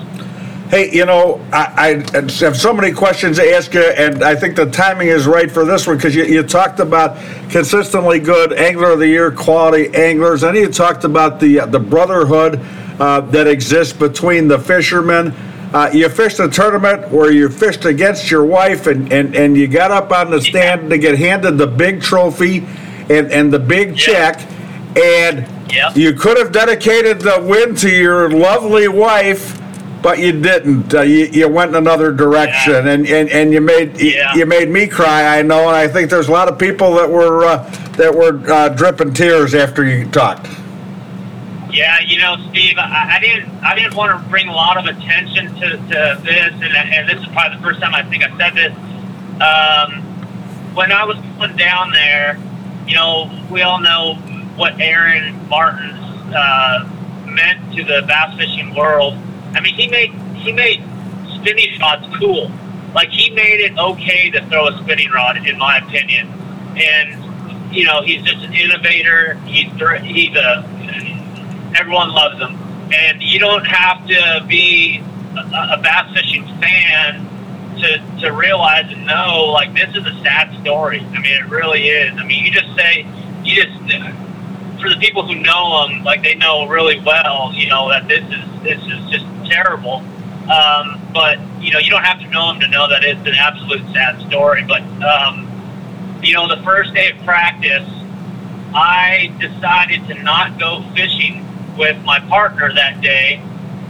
Hey, 0.74 0.92
you 0.92 1.06
know, 1.06 1.40
I, 1.52 2.04
I 2.12 2.22
have 2.40 2.58
so 2.58 2.74
many 2.74 2.92
questions 2.92 3.38
to 3.38 3.48
ask 3.48 3.76
you, 3.76 3.84
and 3.84 4.24
I 4.24 4.36
think 4.36 4.56
the 4.56 4.66
timing 4.66 5.10
is 5.10 5.28
right 5.28 5.52
for 5.52 5.66
this 5.66 5.86
one 5.86 5.98
because 5.98 6.16
you, 6.16 6.24
you 6.24 6.42
talked 6.42 6.80
about 6.80 7.16
consistently 7.52 8.18
good 8.18 8.54
angler 8.54 8.90
of 8.94 8.98
the 8.98 9.08
year 9.08 9.30
quality 9.30 9.94
anglers, 9.94 10.42
and 10.42 10.58
you 10.58 10.68
talked 10.70 11.04
about 11.04 11.40
the 11.40 11.60
the 11.68 11.80
brotherhood 11.80 12.60
uh, 13.00 13.22
that 13.22 13.46
exists 13.46 13.94
between 13.94 14.48
the 14.48 14.58
fishermen. 14.58 15.28
Uh, 15.76 15.92
you 15.94 16.10
fished 16.10 16.40
a 16.40 16.50
tournament 16.50 17.08
where 17.12 17.32
you 17.32 17.50
fished 17.50 17.86
against 17.86 18.32
your 18.32 18.44
wife, 18.44 18.88
and, 18.88 19.14
and, 19.14 19.36
and 19.36 19.56
you 19.56 19.68
got 19.68 19.92
up 19.92 20.12
on 20.12 20.32
the 20.32 20.42
stand 20.42 20.90
to 20.90 20.98
get 20.98 21.20
handed 21.20 21.56
the 21.56 21.68
big 21.68 22.02
trophy 22.02 22.66
and, 23.12 23.32
and 23.32 23.54
the 23.54 23.60
big 23.60 23.96
check, 23.96 24.42
and 24.98 25.48
Yep. 25.72 25.98
you 25.98 26.14
could 26.14 26.38
have 26.38 26.52
dedicated 26.52 27.22
the 27.22 27.44
win 27.48 27.76
to 27.76 27.90
your 27.90 28.30
lovely 28.30 28.88
wife, 28.88 29.60
but 30.04 30.20
you 30.20 30.34
didn't. 30.34 30.94
Uh, 30.94 31.02
you, 31.02 31.26
you 31.32 31.48
went 31.48 31.70
in 31.70 31.76
another 31.76 32.12
direction, 32.12 32.88
and, 32.88 33.08
and, 33.08 33.30
and 33.30 33.52
you 33.54 33.62
made 33.62 34.00
you- 34.00 34.12
Yeah. 34.12 34.36
you 34.36 34.46
made 34.46 34.70
me 34.70 34.86
cry. 34.86 35.40
I 35.40 35.42
know, 35.42 35.68
and 35.70 35.76
I 35.76 35.88
think 35.88 36.12
there's 36.12 36.28
a 36.28 36.32
lot 36.32 36.48
of 36.50 36.60
people 36.60 36.94
that 36.96 37.10
were 37.10 37.46
uh, 37.46 37.58
that 37.98 38.14
were 38.14 38.40
uh, 38.52 38.70
dripping 38.70 39.14
tears 39.14 39.56
after 39.56 39.84
you 39.86 40.06
talked. 40.12 40.48
Yeah, 41.72 41.98
you 42.06 42.20
know, 42.20 42.36
Steve, 42.52 42.78
I, 42.78 43.16
I 43.16 43.20
didn't, 43.20 43.50
I 43.64 43.74
didn't 43.74 43.96
want 43.96 44.22
to 44.22 44.30
bring 44.30 44.48
a 44.48 44.54
lot 44.54 44.78
of 44.78 44.86
attention 44.86 45.56
to, 45.56 45.70
to 45.72 46.22
this, 46.24 46.54
and, 46.54 46.64
and 46.64 47.10
this 47.10 47.20
is 47.20 47.26
probably 47.34 47.58
the 47.58 47.64
first 47.64 47.82
time 47.82 47.96
I 47.96 48.04
think 48.04 48.24
I 48.24 48.38
said 48.38 48.54
this. 48.54 48.74
Um, 49.42 50.04
when 50.76 50.92
I 50.92 51.04
was 51.04 51.18
going 51.40 51.56
down 51.58 51.92
there, 51.92 52.38
you 52.88 52.94
know, 52.96 53.32
we 53.50 53.62
all 53.64 53.80
know 53.80 54.16
what 54.56 54.80
Aaron 54.80 55.48
Martens' 55.50 55.96
uh, 56.36 56.88
meant 57.26 57.74
to 57.76 57.84
the 57.84 58.04
bass 58.06 58.38
fishing 58.38 58.76
world. 58.76 59.18
I 59.56 59.62
mean, 59.62 59.76
he 59.76 59.88
made 59.88 60.12
he 60.36 60.52
made 60.52 60.84
spinning 61.36 61.80
rods 61.80 62.06
cool. 62.18 62.52
Like 62.94 63.10
he 63.10 63.30
made 63.32 63.60
it 63.60 63.78
okay 63.78 64.30
to 64.32 64.46
throw 64.48 64.68
a 64.68 64.78
spinning 64.84 65.10
rod, 65.12 65.38
in 65.48 65.58
my 65.58 65.78
opinion. 65.78 66.28
And 66.78 67.74
you 67.74 67.86
know, 67.86 68.02
he's 68.02 68.22
just 68.24 68.44
an 68.44 68.54
innovator. 68.54 69.36
He's 69.46 69.72
he's 70.04 70.36
a 70.36 70.64
everyone 71.76 72.12
loves 72.12 72.40
him. 72.40 72.56
and 72.94 73.22
you 73.22 73.40
don't 73.40 73.66
have 73.66 74.06
to 74.08 74.46
be 74.48 75.00
a, 75.36 75.74
a 75.74 75.80
bass 75.82 76.14
fishing 76.14 76.46
fan 76.60 77.30
to 77.80 77.98
to 78.22 78.32
realize 78.32 78.86
and 78.92 79.06
know 79.08 79.46
like 79.46 79.74
this 79.74 79.90
is 79.96 80.06
a 80.06 80.24
sad 80.24 80.54
story. 80.62 81.00
I 81.00 81.20
mean, 81.20 81.34
it 81.34 81.48
really 81.48 81.88
is. 81.88 82.14
I 82.18 82.24
mean, 82.24 82.44
you 82.44 82.52
just 82.52 82.76
say 82.76 83.08
you 83.44 83.64
just 83.64 83.74
for 84.84 84.90
the 84.90 84.98
people 84.98 85.26
who 85.26 85.36
know 85.36 85.88
them, 85.88 86.04
like 86.04 86.22
they 86.22 86.36
know 86.36 86.68
really 86.68 87.00
well, 87.00 87.52
you 87.54 87.68
know 87.68 87.90
that 87.90 88.08
this 88.08 88.24
is 88.24 88.62
this 88.62 88.82
is 88.84 89.10
just 89.10 89.26
terrible. 89.50 90.04
Um, 90.52 91.02
but 91.14 91.40
you 91.62 91.72
know, 91.72 91.80
you 91.80 91.90
don't 91.90 92.04
have 92.04 92.20
to 92.20 92.28
know 92.28 92.52
them 92.52 92.60
to 92.60 92.68
know 92.68 92.90
that 92.90 93.04
it's 93.04 93.22
an 93.22 93.36
absolute 93.36 93.82
sad 93.94 94.22
story. 94.28 94.64
But 94.68 94.82
um, 95.02 95.50
you 96.22 96.34
know, 96.34 96.48
the 96.48 96.62
first 96.64 96.94
day 96.94 97.12
of 97.12 97.18
practice, 97.24 97.88
I 98.76 99.34
decided 99.40 100.06
to 100.08 100.22
not 100.22 100.60
go 100.60 100.84
fishing 100.96 101.48
with 101.78 102.04
my 102.04 102.20
partner 102.20 102.74
that 102.74 103.02
day 103.02 103.42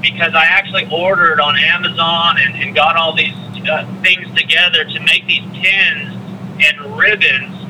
because 0.01 0.35
I 0.35 0.45
actually 0.45 0.87
ordered 0.91 1.39
on 1.39 1.57
Amazon 1.57 2.37
and, 2.37 2.55
and 2.55 2.75
got 2.75 2.95
all 2.97 3.15
these 3.15 3.33
uh, 3.67 3.85
things 4.03 4.27
together 4.37 4.83
to 4.83 4.99
make 4.99 5.25
these 5.25 5.43
pins 5.53 6.13
and 6.59 6.97
ribbons, 6.97 7.62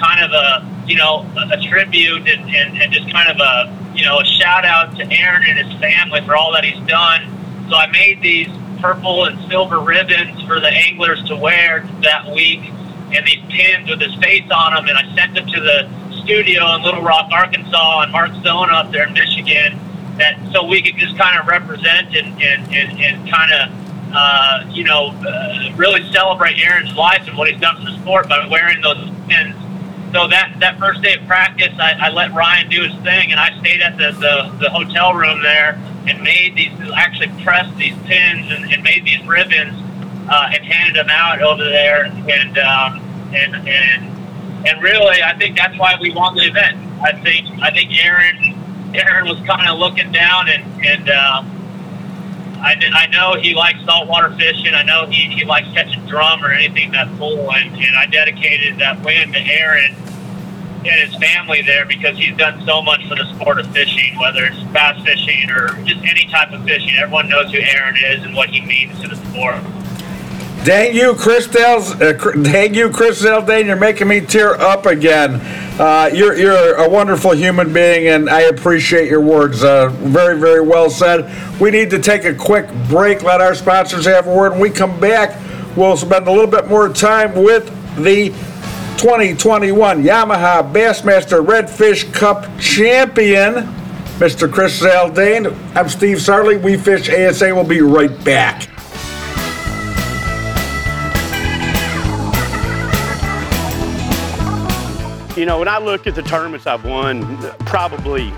kind 0.00 0.24
of 0.24 0.32
a 0.32 0.66
you 0.88 0.96
know 0.96 1.26
a, 1.36 1.58
a 1.58 1.62
tribute 1.62 2.28
and, 2.28 2.50
and, 2.50 2.82
and 2.82 2.92
just 2.92 3.10
kind 3.12 3.28
of 3.28 3.38
a 3.38 3.94
you 3.96 4.04
know 4.04 4.18
a 4.18 4.24
shout 4.24 4.64
out 4.64 4.96
to 4.96 5.12
Aaron 5.12 5.44
and 5.46 5.58
his 5.58 5.80
family 5.80 6.20
for 6.22 6.36
all 6.36 6.52
that 6.52 6.64
he's 6.64 6.80
done. 6.88 7.36
So 7.68 7.76
I 7.76 7.86
made 7.90 8.20
these 8.20 8.48
purple 8.80 9.26
and 9.26 9.38
silver 9.48 9.78
ribbons 9.78 10.42
for 10.42 10.58
the 10.58 10.68
anglers 10.68 11.22
to 11.24 11.36
wear 11.36 11.86
that 12.02 12.26
week, 12.32 12.60
and 13.12 13.26
these 13.26 13.44
pins 13.50 13.88
with 13.88 14.00
his 14.00 14.14
face 14.16 14.50
on 14.50 14.74
them, 14.74 14.88
and 14.88 14.98
I 14.98 15.14
sent 15.14 15.34
them 15.34 15.46
to 15.46 15.60
the 15.60 16.22
studio 16.22 16.74
in 16.74 16.82
Little 16.82 17.02
Rock, 17.02 17.30
Arkansas, 17.30 18.00
and 18.02 18.12
Mark 18.12 18.32
Zona 18.42 18.72
up 18.72 18.90
there 18.90 19.06
in 19.06 19.12
Michigan. 19.12 19.78
That 20.16 20.38
so 20.52 20.64
we 20.64 20.82
could 20.82 20.96
just 20.96 21.16
kind 21.16 21.38
of 21.38 21.46
represent 21.46 22.14
and 22.16 22.42
and, 22.42 22.74
and, 22.74 23.00
and 23.00 23.30
kind 23.30 23.52
of 23.52 23.80
uh, 24.12 24.64
you 24.70 24.84
know, 24.84 25.14
uh, 25.26 25.72
really 25.76 26.10
celebrate 26.12 26.58
Aaron's 26.58 26.94
life 26.94 27.26
and 27.28 27.36
what 27.36 27.48
he's 27.48 27.60
done 27.60 27.76
for 27.76 27.84
the 27.84 27.96
sport 27.98 28.28
by 28.28 28.46
wearing 28.48 28.80
those 28.80 28.98
pins. 29.28 29.54
So 30.12 30.26
that, 30.26 30.56
that 30.58 30.78
first 30.78 31.02
day 31.02 31.14
of 31.14 31.26
practice, 31.26 31.72
I, 31.78 31.92
I 31.92 32.08
let 32.10 32.32
Ryan 32.32 32.68
do 32.68 32.82
his 32.82 32.94
thing, 33.02 33.30
and 33.30 33.38
I 33.38 33.56
stayed 33.60 33.80
at 33.80 33.96
the, 33.96 34.10
the, 34.18 34.56
the 34.58 34.70
hotel 34.70 35.14
room 35.14 35.40
there 35.40 35.80
and 36.08 36.20
made 36.22 36.56
these, 36.56 36.72
actually 36.96 37.28
pressed 37.44 37.76
these 37.76 37.96
pins 38.04 38.50
and, 38.50 38.72
and 38.72 38.82
made 38.82 39.04
these 39.04 39.24
ribbons 39.24 39.72
uh, 40.28 40.50
and 40.52 40.64
handed 40.64 40.96
them 40.96 41.10
out 41.10 41.40
over 41.42 41.62
there. 41.62 42.06
And, 42.06 42.58
um, 42.58 43.00
and, 43.32 43.54
and, 43.68 44.66
and 44.66 44.82
really, 44.82 45.22
I 45.22 45.36
think 45.38 45.56
that's 45.56 45.78
why 45.78 45.96
we 46.00 46.12
won 46.12 46.34
the 46.34 46.42
event. 46.42 46.76
I 47.02 47.12
think, 47.12 47.46
I 47.62 47.70
think 47.70 47.92
Aaron, 48.04 48.92
Aaron 48.94 49.28
was 49.28 49.38
kind 49.46 49.70
of 49.70 49.78
looking 49.78 50.10
down 50.10 50.48
and, 50.48 50.84
and, 50.84 51.08
uh, 51.08 51.44
I, 52.60 52.76
I 52.92 53.06
know 53.06 53.34
he 53.40 53.54
likes 53.54 53.82
saltwater 53.84 54.34
fishing. 54.36 54.74
I 54.74 54.82
know 54.82 55.06
he, 55.06 55.28
he 55.28 55.44
likes 55.44 55.68
catching 55.72 56.04
drum 56.06 56.44
or 56.44 56.52
anything 56.52 56.92
that 56.92 57.08
full. 57.16 57.50
And, 57.52 57.74
and 57.74 57.96
I 57.96 58.06
dedicated 58.06 58.78
that 58.78 59.02
win 59.02 59.32
to 59.32 59.38
Aaron 59.38 59.94
and 60.84 61.10
his 61.10 61.14
family 61.16 61.62
there 61.62 61.84
because 61.84 62.16
he's 62.16 62.36
done 62.36 62.64
so 62.64 62.80
much 62.82 63.06
for 63.08 63.14
the 63.14 63.24
sport 63.34 63.60
of 63.60 63.66
fishing, 63.72 64.18
whether 64.18 64.44
it's 64.44 64.60
bass 64.72 65.02
fishing 65.04 65.50
or 65.50 65.68
just 65.84 66.04
any 66.04 66.26
type 66.26 66.52
of 66.52 66.64
fishing. 66.64 66.94
Everyone 66.96 67.28
knows 67.28 67.50
who 67.50 67.58
Aaron 67.58 67.96
is 67.96 68.24
and 68.24 68.34
what 68.34 68.50
he 68.50 68.60
means 68.60 69.00
to 69.00 69.08
the 69.08 69.16
sport. 69.16 69.62
Dang 70.64 70.94
you, 70.94 71.14
Chris 71.14 71.46
Dales, 71.46 71.98
uh, 72.02 72.12
dang 72.42 72.74
you, 72.74 72.90
Chris 72.90 73.22
Dane, 73.22 73.66
you're 73.66 73.76
making 73.76 74.08
me 74.08 74.20
tear 74.20 74.60
up 74.60 74.84
again. 74.84 75.36
Uh, 75.80 76.10
you're, 76.12 76.36
you're 76.36 76.74
a 76.74 76.86
wonderful 76.86 77.30
human 77.30 77.72
being, 77.72 78.08
and 78.08 78.28
I 78.28 78.42
appreciate 78.42 79.08
your 79.08 79.22
words. 79.22 79.64
Uh, 79.64 79.88
very, 79.88 80.38
very 80.38 80.60
well 80.60 80.90
said. 80.90 81.24
We 81.58 81.70
need 81.70 81.88
to 81.90 81.98
take 81.98 82.26
a 82.26 82.34
quick 82.34 82.68
break, 82.90 83.22
let 83.22 83.40
our 83.40 83.54
sponsors 83.54 84.04
have 84.04 84.26
a 84.26 84.34
word. 84.34 84.52
When 84.52 84.60
we 84.60 84.68
come 84.68 85.00
back, 85.00 85.34
we'll 85.78 85.96
spend 85.96 86.28
a 86.28 86.30
little 86.30 86.50
bit 86.50 86.68
more 86.68 86.90
time 86.90 87.42
with 87.42 87.64
the 87.96 88.28
2021 88.98 90.02
Yamaha 90.02 90.70
Bassmaster 90.70 91.42
Redfish 91.42 92.12
Cup 92.12 92.44
champion, 92.58 93.54
Mr. 94.18 94.52
Chris 94.52 94.82
Zaldain. 94.82 95.56
I'm 95.74 95.88
Steve 95.88 96.18
Sarley. 96.18 96.62
We 96.62 96.76
Fish 96.76 97.08
ASA 97.08 97.54
We'll 97.54 97.64
be 97.64 97.80
right 97.80 98.12
back. 98.26 98.68
You 105.40 105.46
know, 105.46 105.58
when 105.58 105.68
I 105.68 105.78
look 105.78 106.06
at 106.06 106.14
the 106.14 106.22
tournaments 106.22 106.66
I've 106.66 106.84
won, 106.84 107.22
probably 107.60 108.30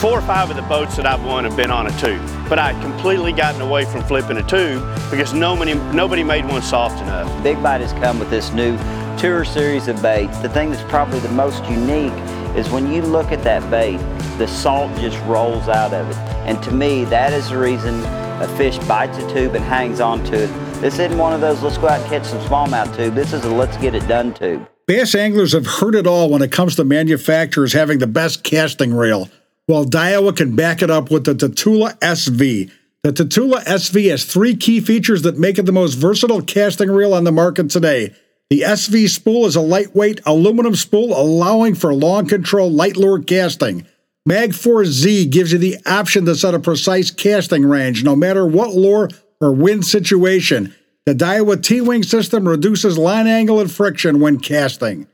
four 0.00 0.18
or 0.18 0.22
five 0.22 0.50
of 0.50 0.56
the 0.56 0.62
boats 0.62 0.96
that 0.96 1.06
I've 1.06 1.24
won 1.24 1.44
have 1.44 1.56
been 1.56 1.70
on 1.70 1.86
a 1.86 2.00
tube. 2.00 2.20
But 2.48 2.58
I 2.58 2.72
had 2.72 2.82
completely 2.82 3.30
gotten 3.30 3.60
away 3.60 3.84
from 3.84 4.02
flipping 4.02 4.38
a 4.38 4.42
tube 4.42 4.82
because 5.08 5.32
nobody, 5.32 5.74
nobody 5.94 6.24
made 6.24 6.44
one 6.46 6.60
soft 6.60 7.00
enough. 7.00 7.44
Big 7.44 7.62
Bite 7.62 7.80
has 7.80 7.92
come 7.92 8.18
with 8.18 8.28
this 8.28 8.50
new 8.50 8.76
tour 9.16 9.44
series 9.44 9.86
of 9.86 10.02
baits. 10.02 10.36
The 10.38 10.48
thing 10.48 10.72
that's 10.72 10.82
probably 10.90 11.20
the 11.20 11.28
most 11.28 11.64
unique 11.66 12.12
is 12.56 12.68
when 12.70 12.92
you 12.92 13.02
look 13.02 13.30
at 13.30 13.44
that 13.44 13.70
bait, 13.70 13.98
the 14.36 14.48
salt 14.48 14.92
just 14.98 15.22
rolls 15.26 15.68
out 15.68 15.94
of 15.94 16.10
it. 16.10 16.16
And 16.44 16.60
to 16.64 16.72
me, 16.72 17.04
that 17.04 17.32
is 17.32 17.50
the 17.50 17.58
reason 17.58 18.02
a 18.42 18.52
fish 18.56 18.78
bites 18.88 19.16
a 19.18 19.32
tube 19.32 19.54
and 19.54 19.64
hangs 19.64 20.00
on 20.00 20.24
to 20.24 20.42
it. 20.42 20.80
This 20.80 20.98
isn't 20.98 21.16
one 21.16 21.34
of 21.34 21.40
those 21.40 21.62
let's 21.62 21.78
go 21.78 21.86
out 21.86 22.00
and 22.00 22.10
catch 22.10 22.24
some 22.24 22.40
smallmouth 22.40 22.96
tube. 22.96 23.14
This 23.14 23.32
is 23.32 23.44
a 23.44 23.48
let's 23.48 23.76
get 23.76 23.94
it 23.94 24.08
done 24.08 24.34
tube. 24.34 24.68
Bass 24.86 25.14
anglers 25.14 25.52
have 25.52 25.66
heard 25.66 25.94
it 25.94 26.06
all 26.06 26.28
when 26.28 26.42
it 26.42 26.50
comes 26.50 26.74
to 26.76 26.84
manufacturers 26.84 27.72
having 27.72 27.98
the 27.98 28.06
best 28.06 28.42
casting 28.42 28.92
reel. 28.92 29.28
Well, 29.68 29.84
Daiwa 29.84 30.36
can 30.36 30.56
back 30.56 30.82
it 30.82 30.90
up 30.90 31.10
with 31.10 31.24
the 31.24 31.34
Tatula 31.34 31.98
SV. 32.00 32.70
The 33.04 33.12
Tatula 33.12 33.64
SV 33.64 34.10
has 34.10 34.24
three 34.24 34.56
key 34.56 34.80
features 34.80 35.22
that 35.22 35.38
make 35.38 35.58
it 35.58 35.66
the 35.66 35.72
most 35.72 35.94
versatile 35.94 36.42
casting 36.42 36.90
reel 36.90 37.14
on 37.14 37.24
the 37.24 37.32
market 37.32 37.70
today. 37.70 38.14
The 38.50 38.62
SV 38.62 39.08
spool 39.08 39.46
is 39.46 39.56
a 39.56 39.60
lightweight 39.60 40.20
aluminum 40.26 40.74
spool 40.74 41.18
allowing 41.18 41.74
for 41.74 41.94
long 41.94 42.26
control 42.26 42.70
light 42.70 42.96
lure 42.96 43.22
casting. 43.22 43.86
Magforce 44.28 44.86
Z 44.86 45.26
gives 45.26 45.52
you 45.52 45.58
the 45.58 45.78
option 45.86 46.26
to 46.26 46.34
set 46.34 46.54
a 46.54 46.60
precise 46.60 47.10
casting 47.10 47.64
range 47.64 48.04
no 48.04 48.14
matter 48.14 48.46
what 48.46 48.74
lure 48.74 49.08
or 49.40 49.52
wind 49.52 49.86
situation. 49.86 50.74
The 51.04 51.14
Daiwa 51.14 51.60
T-Wing 51.60 52.04
system 52.04 52.46
reduces 52.46 52.96
line 52.96 53.26
angle 53.26 53.58
and 53.58 53.70
friction 53.70 54.20
when 54.20 54.38
casting. 54.38 55.08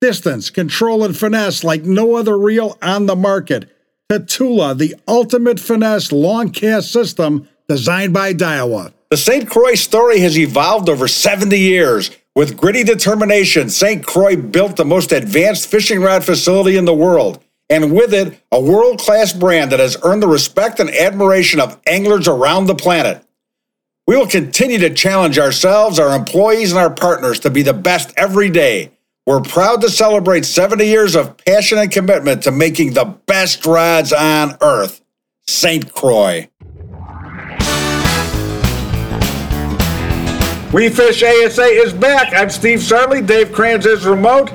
Distance, 0.00 0.48
control, 0.48 1.04
and 1.04 1.14
finesse 1.14 1.62
like 1.62 1.84
no 1.84 2.14
other 2.14 2.38
reel 2.38 2.78
on 2.80 3.04
the 3.04 3.14
market. 3.14 3.70
Tatula, 4.10 4.76
the 4.76 4.94
ultimate 5.06 5.60
finesse 5.60 6.12
long 6.12 6.48
cast 6.48 6.90
system 6.90 7.46
designed 7.68 8.14
by 8.14 8.32
Daiwa. 8.32 8.94
The 9.10 9.18
St. 9.18 9.46
Croix 9.48 9.74
story 9.74 10.20
has 10.20 10.38
evolved 10.38 10.88
over 10.88 11.06
70 11.06 11.58
years. 11.58 12.10
With 12.34 12.56
gritty 12.56 12.82
determination, 12.82 13.68
St. 13.68 14.04
Croix 14.04 14.36
built 14.36 14.76
the 14.76 14.84
most 14.86 15.12
advanced 15.12 15.68
fishing 15.68 16.00
rod 16.00 16.24
facility 16.24 16.78
in 16.78 16.86
the 16.86 16.94
world, 16.94 17.44
and 17.68 17.92
with 17.92 18.14
it, 18.14 18.40
a 18.50 18.60
world 18.60 18.98
class 18.98 19.34
brand 19.34 19.72
that 19.72 19.80
has 19.80 19.98
earned 20.04 20.22
the 20.22 20.26
respect 20.26 20.80
and 20.80 20.88
admiration 20.88 21.60
of 21.60 21.78
anglers 21.86 22.28
around 22.28 22.64
the 22.64 22.74
planet. 22.74 23.22
We 24.06 24.16
will 24.16 24.26
continue 24.26 24.76
to 24.80 24.92
challenge 24.92 25.38
ourselves, 25.38 25.98
our 25.98 26.14
employees, 26.14 26.72
and 26.72 26.78
our 26.78 26.90
partners 26.90 27.40
to 27.40 27.50
be 27.50 27.62
the 27.62 27.72
best 27.72 28.12
every 28.18 28.50
day. 28.50 28.90
We're 29.24 29.40
proud 29.40 29.80
to 29.80 29.88
celebrate 29.88 30.44
70 30.44 30.84
years 30.84 31.16
of 31.16 31.38
passion 31.38 31.78
and 31.78 31.90
commitment 31.90 32.42
to 32.42 32.50
making 32.50 32.92
the 32.92 33.06
best 33.24 33.64
rods 33.64 34.12
on 34.12 34.58
earth. 34.60 35.00
St. 35.46 35.90
Croix. 35.94 36.50
We 40.74 40.90
Fish 40.90 41.22
ASA 41.22 41.64
is 41.64 41.94
back. 41.94 42.34
I'm 42.34 42.50
Steve 42.50 42.80
Sarley. 42.80 43.26
Dave 43.26 43.52
Kranz 43.52 43.86
is 43.86 44.04
remote. 44.04 44.52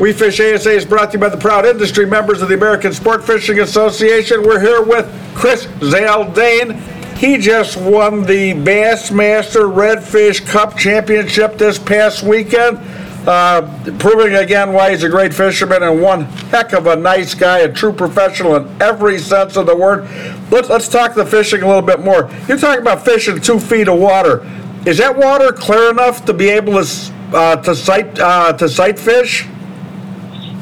We 0.00 0.14
Fish 0.14 0.40
ASA 0.40 0.70
is 0.70 0.86
brought 0.86 1.10
to 1.10 1.18
you 1.18 1.20
by 1.20 1.28
the 1.28 1.36
proud 1.36 1.66
industry 1.66 2.06
members 2.06 2.40
of 2.40 2.48
the 2.48 2.54
American 2.54 2.94
Sport 2.94 3.26
Fishing 3.26 3.60
Association. 3.60 4.42
We're 4.42 4.60
here 4.60 4.82
with 4.82 5.06
Chris 5.34 5.66
Zaldain. 5.80 6.95
He 7.16 7.38
just 7.38 7.78
won 7.78 8.24
the 8.24 8.52
Bassmaster 8.52 9.72
Redfish 9.72 10.46
Cup 10.46 10.76
Championship 10.76 11.56
this 11.56 11.78
past 11.78 12.22
weekend, 12.22 12.78
uh, 13.26 13.62
proving 13.98 14.34
again 14.34 14.74
why 14.74 14.90
he's 14.90 15.02
a 15.02 15.08
great 15.08 15.32
fisherman 15.32 15.82
and 15.82 16.02
one 16.02 16.24
heck 16.50 16.74
of 16.74 16.86
a 16.86 16.94
nice 16.94 17.32
guy, 17.32 17.60
a 17.60 17.72
true 17.72 17.94
professional 17.94 18.54
in 18.56 18.82
every 18.82 19.18
sense 19.18 19.56
of 19.56 19.64
the 19.64 19.74
word. 19.74 20.06
Let's, 20.50 20.68
let's 20.68 20.88
talk 20.88 21.14
the 21.14 21.24
fishing 21.24 21.62
a 21.62 21.66
little 21.66 21.80
bit 21.80 22.00
more. 22.00 22.30
You're 22.48 22.58
talking 22.58 22.82
about 22.82 23.02
fishing 23.02 23.40
two 23.40 23.60
feet 23.60 23.88
of 23.88 23.98
water. 23.98 24.46
Is 24.84 24.98
that 24.98 25.16
water 25.16 25.52
clear 25.52 25.90
enough 25.90 26.26
to 26.26 26.34
be 26.34 26.50
able 26.50 26.74
to 26.84 27.12
uh, 27.32 27.56
to 27.56 27.74
sight 27.74 28.18
uh, 28.18 28.52
to 28.52 28.68
sight 28.68 28.98
fish? 28.98 29.46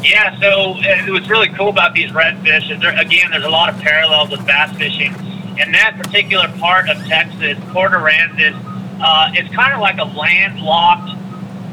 Yeah, 0.02 0.38
so 0.38 0.74
uh, 0.74 1.07
what's 1.09 1.28
really 1.28 1.48
cool 1.48 1.70
about 1.70 1.94
these 1.94 2.12
redfish 2.12 2.70
is 2.70 2.80
there, 2.80 2.96
again, 2.96 3.32
there's 3.32 3.44
a 3.44 3.50
lot 3.50 3.74
of 3.74 3.80
parallels 3.80 4.30
with 4.30 4.46
bass 4.46 4.74
fishing. 4.76 5.34
In 5.59 5.72
that 5.72 5.96
particular 5.96 6.48
part 6.59 6.88
of 6.88 6.96
Texas, 7.07 7.59
Port 7.72 7.92
Aransas, 7.92 8.55
uh, 9.00 9.30
it's 9.34 9.55
kind 9.55 9.72
of 9.72 9.80
like 9.80 9.98
a 9.98 10.05
landlocked. 10.05 11.11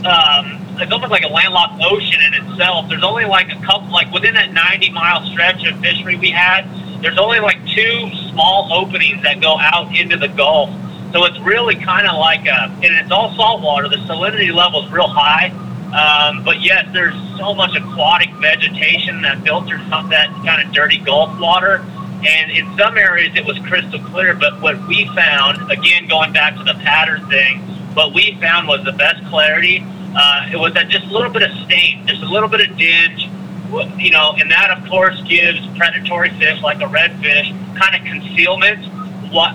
Um, 0.05 0.61
it's 0.79 0.91
almost 0.91 1.11
like 1.11 1.23
a 1.23 1.27
landlocked 1.27 1.81
ocean 1.83 2.19
in 2.21 2.33
itself. 2.33 2.89
There's 2.89 3.03
only 3.03 3.25
like 3.25 3.51
a 3.51 3.59
couple, 3.65 3.91
like 3.91 4.11
within 4.11 4.33
that 4.35 4.51
90 4.53 4.91
mile 4.91 5.25
stretch 5.31 5.65
of 5.65 5.79
fishery 5.79 6.15
we 6.15 6.31
had, 6.31 6.65
there's 7.01 7.17
only 7.17 7.39
like 7.39 7.57
two 7.67 8.09
small 8.29 8.71
openings 8.71 9.23
that 9.23 9.41
go 9.41 9.57
out 9.59 9.95
into 9.95 10.17
the 10.17 10.27
Gulf. 10.27 10.69
So 11.11 11.25
it's 11.25 11.39
really 11.39 11.75
kind 11.75 12.07
of 12.07 12.17
like 12.17 12.45
a, 12.45 12.71
and 12.83 12.85
it's 12.85 13.11
all 13.11 13.35
salt 13.35 13.61
water. 13.61 13.89
The 13.89 13.97
salinity 13.97 14.53
level 14.53 14.85
is 14.85 14.91
real 14.91 15.07
high. 15.07 15.49
Um, 15.91 16.43
but 16.43 16.61
yes, 16.61 16.87
there's 16.93 17.15
so 17.37 17.53
much 17.53 17.75
aquatic 17.75 18.29
vegetation 18.35 19.21
that 19.23 19.41
filters 19.43 19.81
out 19.91 20.09
that 20.09 20.29
kind 20.45 20.65
of 20.65 20.73
dirty 20.73 20.99
Gulf 20.99 21.37
water. 21.39 21.83
And 22.25 22.51
in 22.51 22.77
some 22.77 22.97
areas 22.97 23.35
it 23.35 23.45
was 23.45 23.57
crystal 23.59 23.99
clear. 23.99 24.35
But 24.35 24.61
what 24.61 24.87
we 24.87 25.05
found, 25.15 25.71
again, 25.71 26.07
going 26.07 26.33
back 26.33 26.55
to 26.55 26.63
the 26.63 26.75
pattern 26.75 27.27
thing, 27.27 27.59
what 27.93 28.13
we 28.13 28.37
found 28.39 28.67
was 28.67 28.83
the 28.85 28.93
best 28.93 29.25
clarity. 29.25 29.83
Uh, 30.15 30.49
it 30.51 30.57
was 30.57 30.73
that 30.73 30.89
just 30.89 31.05
a 31.05 31.11
little 31.11 31.31
bit 31.31 31.43
of 31.43 31.51
stain, 31.65 32.05
just 32.07 32.21
a 32.21 32.25
little 32.27 32.49
bit 32.49 32.69
of 32.69 32.77
dinge, 32.77 33.29
you 33.97 34.11
know, 34.11 34.33
and 34.37 34.51
that 34.51 34.69
of 34.71 34.87
course 34.89 35.21
gives 35.23 35.65
predatory 35.77 36.29
fish 36.31 36.61
like 36.61 36.81
a 36.81 36.85
redfish 36.85 37.49
kind 37.77 37.95
of 37.95 38.05
concealment 38.05 38.85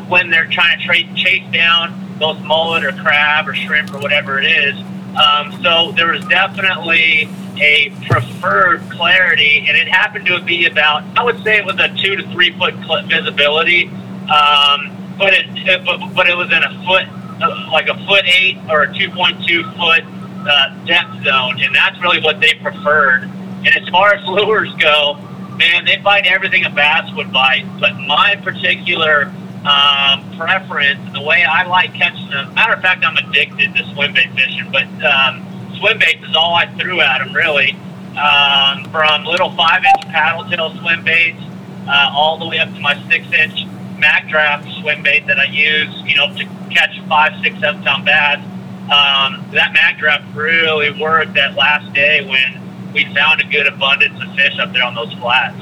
when 0.09 0.31
they're 0.31 0.47
trying 0.47 0.79
to 0.79 0.85
tra- 0.85 1.15
chase 1.15 1.45
down 1.53 2.17
those 2.19 2.39
mullet 2.41 2.85
or 2.85 2.93
crab 2.93 3.47
or 3.47 3.55
shrimp 3.55 3.93
or 3.93 3.99
whatever 3.99 4.39
it 4.39 4.47
is. 4.47 4.75
Um, 5.17 5.53
so 5.63 5.93
there 5.93 6.13
was 6.13 6.25
definitely 6.27 7.29
a 7.59 7.91
preferred 8.07 8.81
clarity, 8.91 9.65
and 9.69 9.77
it 9.77 9.89
happened 9.89 10.27
to 10.27 10.41
be 10.43 10.67
about 10.67 11.05
I 11.19 11.25
would 11.25 11.43
say 11.43 11.57
it 11.59 11.65
was 11.65 11.79
a 11.79 11.89
two 11.89 12.17
to 12.17 12.23
three 12.33 12.57
foot 12.59 12.75
visibility, 13.07 13.89
um, 13.89 15.15
but 15.19 15.33
it, 15.33 15.47
it 15.67 15.85
but, 15.85 16.15
but 16.15 16.29
it 16.29 16.37
was 16.37 16.53
in 16.53 16.63
a 16.63 16.85
foot 16.85 17.07
uh, 17.43 17.69
like 17.71 17.89
a 17.89 17.95
foot 18.07 18.25
eight 18.27 18.59
or 18.69 18.83
a 18.83 18.95
two 18.99 19.11
point 19.11 19.37
two 19.47 19.63
foot 19.73 20.05
uh, 20.49 20.85
depth 20.85 21.25
zone, 21.25 21.61
and 21.61 21.75
that's 21.75 22.01
really 22.01 22.21
what 22.21 22.41
they 22.41 22.55
preferred. 22.55 23.23
And 23.25 23.69
as 23.69 23.89
far 23.89 24.15
as 24.15 24.25
lures 24.27 24.73
go, 24.77 25.15
man, 25.57 25.85
they 25.85 25.97
bite 25.97 26.27
everything 26.27 26.65
a 26.65 26.71
bass 26.71 27.13
would 27.15 27.33
bite. 27.33 27.67
But 27.81 27.99
my 28.01 28.37
particular 28.37 29.33
um, 29.67 30.37
preference, 30.37 31.01
the 31.13 31.23
way 31.23 31.45
I 31.45 31.67
like 31.67 31.95
catching 31.95 32.31
them. 32.31 32.55
Matter 32.55 32.75
of 32.75 32.81
fact, 32.81 33.05
I'm 33.05 33.17
addicted 33.17 33.75
to 33.75 33.85
swim 33.93 34.13
bait 34.15 34.31
fishing, 34.35 34.71
but 34.71 34.87
um, 35.05 35.46
swim 35.79 35.99
baits 35.99 36.25
is 36.29 36.37
all 36.37 36.55
I 36.55 36.67
threw 36.77 37.01
at 37.01 37.19
them 37.19 37.35
really. 37.35 37.77
Um, 38.17 38.91
from 38.91 39.25
little 39.25 39.51
five 39.57 39.85
inch 39.85 40.07
paddle 40.07 40.49
tail 40.49 40.75
swim 40.79 41.05
baits 41.05 41.43
uh, 41.87 42.11
all 42.13 42.39
the 42.39 42.47
way 42.47 42.59
up 42.59 42.73
to 42.73 42.81
my 42.81 42.95
six 43.09 43.31
inch 43.33 43.67
MagDraft 43.97 44.81
swim 44.81 45.03
bait 45.03 45.27
that 45.27 45.39
I 45.39 45.45
use, 45.45 45.95
you 46.05 46.17
know, 46.17 46.35
to 46.35 46.45
catch 46.71 47.01
five, 47.09 47.33
six, 47.43 47.59
seven 47.61 47.83
pound 47.83 48.05
bass. 48.05 48.39
Um, 48.85 49.45
that 49.53 49.75
MagDraft 49.75 50.35
really 50.35 51.01
worked 51.01 51.35
that 51.35 51.55
last 51.57 51.93
day 51.93 52.25
when 52.25 52.93
we 52.93 53.05
found 53.15 53.41
a 53.41 53.45
good 53.45 53.67
abundance 53.67 54.23
of 54.23 54.35
fish 54.37 54.59
up 54.59 54.73
there 54.73 54.85
on 54.85 54.95
those 54.95 55.13
flats. 55.15 55.61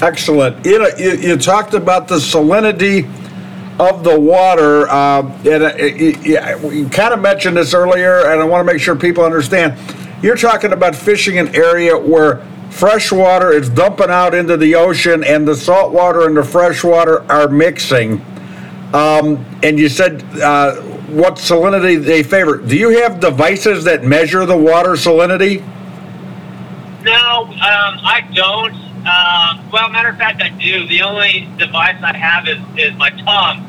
Excellent. 0.00 0.64
You, 0.64 0.78
know, 0.78 0.88
you, 0.98 1.12
you 1.12 1.36
talked 1.36 1.74
about 1.74 2.08
the 2.08 2.16
salinity 2.16 3.08
of 3.78 4.04
the 4.04 4.18
water, 4.18 4.88
uh, 4.88 5.22
and 5.44 5.62
uh, 5.64 6.68
you 6.68 6.88
kind 6.88 7.14
of 7.14 7.20
mentioned 7.20 7.56
this 7.56 7.74
earlier, 7.74 8.26
and 8.26 8.40
I 8.40 8.44
want 8.44 8.66
to 8.66 8.72
make 8.72 8.80
sure 8.80 8.94
people 8.94 9.24
understand. 9.24 9.78
You're 10.22 10.36
talking 10.36 10.72
about 10.72 10.94
fishing 10.94 11.38
an 11.38 11.54
area 11.54 11.98
where 11.98 12.46
fresh 12.70 13.10
water 13.10 13.52
is 13.52 13.68
dumping 13.68 14.10
out 14.10 14.34
into 14.34 14.56
the 14.56 14.74
ocean, 14.74 15.24
and 15.24 15.46
the 15.46 15.56
salt 15.56 15.92
water 15.92 16.26
and 16.26 16.36
the 16.36 16.44
fresh 16.44 16.84
water 16.84 17.22
are 17.30 17.48
mixing. 17.48 18.20
Um, 18.92 19.44
and 19.62 19.78
you 19.78 19.88
said 19.88 20.22
uh, 20.40 20.76
what 21.12 21.36
salinity 21.36 22.02
they 22.02 22.22
favor. 22.22 22.58
Do 22.58 22.76
you 22.76 23.00
have 23.00 23.20
devices 23.20 23.84
that 23.84 24.04
measure 24.04 24.44
the 24.44 24.56
water 24.56 24.90
salinity? 24.90 25.60
No, 27.02 27.44
um, 27.44 27.54
I 27.60 28.28
don't. 28.32 28.91
Um, 29.02 29.68
well, 29.72 29.90
matter 29.90 30.10
of 30.10 30.16
fact, 30.16 30.40
I 30.40 30.50
do. 30.50 30.86
The 30.86 31.02
only 31.02 31.48
device 31.58 32.00
I 32.02 32.16
have 32.16 32.46
is, 32.46 32.58
is 32.78 32.96
my 32.96 33.10
tongue. 33.10 33.66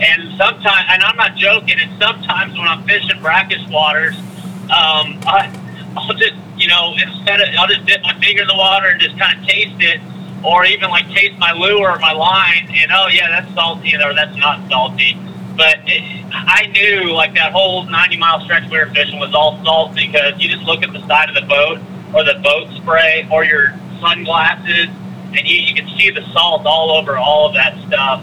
And 0.00 0.36
sometimes, 0.36 0.86
and 0.90 1.02
I'm 1.04 1.16
not 1.16 1.36
joking, 1.36 1.76
and 1.78 2.02
sometimes 2.02 2.58
when 2.58 2.66
I'm 2.66 2.82
fishing 2.82 3.20
brackish 3.20 3.62
waters, 3.68 4.16
um, 4.64 5.22
I, 5.22 5.54
I'll 5.96 6.14
just, 6.14 6.34
you 6.56 6.66
know, 6.66 6.94
instead 6.98 7.40
of, 7.40 7.48
I'll 7.58 7.68
just 7.68 7.86
dip 7.86 8.02
my 8.02 8.18
finger 8.18 8.42
in 8.42 8.48
the 8.48 8.56
water 8.56 8.88
and 8.88 9.00
just 9.00 9.16
kind 9.20 9.38
of 9.38 9.46
taste 9.46 9.76
it, 9.78 10.00
or 10.42 10.64
even 10.64 10.90
like 10.90 11.06
taste 11.10 11.38
my 11.38 11.52
lure 11.52 11.92
or 11.92 11.98
my 12.00 12.12
line, 12.12 12.66
and 12.74 12.90
oh 12.90 13.06
yeah, 13.06 13.28
that's 13.28 13.54
salty, 13.54 13.94
or 13.94 14.14
that's 14.14 14.36
not 14.36 14.68
salty. 14.68 15.16
But 15.56 15.78
it, 15.86 16.02
I 16.32 16.66
knew 16.72 17.12
like 17.12 17.34
that 17.34 17.52
whole 17.52 17.84
90 17.84 18.16
mile 18.16 18.40
stretch 18.40 18.68
we 18.68 18.78
were 18.78 18.86
fishing 18.86 19.20
was 19.20 19.32
all 19.32 19.62
salt 19.62 19.94
because 19.94 20.40
you 20.42 20.48
just 20.48 20.64
look 20.64 20.82
at 20.82 20.92
the 20.92 21.06
side 21.06 21.28
of 21.28 21.36
the 21.36 21.46
boat 21.46 21.78
or 22.12 22.24
the 22.24 22.40
boat 22.42 22.68
spray 22.76 23.28
or 23.30 23.44
your 23.44 23.74
sunglasses, 24.02 24.88
and 25.32 25.48
you, 25.48 25.56
you 25.56 25.74
can 25.74 25.88
see 25.96 26.10
the 26.10 26.22
salt 26.32 26.66
all 26.66 26.90
over 26.90 27.16
all 27.16 27.46
of 27.48 27.54
that 27.54 27.72
stuff. 27.86 28.22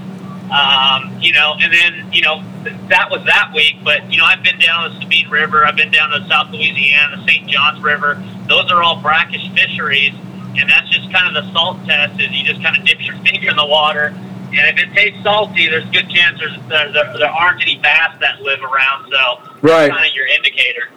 Um, 0.51 1.15
you 1.21 1.31
know, 1.33 1.55
and 1.59 1.71
then, 1.71 2.11
you 2.11 2.21
know, 2.23 2.41
th- 2.63 2.75
that 2.89 3.09
was 3.11 3.23
that 3.25 3.51
week, 3.53 3.75
but, 3.83 4.11
you 4.11 4.17
know, 4.17 4.25
I've 4.25 4.41
been 4.43 4.57
down 4.59 4.91
the 4.91 4.99
Sabine 4.99 5.29
River, 5.29 5.63
I've 5.63 5.75
been 5.75 5.91
down 5.91 6.09
to 6.09 6.27
South 6.27 6.49
Louisiana, 6.49 7.17
the 7.17 7.23
St. 7.27 7.47
Johns 7.47 7.79
River. 7.81 8.15
Those 8.47 8.71
are 8.71 8.81
all 8.81 8.99
brackish 8.99 9.47
fisheries, 9.53 10.11
and 10.57 10.67
that's 10.67 10.89
just 10.89 11.11
kind 11.13 11.27
of 11.37 11.45
the 11.45 11.53
salt 11.53 11.77
test 11.85 12.19
is 12.19 12.31
you 12.31 12.43
just 12.43 12.63
kind 12.63 12.75
of 12.75 12.83
dip 12.83 12.97
your 13.05 13.15
finger 13.25 13.51
in 13.51 13.57
the 13.57 13.65
water, 13.65 14.07
and 14.07 14.57
if 14.79 14.79
it 14.83 14.91
tastes 14.95 15.21
salty, 15.21 15.67
there's 15.69 15.85
a 15.85 15.91
good 15.91 16.09
chance 16.09 16.39
there's, 16.39 16.57
there, 16.67 16.91
there, 16.93 17.13
there 17.19 17.29
aren't 17.29 17.61
any 17.61 17.77
bass 17.77 18.17
that 18.19 18.41
live 18.41 18.61
around, 18.63 19.05
so 19.11 19.51
Right. 19.61 19.85
that's 19.85 19.93
kind 19.93 20.09
of 20.09 20.15
your 20.15 20.25
indicator. 20.25 20.89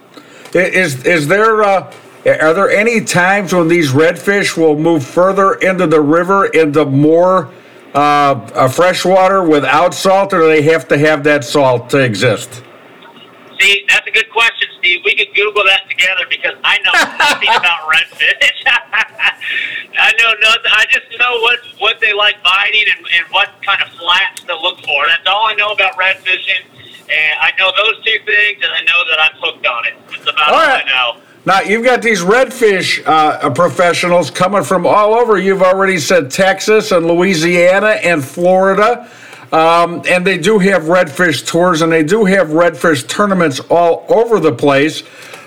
Is 0.55 1.05
is 1.05 1.29
there 1.29 1.63
uh, 1.63 1.93
are 2.25 2.55
there 2.55 2.71
any 2.71 3.01
times 3.01 3.53
when 3.53 3.69
these 3.69 3.91
redfish 3.91 4.57
will 4.57 4.79
move 4.79 5.05
further 5.05 5.55
into 5.55 5.87
the 5.87 6.01
river 6.01 6.47
into 6.47 6.85
more 6.85 7.53
uh, 7.95 7.99
uh, 8.55 8.69
fresh 8.69 9.05
water 9.05 9.43
without 9.43 9.93
salt, 9.93 10.33
or 10.33 10.41
do 10.41 10.47
they 10.47 10.63
have 10.63 10.89
to 10.89 10.97
have 10.99 11.25
that 11.25 11.45
salt 11.45 11.91
to 11.91 11.99
exist? 11.99 12.63
See, 13.61 13.85
that's 13.89 14.07
a 14.07 14.11
good 14.11 14.31
question, 14.31 14.69
Steve. 14.79 15.01
We 15.05 15.15
could 15.15 15.35
Google 15.35 15.65
that 15.65 15.89
together 15.89 16.25
because 16.31 16.55
I 16.65 16.79
know 16.79 16.93
nothing 16.93 17.49
about 17.57 17.89
redfish. 17.91 18.63
I 19.99 20.13
know 20.19 20.33
nothing. 20.41 20.73
I 20.73 20.87
just 20.91 21.07
know 21.19 21.41
what 21.41 21.59
what 21.79 22.01
they 22.01 22.13
like 22.13 22.43
biting 22.43 22.87
and, 22.97 23.07
and 23.15 23.27
what 23.31 23.51
kind 23.63 23.83
of 23.83 23.89
flats 23.99 24.43
to 24.43 24.57
look 24.57 24.79
for. 24.81 25.07
That's 25.07 25.27
all 25.27 25.47
I 25.47 25.55
know 25.55 25.73
about 25.73 25.99
red 25.99 26.19
fishing. 26.19 26.65
And 27.11 27.39
I 27.41 27.53
know 27.59 27.71
those 27.77 28.03
two 28.05 28.19
things, 28.25 28.63
and 28.63 28.73
I 28.73 28.81
know 28.89 29.05
that 29.11 29.21
I'm 29.21 29.37
hooked 29.39 29.67
on 29.67 29.87
it. 29.87 29.95
It's 30.11 30.23
about 30.23 30.49
all, 30.49 30.55
All 30.55 30.67
right. 30.67 30.85
I 30.87 30.89
know. 30.89 31.21
Now 31.45 31.61
you've 31.61 31.85
got 31.85 32.03
these 32.03 32.21
redfish 32.21 33.05
uh, 33.05 33.51
professionals 33.51 34.31
coming 34.31 34.63
from 34.63 34.87
all 34.87 35.15
over. 35.15 35.39
You've 35.39 35.63
already 35.63 35.99
said 35.99 36.31
Texas 36.31 36.93
and 36.93 37.05
Louisiana 37.05 37.99
and 38.05 38.25
Florida, 38.25 39.11
um, 39.51 40.03
and 40.09 40.25
they 40.25 40.39
do 40.39 40.61
have 40.61 40.85
redfish 40.85 41.45
tours 41.45 41.83
and 41.83 41.91
they 41.91 42.05
do 42.05 42.25
have 42.25 42.49
redfish 42.49 43.09
tournaments 43.09 43.59
all 43.71 44.07
over 44.09 44.39
the 44.39 44.53
place. 44.53 45.03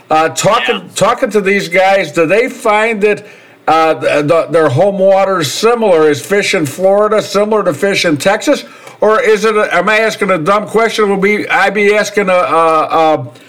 Uh, 0.09 0.27
talking 0.29 0.89
talking 0.95 1.29
to 1.29 1.39
these 1.39 1.69
guys, 1.69 2.11
do 2.11 2.25
they 2.25 2.49
find 2.49 3.01
that 3.01 3.25
uh, 3.65 3.93
the, 3.93 4.21
the, 4.21 4.47
their 4.51 4.69
home 4.69 4.99
waters 4.99 5.49
similar? 5.49 6.09
Is 6.09 6.23
fish 6.23 6.55
in 6.55 6.65
Florida 6.65 7.21
similar 7.21 7.63
to 7.63 7.73
fish 7.73 8.03
in 8.03 8.17
Texas, 8.17 8.65
or 8.99 9.21
is 9.21 9.45
it? 9.45 9.55
A, 9.55 9.73
am 9.73 9.87
I 9.87 9.99
asking 9.99 10.29
a 10.31 10.39
dumb 10.39 10.67
question? 10.67 11.09
Will 11.09 11.15
be 11.15 11.47
I 11.47 11.69
be 11.69 11.95
asking 11.95 12.27
a. 12.27 12.33
a, 12.33 13.13
a 13.13 13.44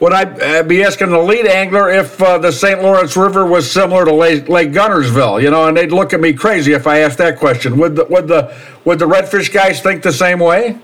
would 0.00 0.14
I 0.14 0.22
uh, 0.22 0.62
be 0.62 0.82
asking 0.82 1.10
the 1.10 1.18
lead 1.18 1.46
angler 1.46 1.90
if 1.90 2.20
uh, 2.22 2.38
the 2.38 2.50
St. 2.50 2.82
Lawrence 2.82 3.16
River 3.16 3.44
was 3.44 3.70
similar 3.70 4.06
to 4.06 4.14
Lake, 4.14 4.48
Lake 4.48 4.70
Guntersville? 4.72 5.42
You 5.42 5.50
know, 5.50 5.68
and 5.68 5.76
they'd 5.76 5.92
look 5.92 6.14
at 6.14 6.20
me 6.20 6.32
crazy 6.32 6.72
if 6.72 6.86
I 6.86 7.00
asked 7.00 7.18
that 7.18 7.38
question. 7.38 7.76
Would 7.78 7.96
the 7.96 8.06
would 8.06 8.26
the 8.26 8.56
would 8.84 8.98
the 8.98 9.06
redfish 9.06 9.52
guys 9.52 9.82
think 9.82 10.02
the 10.02 10.12
same 10.12 10.38
way? 10.38 10.78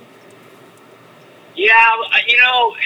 Yeah, 1.56 1.96
you 2.26 2.36
know, 2.42 2.76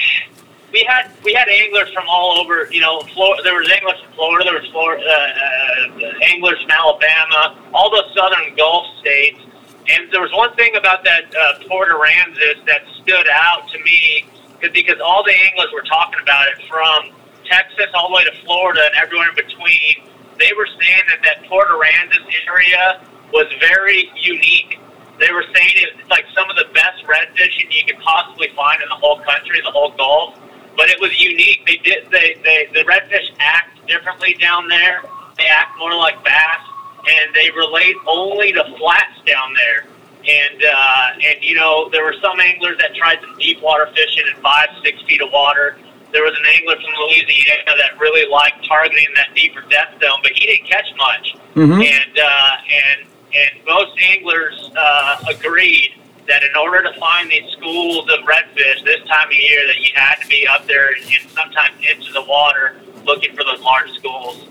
we 0.73 0.85
had 0.85 1.11
we 1.25 1.35
had 1.35 1.49
anglers 1.49 1.93
from 1.93 2.05
all 2.09 2.39
over. 2.39 2.69
You 2.71 2.81
know, 2.81 3.01
Florida. 3.13 3.43
There 3.43 3.55
was 3.55 3.69
anglers 3.69 4.01
from 4.01 4.13
Florida. 4.13 4.45
There 4.45 4.61
was 4.61 4.71
Florida, 4.71 5.03
uh, 5.05 6.07
uh, 6.07 6.13
anglers 6.23 6.61
from 6.63 6.71
Alabama. 6.71 7.59
All 7.75 7.91
the 7.91 8.05
southern 8.15 8.55
Gulf 8.55 8.87
states. 9.01 9.41
And 9.89 10.13
there 10.13 10.21
was 10.21 10.31
one 10.33 10.55
thing 10.55 10.77
about 10.77 11.03
that 11.05 11.35
uh, 11.35 11.67
Port 11.67 11.89
Aransas 11.89 12.65
that 12.67 12.83
stood 13.03 13.27
out 13.33 13.69
to 13.71 13.79
me, 13.83 14.25
because 14.69 15.01
all 15.01 15.25
the 15.25 15.33
anglers 15.33 15.73
were 15.73 15.87
talking 15.89 16.21
about 16.23 16.47
it 16.49 16.61
from 16.69 17.17
Texas 17.49 17.89
all 17.95 18.09
the 18.09 18.15
way 18.15 18.25
to 18.25 18.35
Florida 18.45 18.81
and 18.85 18.95
everywhere 18.97 19.29
in 19.31 19.35
between. 19.35 20.07
They 20.39 20.53
were 20.57 20.69
saying 20.69 21.05
that 21.09 21.21
that 21.25 21.49
Port 21.49 21.69
Aransas 21.69 22.25
area 22.47 23.01
was 23.33 23.47
very 23.61 24.11
unique. 24.17 24.79
They 25.19 25.33
were 25.33 25.45
saying 25.53 25.73
it's 25.77 26.09
like 26.09 26.25
some 26.35 26.49
of 26.49 26.57
the 26.57 26.73
best 26.73 27.05
red 27.07 27.29
fishing 27.37 27.69
you 27.71 27.85
could 27.85 28.01
possibly 28.01 28.49
find 28.57 28.81
in 28.81 28.89
the 28.89 28.97
whole 28.97 29.21
country, 29.21 29.61
the 29.65 29.71
whole 29.71 29.93
Gulf. 29.97 30.39
But 30.77 30.89
it 30.89 31.01
was 31.01 31.13
unique. 31.21 31.67
They 31.67 31.77
did 31.77 32.09
they, 32.11 32.41
they 32.43 32.69
the 32.73 32.85
redfish 32.89 33.29
act 33.39 33.85
differently 33.87 34.35
down 34.41 34.69
there. 34.69 35.03
They 35.37 35.45
act 35.45 35.77
more 35.79 35.95
like 35.95 36.23
bass, 36.25 36.63
and 37.07 37.35
they 37.35 37.51
relate 37.51 37.97
only 38.07 38.53
to 38.53 38.65
flats 38.79 39.21
down 39.27 39.53
there. 39.55 39.90
And 40.29 40.63
uh, 40.63 41.25
and 41.25 41.43
you 41.43 41.55
know 41.55 41.89
there 41.91 42.05
were 42.05 42.15
some 42.23 42.39
anglers 42.41 42.77
that 42.79 42.95
tried 42.95 43.21
some 43.21 43.37
deep 43.39 43.61
water 43.63 43.89
fishing 43.95 44.25
in 44.35 44.41
five 44.43 44.69
six 44.85 45.01
feet 45.03 45.23
of 45.23 45.33
water. 45.33 45.79
There 46.13 46.23
was 46.23 46.37
an 46.37 46.45
angler 46.57 46.75
from 46.75 46.93
Louisiana 47.07 47.73
that 47.79 47.99
really 47.99 48.29
liked 48.31 48.67
targeting 48.67 49.07
that 49.17 49.35
deeper 49.35 49.63
depth 49.71 50.03
zone, 50.03 50.19
but 50.23 50.33
he 50.33 50.47
didn't 50.47 50.69
catch 50.69 50.87
much. 50.99 51.35
Mhm. 51.55 51.85
And 51.85 52.19
uh, 52.19 52.57
and 52.71 53.07
and 53.35 53.65
most 53.67 53.93
anglers 54.03 54.71
uh, 54.77 55.17
agreed 55.31 55.95
that 56.29 56.43
in 56.43 56.55
order 56.57 56.83
to 56.83 56.93
find 57.01 57.31
these 57.31 57.51
schools 57.53 58.09
of 58.11 58.21
redfish 58.25 58.85
this 58.85 59.03
time 59.09 59.29
of 59.29 59.35
year, 59.35 59.67
that 59.67 59.79
you 59.79 59.91
had 59.95 60.17
to 60.17 60.29
be 60.29 60.47
up 60.47 60.67
there 60.67 60.91
and 60.93 61.31
sometimes 61.31 61.75
into 61.91 62.13
the 62.13 62.23
water 62.23 62.77
looking 63.05 63.35
for 63.35 63.43
those 63.43 63.61
large 63.61 63.91
schools. 63.93 64.47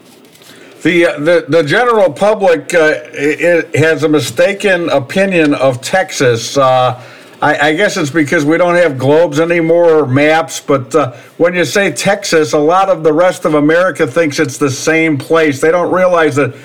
The, 0.82 1.08
uh, 1.08 1.20
the 1.20 1.46
the 1.50 1.64
general 1.64 2.12
public 2.14 2.74
uh, 2.74 3.02
i 3.14 3.64
i 3.74 3.78
has 3.78 4.04
a 4.04 4.08
mistaken 4.08 4.88
opinion 4.90 5.54
of 5.54 5.82
Texas. 5.82 6.58
Uh, 6.58 7.04
I, 7.42 7.70
I 7.70 7.74
guess 7.74 7.98
it's 7.98 8.10
because 8.10 8.46
we 8.46 8.58
don't 8.58 8.76
have 8.76 8.98
globes 8.98 9.42
anymore 9.42 9.90
or 10.00 10.06
maps. 10.06 10.62
But 10.62 10.96
uh, 10.96 11.12
when 11.38 11.54
you 11.54 11.66
say 11.66 11.92
Texas, 11.92 12.54
a 12.54 12.60
lot 12.60 12.90
of 12.90 13.04
the 13.04 13.12
rest 13.12 13.44
of 13.44 13.56
America 13.56 14.08
thinks 14.08 14.40
it's 14.40 14.58
the 14.58 14.72
same 14.72 15.18
place. 15.18 15.60
They 15.60 15.72
don't 15.72 15.94
realize 15.94 16.38
that 16.38 16.56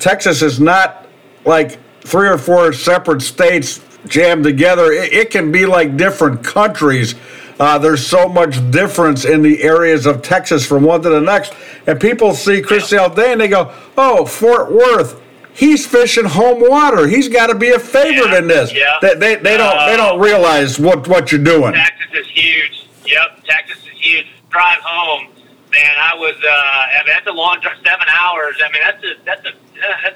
Texas 0.00 0.42
is 0.42 0.58
not 0.58 1.06
like 1.44 1.78
three 2.00 2.28
or 2.28 2.38
four 2.38 2.72
separate 2.72 3.22
states 3.22 3.80
jammed 4.08 4.42
together. 4.42 4.90
It, 4.90 5.12
it 5.12 5.30
can 5.30 5.52
be 5.52 5.66
like 5.66 5.96
different 5.96 6.42
countries. 6.42 7.14
Uh, 7.62 7.78
there's 7.78 8.04
so 8.04 8.28
much 8.28 8.56
difference 8.72 9.24
in 9.24 9.40
the 9.40 9.62
areas 9.62 10.04
of 10.04 10.20
Texas 10.20 10.66
from 10.66 10.82
one 10.82 11.00
to 11.00 11.08
the 11.08 11.20
next. 11.20 11.54
And 11.86 12.00
people 12.00 12.34
see 12.34 12.60
Chris 12.60 12.90
yeah. 12.90 13.06
Day 13.06 13.30
and 13.30 13.40
they 13.40 13.46
go, 13.46 13.72
oh, 13.96 14.26
Fort 14.26 14.72
Worth. 14.72 15.22
He's 15.54 15.86
fishing 15.86 16.24
home 16.24 16.60
water. 16.60 17.06
He's 17.06 17.28
got 17.28 17.46
to 17.46 17.54
be 17.54 17.70
a 17.70 17.78
favorite 17.78 18.36
in 18.36 18.48
this. 18.48 18.74
Yeah. 18.74 18.98
They, 19.00 19.14
they, 19.14 19.34
they 19.36 19.56
don't 19.56 19.78
they 19.86 19.96
don't 19.96 20.18
realize 20.18 20.80
what, 20.80 21.06
what 21.06 21.30
you're 21.30 21.44
doing. 21.44 21.74
Texas 21.74 22.08
is 22.12 22.26
huge. 22.26 22.88
Yep, 23.06 23.44
Texas 23.44 23.76
is 23.76 23.92
huge. 23.94 24.26
Drive 24.48 24.80
home, 24.82 25.28
man. 25.70 25.94
I 26.00 26.16
was. 26.16 26.34
Uh, 26.42 26.50
I 26.50 27.02
mean, 27.04 27.14
that's 27.14 27.28
a 27.28 27.32
long 27.32 27.60
drive, 27.60 27.76
seven 27.86 28.08
hours. 28.08 28.56
I 28.64 28.72
mean, 28.72 28.82
that's 28.82 29.04
a 29.04 29.24
that's 29.24 29.46
a 29.46 29.52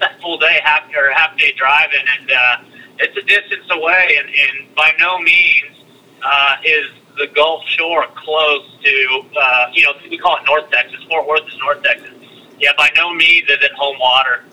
that's 0.00 0.16
a 0.16 0.20
full 0.20 0.38
day, 0.38 0.58
half 0.64 0.82
or 0.96 1.12
half 1.12 1.38
day 1.38 1.52
driving, 1.56 2.04
and 2.18 2.30
uh, 2.32 2.56
it's 2.98 3.16
a 3.16 3.22
distance 3.22 3.66
away. 3.70 4.18
And, 4.18 4.28
and 4.28 4.74
by 4.74 4.94
no 4.98 5.18
means 5.20 5.84
uh, 6.24 6.56
is 6.64 6.86
the 7.16 7.26
Gulf 7.34 7.62
Shore 7.66 8.06
close 8.16 8.66
to. 8.82 9.22
Uh, 9.40 9.66
you 9.72 9.84
know, 9.84 9.92
we 10.10 10.18
call 10.18 10.36
it 10.36 10.42
North 10.46 10.70
Texas. 10.70 11.02
Fort 11.08 11.26
Worth 11.26 11.46
is 11.48 11.58
North 11.58 11.82
Texas. 11.82 12.10
Yeah, 12.58 12.70
by 12.76 12.90
no 12.96 13.12
means 13.14 13.48
is 13.48 13.58
it 13.62 13.72
home 13.72 13.98
water. 13.98 14.44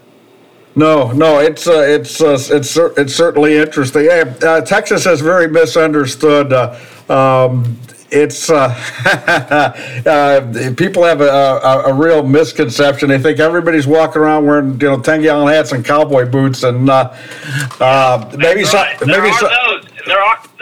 No, 0.76 1.11
no, 1.11 1.39
it's 1.39 1.68
uh, 1.68 1.82
it's 1.82 2.20
uh, 2.20 2.38
it's 2.49 2.78
it's 2.78 3.16
certainly 3.16 3.57
interesting. 3.57 4.05
Yeah, 4.05 4.34
uh, 4.41 4.61
Texas 4.61 5.05
is 5.05 5.22
very 5.22 5.47
misunderstood. 5.47 6.51
Uh, 6.51 6.76
um, 7.09 7.80
it's 8.09 8.49
uh, 8.49 8.74
uh, 10.05 10.74
people 10.76 11.03
have 11.03 11.22
a, 11.22 11.26
a, 11.26 11.84
a 11.89 11.93
real 11.93 12.24
misconception. 12.24 13.09
They 13.09 13.20
think 13.20 13.39
everybody's 13.39 13.86
walking 13.86 14.22
around 14.22 14.45
wearing 14.47 14.72
you 14.82 14.89
know 14.89 14.99
ten 14.99 15.22
gallon 15.22 15.47
hats 15.53 15.74
and 15.74 15.86
cowboy 15.86 16.30
boots, 16.30 16.64
and 16.64 16.86
maybe 16.86 16.89
some, 16.89 18.82
Right. 18.82 18.97
There 18.99 19.22
maybe 19.22 19.32
some. 19.34 19.51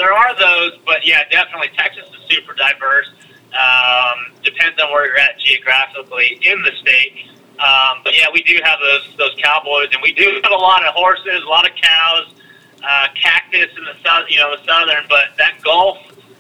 There 0.02 0.12
are 0.12 0.34
those, 0.34 0.80
but 0.84 1.06
yeah, 1.06 1.30
definitely 1.30 1.70
Texas 1.78 2.10
is 2.10 2.26
super 2.28 2.56
diverse. 2.56 3.06
Um, 3.54 4.34
depends 4.42 4.82
on 4.82 4.90
where 4.90 5.06
you're 5.06 5.20
at 5.20 5.38
geographically 5.38 6.40
in 6.42 6.60
the 6.64 6.72
state. 6.82 7.30
Um, 7.62 8.02
but 8.04 8.18
yeah, 8.18 8.26
we 8.34 8.42
do 8.42 8.58
have 8.64 8.80
those 8.82 9.16
those 9.20 9.36
cowboys, 9.38 9.90
and 9.94 10.02
we 10.02 10.12
do 10.14 10.42
have 10.44 10.52
a 10.52 10.56
lot 10.56 10.84
of 10.84 10.96
horses, 10.96 11.44
a 11.46 11.48
lot 11.48 11.70
of 11.70 11.76
cows, 11.76 12.34
uh, 12.82 13.08
cactus 13.14 13.70
in 13.78 13.86
the 13.86 13.94
south, 14.04 14.26
you 14.28 14.40
know, 14.40 14.58
the 14.58 14.66
southern. 14.66 15.06
But 15.08 15.38
that 15.38 15.62
Gulf, 15.62 16.00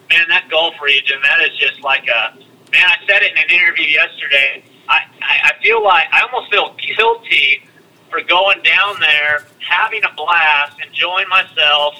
man, 0.09 0.25
that 0.29 0.49
Gulf 0.49 0.73
region, 0.81 1.21
that 1.21 1.41
is 1.41 1.55
just 1.59 1.83
like 1.83 2.07
a 2.07 2.33
man. 2.71 2.81
I 2.83 2.97
said 3.05 3.21
it 3.21 3.33
in 3.33 3.37
an 3.37 3.49
interview 3.51 3.85
yesterday. 3.85 4.63
I, 4.89 5.05
I, 5.21 5.53
I 5.53 5.63
feel 5.63 5.83
like 5.83 6.07
I 6.11 6.21
almost 6.21 6.49
feel 6.49 6.75
guilty 6.97 7.61
for 8.09 8.23
going 8.23 8.63
down 8.63 8.99
there, 8.99 9.45
having 9.59 10.03
a 10.03 10.11
blast, 10.15 10.77
enjoying 10.83 11.29
myself, 11.29 11.93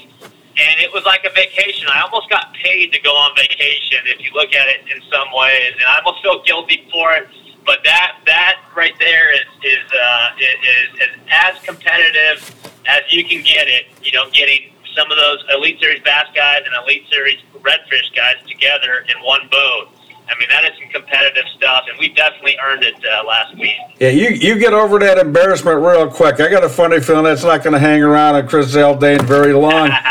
and 0.61 0.79
it 0.79 0.93
was 0.93 1.03
like 1.05 1.25
a 1.25 1.33
vacation. 1.33 1.87
I 1.89 2.01
almost 2.01 2.29
got 2.29 2.53
paid 2.53 2.93
to 2.93 2.99
go 3.01 3.11
on 3.11 3.35
vacation 3.35 4.05
if 4.05 4.21
you 4.21 4.31
look 4.33 4.53
at 4.53 4.67
it 4.69 4.81
in 4.93 5.01
some 5.11 5.27
ways, 5.33 5.73
and 5.73 5.85
I 5.87 5.97
almost 6.03 6.21
feel 6.21 6.43
guilty 6.43 6.87
for 6.91 7.13
it. 7.13 7.27
But 7.65 7.79
that 7.83 8.17
that 8.25 8.61
right 8.75 8.93
there 8.99 9.33
is 9.33 9.47
is 9.63 9.85
uh, 9.91 10.29
is, 10.39 11.01
is 11.01 11.19
as 11.29 11.61
competitive 11.63 12.55
as 12.85 13.01
you 13.09 13.23
can 13.23 13.43
get 13.43 13.67
it. 13.67 13.85
You 14.03 14.11
know, 14.13 14.29
getting 14.31 14.73
some 14.95 15.09
of 15.09 15.17
those 15.17 15.39
Elite 15.53 15.79
Series 15.79 16.01
bass 16.03 16.27
guys 16.35 16.61
and 16.65 16.73
Elite 16.83 17.05
Series 17.09 17.39
redfish 17.61 18.13
guys 18.15 18.35
together 18.47 19.05
in 19.07 19.23
one 19.23 19.47
boat. 19.51 19.89
I 20.29 20.39
mean, 20.39 20.47
that 20.49 20.63
is 20.63 20.71
some 20.79 20.89
competitive 20.89 21.43
stuff, 21.57 21.85
and 21.89 21.99
we 21.99 22.09
definitely 22.09 22.55
earned 22.63 22.83
it 22.83 22.95
uh, 22.95 23.25
last 23.27 23.53
week. 23.57 23.75
yeah, 23.99 24.09
you 24.09 24.29
you 24.29 24.57
get 24.57 24.73
over 24.73 24.97
that 24.99 25.17
embarrassment 25.17 25.81
real 25.81 26.09
quick. 26.09 26.39
I 26.39 26.49
got 26.49 26.63
a 26.63 26.69
funny 26.69 27.01
feeling 27.01 27.25
that's 27.25 27.43
not 27.43 27.63
going 27.63 27.73
to 27.73 27.79
hang 27.79 28.01
around 28.01 28.35
on 28.35 28.47
Chris 28.47 28.73
Zaldain 28.73 29.21
very 29.23 29.53
long. 29.53 29.91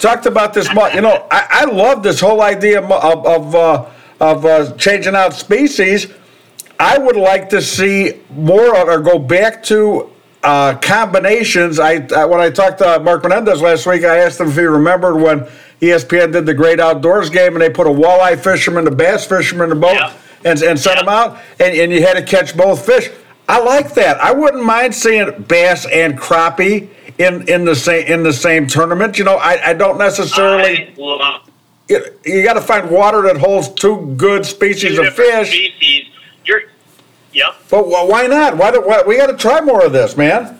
Talked 0.00 0.24
about 0.24 0.54
this, 0.54 0.66
you 0.94 1.02
know, 1.02 1.26
I, 1.30 1.46
I 1.50 1.64
love 1.66 2.02
this 2.02 2.20
whole 2.20 2.40
idea 2.40 2.80
of 2.82 2.90
of 2.90 3.26
of, 3.26 3.54
uh, 3.54 3.86
of 4.18 4.46
uh, 4.46 4.74
changing 4.76 5.14
out 5.14 5.34
species. 5.34 6.06
I 6.78 6.96
would 6.96 7.16
like 7.16 7.50
to 7.50 7.60
see 7.60 8.22
more 8.30 8.74
or 8.74 8.98
go 9.00 9.18
back 9.18 9.62
to 9.64 10.10
uh, 10.42 10.76
combinations. 10.76 11.78
I, 11.78 12.06
I 12.16 12.24
when 12.24 12.40
I 12.40 12.48
talked 12.48 12.78
to 12.78 12.98
Mark 13.00 13.24
Menendez 13.24 13.60
last 13.60 13.84
week, 13.84 14.04
I 14.04 14.16
asked 14.20 14.40
him 14.40 14.48
if 14.48 14.54
he 14.54 14.62
remembered 14.62 15.16
when 15.16 15.40
ESPN 15.82 16.32
did 16.32 16.46
the 16.46 16.54
Great 16.54 16.80
Outdoors 16.80 17.28
game 17.28 17.52
and 17.52 17.60
they 17.60 17.68
put 17.68 17.86
a 17.86 17.90
walleye 17.90 18.42
fisherman, 18.42 18.86
a 18.86 18.90
bass 18.90 19.26
fisherman 19.26 19.64
in 19.64 19.68
the 19.68 19.86
boat, 19.86 20.14
and 20.46 20.62
and 20.62 20.80
sent 20.80 20.98
them 20.98 21.10
out, 21.10 21.38
and, 21.58 21.76
and 21.76 21.92
you 21.92 22.00
had 22.00 22.14
to 22.14 22.22
catch 22.22 22.56
both 22.56 22.86
fish. 22.86 23.10
I 23.50 23.58
like 23.60 23.92
that. 23.94 24.18
I 24.18 24.32
wouldn't 24.32 24.64
mind 24.64 24.94
seeing 24.94 25.42
bass 25.42 25.84
and 25.84 26.18
crappie 26.18 26.88
in, 27.20 27.46
in 27.48 27.64
the 27.64 27.76
same 27.76 28.06
in 28.06 28.22
the 28.22 28.32
same 28.32 28.66
tournament. 28.66 29.18
You 29.18 29.24
know, 29.24 29.36
I, 29.36 29.70
I 29.70 29.74
don't 29.74 29.98
necessarily. 29.98 30.94
Well, 30.98 31.42
You, 31.88 32.04
you 32.24 32.42
got 32.42 32.54
to 32.54 32.60
find 32.62 32.90
water 32.90 33.22
that 33.22 33.36
holds 33.36 33.68
two 33.68 34.14
good 34.16 34.46
species 34.46 34.96
two 34.96 35.02
of 35.02 35.14
fish. 35.14 35.48
species. 35.48 36.06
You're, 36.44 36.62
yep. 37.32 37.54
But 37.68 37.82
wh- 37.84 38.08
why 38.08 38.26
not? 38.26 38.56
Why, 38.56 38.70
do, 38.70 38.80
why 38.80 39.02
we 39.06 39.16
got 39.18 39.26
to 39.26 39.36
try 39.36 39.60
more 39.60 39.84
of 39.84 39.92
this, 39.92 40.16
man? 40.16 40.56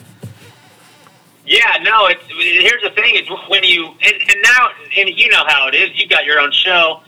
Yeah, 1.46 1.78
no. 1.82 2.06
It's 2.06 2.22
here's 2.28 2.82
the 2.82 2.90
thing: 2.90 3.14
is 3.16 3.28
when 3.48 3.64
you 3.64 3.86
and, 4.02 4.14
and 4.14 4.36
now 4.42 4.68
and 4.98 5.08
you 5.18 5.28
know 5.30 5.44
how 5.46 5.66
it 5.68 5.74
is. 5.74 5.90
You've 5.94 6.10
got 6.10 6.24
your 6.24 6.38
own 6.40 6.52
show. 6.52 7.00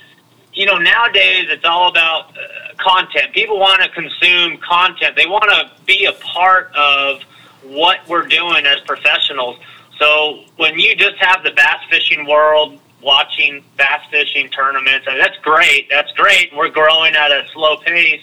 You 0.54 0.66
know 0.66 0.78
nowadays 0.78 1.46
it's 1.48 1.64
all 1.64 1.88
about 1.88 2.30
uh, 2.36 2.74
content. 2.78 3.32
People 3.32 3.58
want 3.58 3.82
to 3.82 3.88
consume 3.90 4.58
content. 4.58 5.16
They 5.16 5.26
want 5.26 5.44
to 5.50 5.70
be 5.86 6.04
a 6.06 6.12
part 6.12 6.72
of 6.74 7.20
what 7.72 7.98
we're 8.08 8.26
doing 8.26 8.66
as 8.66 8.80
professionals. 8.80 9.58
So 9.98 10.44
when 10.56 10.78
you 10.78 10.94
just 10.96 11.16
have 11.18 11.42
the 11.42 11.52
bass 11.52 11.78
fishing 11.90 12.26
world 12.26 12.78
watching 13.02 13.64
bass 13.76 14.00
fishing 14.10 14.48
tournaments, 14.48 15.06
I 15.08 15.12
mean, 15.12 15.20
that's 15.20 15.38
great. 15.38 15.88
That's 15.90 16.12
great. 16.12 16.54
We're 16.54 16.70
growing 16.70 17.14
at 17.14 17.30
a 17.30 17.46
slow 17.52 17.76
pace. 17.78 18.22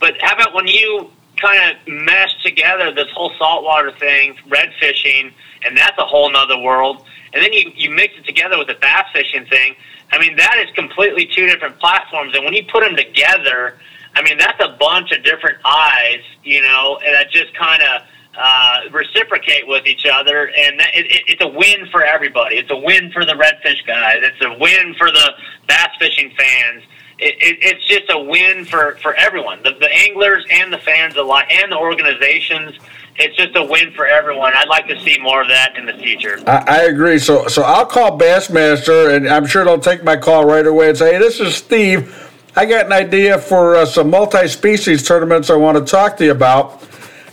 But 0.00 0.20
how 0.20 0.34
about 0.34 0.54
when 0.54 0.66
you 0.66 1.10
kind 1.36 1.76
of 1.76 1.88
mesh 1.88 2.42
together 2.42 2.92
this 2.92 3.10
whole 3.14 3.32
saltwater 3.38 3.92
thing, 3.92 4.36
red 4.48 4.70
fishing, 4.80 5.32
and 5.64 5.76
that's 5.76 5.98
a 5.98 6.04
whole 6.04 6.30
nother 6.30 6.58
world. 6.58 7.04
And 7.32 7.42
then 7.42 7.52
you, 7.52 7.72
you 7.74 7.90
mix 7.90 8.14
it 8.16 8.24
together 8.24 8.58
with 8.58 8.68
the 8.68 8.74
bass 8.74 9.06
fishing 9.12 9.44
thing. 9.46 9.74
I 10.12 10.18
mean, 10.18 10.36
that 10.36 10.56
is 10.58 10.72
completely 10.74 11.26
two 11.26 11.46
different 11.46 11.78
platforms. 11.80 12.34
And 12.34 12.44
when 12.44 12.54
you 12.54 12.64
put 12.70 12.82
them 12.82 12.96
together, 12.96 13.78
I 14.14 14.22
mean, 14.22 14.38
that's 14.38 14.60
a 14.62 14.76
bunch 14.78 15.10
of 15.10 15.24
different 15.24 15.58
eyes, 15.64 16.20
you 16.44 16.62
know, 16.62 16.98
and 17.04 17.14
that 17.14 17.30
just 17.30 17.52
kind 17.54 17.82
of 17.82 18.02
uh, 18.36 18.80
reciprocate 18.90 19.66
with 19.66 19.86
each 19.86 20.06
other. 20.10 20.50
And 20.56 20.78
that, 20.80 20.94
it, 20.94 21.06
it, 21.06 21.22
it's 21.26 21.42
a 21.42 21.48
win 21.48 21.86
for 21.90 22.04
everybody. 22.04 22.56
It's 22.56 22.70
a 22.70 22.76
win 22.76 23.10
for 23.12 23.24
the 23.24 23.32
redfish 23.32 23.86
guys. 23.86 24.18
It's 24.22 24.44
a 24.44 24.58
win 24.58 24.94
for 24.98 25.10
the 25.10 25.32
bass 25.66 25.90
fishing 25.98 26.32
fans 26.36 26.82
it, 27.18 27.34
it, 27.40 27.58
it's 27.60 27.86
just 27.86 28.10
a 28.10 28.18
win 28.18 28.64
for, 28.64 28.96
for 29.00 29.14
everyone, 29.14 29.62
the, 29.62 29.72
the 29.72 29.92
anglers 29.92 30.44
and 30.50 30.72
the 30.72 30.78
fans 30.78 31.16
alike, 31.16 31.46
and 31.50 31.70
the 31.70 31.78
organizations. 31.78 32.76
It's 33.16 33.36
just 33.36 33.54
a 33.54 33.62
win 33.62 33.92
for 33.92 34.06
everyone. 34.06 34.52
I'd 34.54 34.68
like 34.68 34.88
to 34.88 35.00
see 35.00 35.18
more 35.20 35.42
of 35.42 35.48
that 35.48 35.76
in 35.76 35.86
the 35.86 35.94
future. 35.94 36.40
I, 36.48 36.64
I 36.66 36.82
agree. 36.84 37.20
So 37.20 37.46
so 37.46 37.62
I'll 37.62 37.86
call 37.86 38.18
Bassmaster, 38.18 39.14
and 39.14 39.28
I'm 39.28 39.46
sure 39.46 39.64
they'll 39.64 39.78
take 39.78 40.02
my 40.02 40.16
call 40.16 40.44
right 40.44 40.66
away 40.66 40.88
and 40.88 40.98
say, 40.98 41.12
"Hey, 41.12 41.18
this 41.18 41.38
is 41.38 41.54
Steve. 41.54 42.32
I 42.56 42.66
got 42.66 42.86
an 42.86 42.92
idea 42.92 43.38
for 43.38 43.76
uh, 43.76 43.86
some 43.86 44.10
multi-species 44.10 45.06
tournaments 45.06 45.48
I 45.48 45.54
want 45.54 45.78
to 45.78 45.84
talk 45.84 46.16
to 46.16 46.24
you 46.24 46.32
about." 46.32 46.82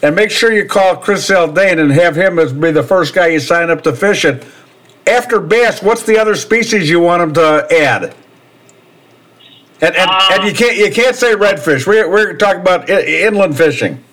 And 0.01 0.15
make 0.15 0.31
sure 0.31 0.51
you 0.51 0.65
call 0.65 0.95
Chris 0.95 1.29
Zaldain 1.29 1.79
and 1.79 1.91
have 1.91 2.15
him 2.15 2.39
as 2.39 2.51
be 2.53 2.71
the 2.71 2.83
first 2.83 3.13
guy 3.13 3.27
you 3.27 3.39
sign 3.39 3.69
up 3.69 3.83
to 3.83 3.93
fish 3.93 4.25
it. 4.25 4.45
After 5.07 5.39
bass, 5.39 5.81
what's 5.81 6.03
the 6.03 6.17
other 6.17 6.35
species 6.35 6.89
you 6.89 6.99
want 6.99 7.21
him 7.21 7.33
to 7.35 7.67
add? 7.71 8.15
And 9.81 9.95
and, 9.95 10.11
and 10.31 10.43
you 10.43 10.53
can't 10.53 10.77
you 10.77 10.91
can't 10.91 11.15
say 11.15 11.33
redfish. 11.33 11.87
We're 11.87 12.09
we're 12.09 12.35
talking 12.37 12.61
about 12.61 12.89
i- 12.89 13.03
inland 13.03 13.57
fishing. 13.57 14.03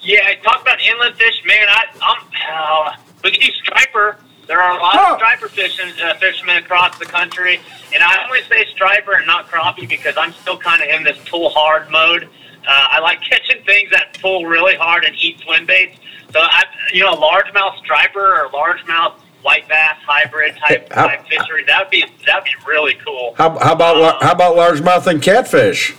Yeah, 0.00 0.34
talk 0.42 0.60
about 0.60 0.80
inland 0.80 1.16
fish, 1.16 1.40
man. 1.46 1.66
I, 1.68 1.84
I'm. 2.02 2.26
Uh, 2.52 2.96
we 3.22 3.30
could 3.30 3.40
do 3.40 3.52
striper. 3.52 4.18
There 4.46 4.60
are 4.60 4.76
a 4.76 4.82
lot 4.82 5.12
of 5.12 5.16
striper 5.18 5.48
fishing, 5.48 5.86
uh, 6.02 6.14
fishermen 6.14 6.58
across 6.58 6.98
the 6.98 7.06
country, 7.06 7.60
and 7.94 8.02
I 8.02 8.24
always 8.24 8.44
say 8.46 8.66
striper 8.74 9.12
and 9.14 9.26
not 9.26 9.48
crappie 9.48 9.88
because 9.88 10.16
I'm 10.18 10.32
still 10.34 10.58
kind 10.58 10.82
of 10.82 10.88
in 10.88 11.04
this 11.04 11.16
pull 11.28 11.48
hard 11.48 11.88
mode. 11.90 12.28
Uh, 12.66 12.86
I 12.90 13.00
like 13.00 13.20
catching 13.22 13.62
things 13.64 13.90
that 13.90 14.18
pull 14.20 14.46
really 14.46 14.74
hard 14.76 15.04
and 15.04 15.14
eat 15.16 15.38
swim 15.40 15.66
baits. 15.66 15.98
So 16.32 16.40
I, 16.40 16.64
you 16.92 17.00
know, 17.02 17.12
a 17.12 17.16
largemouth 17.16 17.78
striper 17.78 18.40
or 18.42 18.48
largemouth 18.50 19.14
white 19.42 19.68
bass 19.68 19.96
hybrid 20.06 20.56
type, 20.56 20.92
how- 20.92 21.06
type 21.08 21.26
fishery. 21.28 21.64
That 21.66 21.80
would 21.84 21.90
be 21.90 22.04
that 22.26 22.36
would 22.36 22.44
be 22.44 22.50
really 22.66 22.94
cool. 23.04 23.34
How, 23.36 23.58
how 23.58 23.72
about 23.74 23.96
lar- 23.98 24.18
how 24.20 24.32
about 24.32 24.56
largemouth 24.56 25.06
and 25.06 25.22
catfish? 25.22 25.94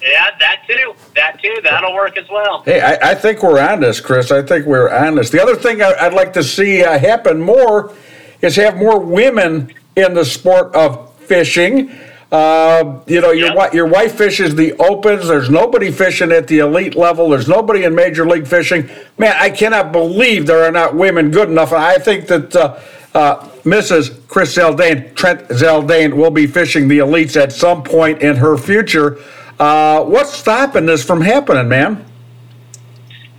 Yeah, 0.00 0.30
that 0.40 0.64
too. 0.66 0.94
That 1.14 1.40
too. 1.40 1.54
That'll 1.62 1.94
work 1.94 2.16
as 2.18 2.28
well. 2.28 2.62
Hey, 2.62 2.80
I, 2.80 3.10
I 3.12 3.14
think 3.14 3.40
we're 3.42 3.60
on 3.60 3.80
this, 3.80 4.00
Chris. 4.00 4.32
I 4.32 4.42
think 4.42 4.66
we're 4.66 4.90
on 4.90 5.14
this. 5.14 5.30
The 5.30 5.40
other 5.40 5.54
thing 5.54 5.80
I, 5.80 5.94
I'd 6.00 6.14
like 6.14 6.32
to 6.32 6.42
see 6.42 6.82
uh, 6.82 6.98
happen 6.98 7.40
more 7.40 7.94
is 8.40 8.56
have 8.56 8.76
more 8.76 8.98
women 8.98 9.72
in 9.94 10.14
the 10.14 10.24
sport 10.24 10.74
of 10.74 11.14
fishing. 11.18 11.92
Uh, 12.32 12.98
you 13.06 13.20
know, 13.20 13.30
your 13.30 13.50
wi- 13.50 13.70
your 13.74 13.86
wife 13.86 14.14
fishes 14.16 14.54
the 14.54 14.72
opens. 14.78 15.28
There's 15.28 15.50
nobody 15.50 15.90
fishing 15.90 16.32
at 16.32 16.46
the 16.48 16.60
elite 16.60 16.94
level. 16.94 17.28
There's 17.28 17.46
nobody 17.46 17.84
in 17.84 17.94
major 17.94 18.26
league 18.26 18.46
fishing. 18.46 18.88
Man, 19.18 19.36
I 19.38 19.50
cannot 19.50 19.92
believe 19.92 20.46
there 20.46 20.64
are 20.64 20.72
not 20.72 20.94
women 20.94 21.30
good 21.30 21.50
enough. 21.50 21.72
And 21.72 21.82
I 21.82 21.98
think 21.98 22.28
that 22.28 22.56
uh, 22.56 22.80
uh, 23.12 23.46
Mrs. 23.64 24.26
Chris 24.28 24.56
Zaldain, 24.56 25.14
Trent 25.14 25.46
Zaldain, 25.48 26.14
will 26.14 26.30
be 26.30 26.46
fishing 26.46 26.88
the 26.88 27.00
elites 27.00 27.38
at 27.38 27.52
some 27.52 27.82
point 27.82 28.22
in 28.22 28.36
her 28.36 28.56
future. 28.56 29.18
Uh, 29.60 30.02
what's 30.02 30.32
stopping 30.32 30.86
this 30.86 31.04
from 31.04 31.20
happening, 31.20 31.68
man? 31.68 32.02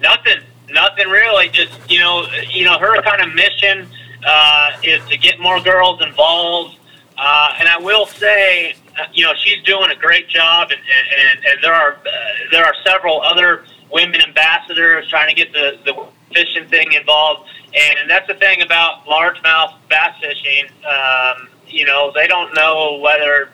Nothing. 0.03 0.39
Nothing 0.69 1.07
really. 1.07 1.49
Just 1.49 1.79
you 1.89 1.97
know, 1.99 2.27
you 2.47 2.63
know, 2.65 2.77
her 2.77 3.01
kind 3.01 3.21
of 3.21 3.33
mission 3.33 3.87
uh, 4.23 4.71
is 4.83 5.03
to 5.07 5.17
get 5.17 5.39
more 5.39 5.59
girls 5.59 5.99
involved. 6.03 6.77
Uh, 7.17 7.55
and 7.59 7.67
I 7.67 7.77
will 7.77 8.05
say, 8.05 8.75
you 9.13 9.25
know, 9.25 9.33
she's 9.43 9.61
doing 9.63 9.89
a 9.91 9.95
great 9.95 10.27
job, 10.29 10.69
and 10.71 10.79
and, 10.79 11.29
and, 11.29 11.45
and 11.45 11.63
there 11.63 11.73
are 11.73 11.93
uh, 11.93 12.09
there 12.51 12.65
are 12.65 12.73
several 12.85 13.21
other 13.21 13.65
women 13.91 14.21
ambassadors 14.21 15.07
trying 15.09 15.29
to 15.29 15.35
get 15.35 15.51
the 15.53 15.79
the 15.85 16.07
fishing 16.33 16.67
thing 16.67 16.91
involved. 16.93 17.49
And 17.73 18.09
that's 18.09 18.27
the 18.27 18.35
thing 18.35 18.61
about 18.61 19.05
largemouth 19.05 19.75
bass 19.89 20.15
fishing. 20.21 20.65
Um, 20.85 21.49
you 21.67 21.85
know, 21.85 22.11
they 22.13 22.27
don't 22.27 22.53
know 22.53 22.99
whether 23.01 23.49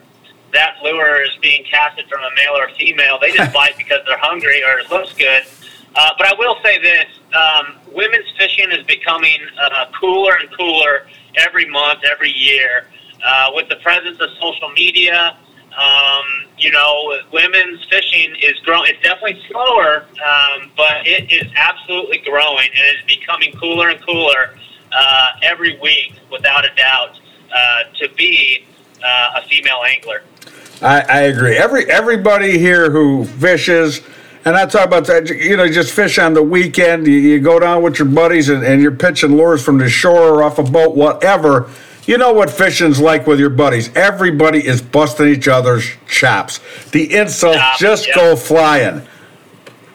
that 0.52 0.78
lure 0.84 1.22
is 1.22 1.30
being 1.42 1.64
casted 1.70 2.08
from 2.10 2.22
a 2.22 2.30
male 2.36 2.54
or 2.54 2.66
a 2.66 2.74
female. 2.76 3.20
They 3.20 3.32
just 3.32 3.54
bite 3.60 3.78
because 3.78 4.00
they're 4.06 4.18
hungry 4.18 4.64
or 4.64 4.80
it 4.80 4.90
looks 4.90 5.14
good. 5.14 5.44
Uh, 5.96 6.10
but 6.18 6.28
I 6.28 6.34
will 6.38 6.58
say 6.64 6.82
this: 6.82 7.06
um, 7.34 7.78
women's 7.94 8.30
fishing 8.38 8.72
is 8.72 8.86
becoming 8.86 9.40
uh, 9.60 9.86
cooler 10.00 10.36
and 10.36 10.50
cooler 10.56 11.08
every 11.36 11.68
month, 11.68 12.02
every 12.10 12.32
year, 12.32 12.88
uh, 13.24 13.52
with 13.54 13.70
the 13.70 13.78
presence 13.78 14.20
of 14.20 14.30
social 14.40 14.70
media. 14.70 15.38
Um, 15.78 16.26
you 16.58 16.72
know, 16.72 17.16
women's 17.32 17.86
fishing 17.90 18.36
is 18.42 18.60
growing. 18.66 18.92
It's 18.92 19.02
definitely 19.04 19.42
slower, 19.50 20.06
um, 20.26 20.72
but 20.76 21.06
it 21.06 21.32
is 21.32 21.50
absolutely 21.56 22.18
growing, 22.20 22.68
and 22.68 22.98
it's 22.98 23.06
becoming 23.06 23.54
cooler 23.54 23.90
and 23.90 24.06
cooler 24.06 24.56
uh, 24.92 25.28
every 25.44 25.80
week, 25.80 26.14
without 26.32 26.66
a 26.66 26.74
doubt, 26.76 27.20
uh, 27.56 27.84
to 28.00 28.10
be 28.16 28.66
uh, 29.04 29.42
a 29.42 29.48
female 29.48 29.84
angler. 29.86 30.24
I, 30.82 31.02
I 31.02 31.22
agree. 31.24 31.58
Every 31.58 31.90
everybody 31.90 32.58
here 32.58 32.90
who 32.90 33.26
fishes, 33.26 34.02
and 34.46 34.56
I 34.56 34.66
talk 34.66 34.86
about 34.86 35.06
that. 35.08 35.30
You 35.30 35.58
know, 35.58 35.68
just 35.70 35.94
fish 35.94 36.18
on 36.18 36.34
the 36.34 36.44
weekend. 36.44 37.06
You, 37.06 37.14
you 37.14 37.40
go 37.40 37.60
down 37.60 37.84
with 37.84 38.00
your 38.00 38.08
buddies 38.08 38.50
and, 38.50 38.64
and 38.64 38.82
you're 38.82 38.96
pitching 38.96 39.36
lures 39.36 39.64
from 39.64 39.78
the 39.78 39.90
shore 39.90 40.36
or 40.36 40.44
off 40.44 40.58
a 40.58 40.64
boat, 40.64 40.96
whatever. 40.96 41.70
You 42.10 42.18
know 42.18 42.34
what 42.34 42.50
fishing's 42.50 43.00
like 43.00 43.28
with 43.28 43.40
your 43.40 43.52
buddies. 43.52 43.96
Everybody 43.96 44.66
is 44.66 44.82
busting 44.82 45.28
each 45.28 45.48
other's 45.48 45.92
chops. 46.08 46.60
The 46.90 47.16
insults 47.16 47.78
just 47.78 48.10
go 48.16 48.36
flying. 48.36 49.06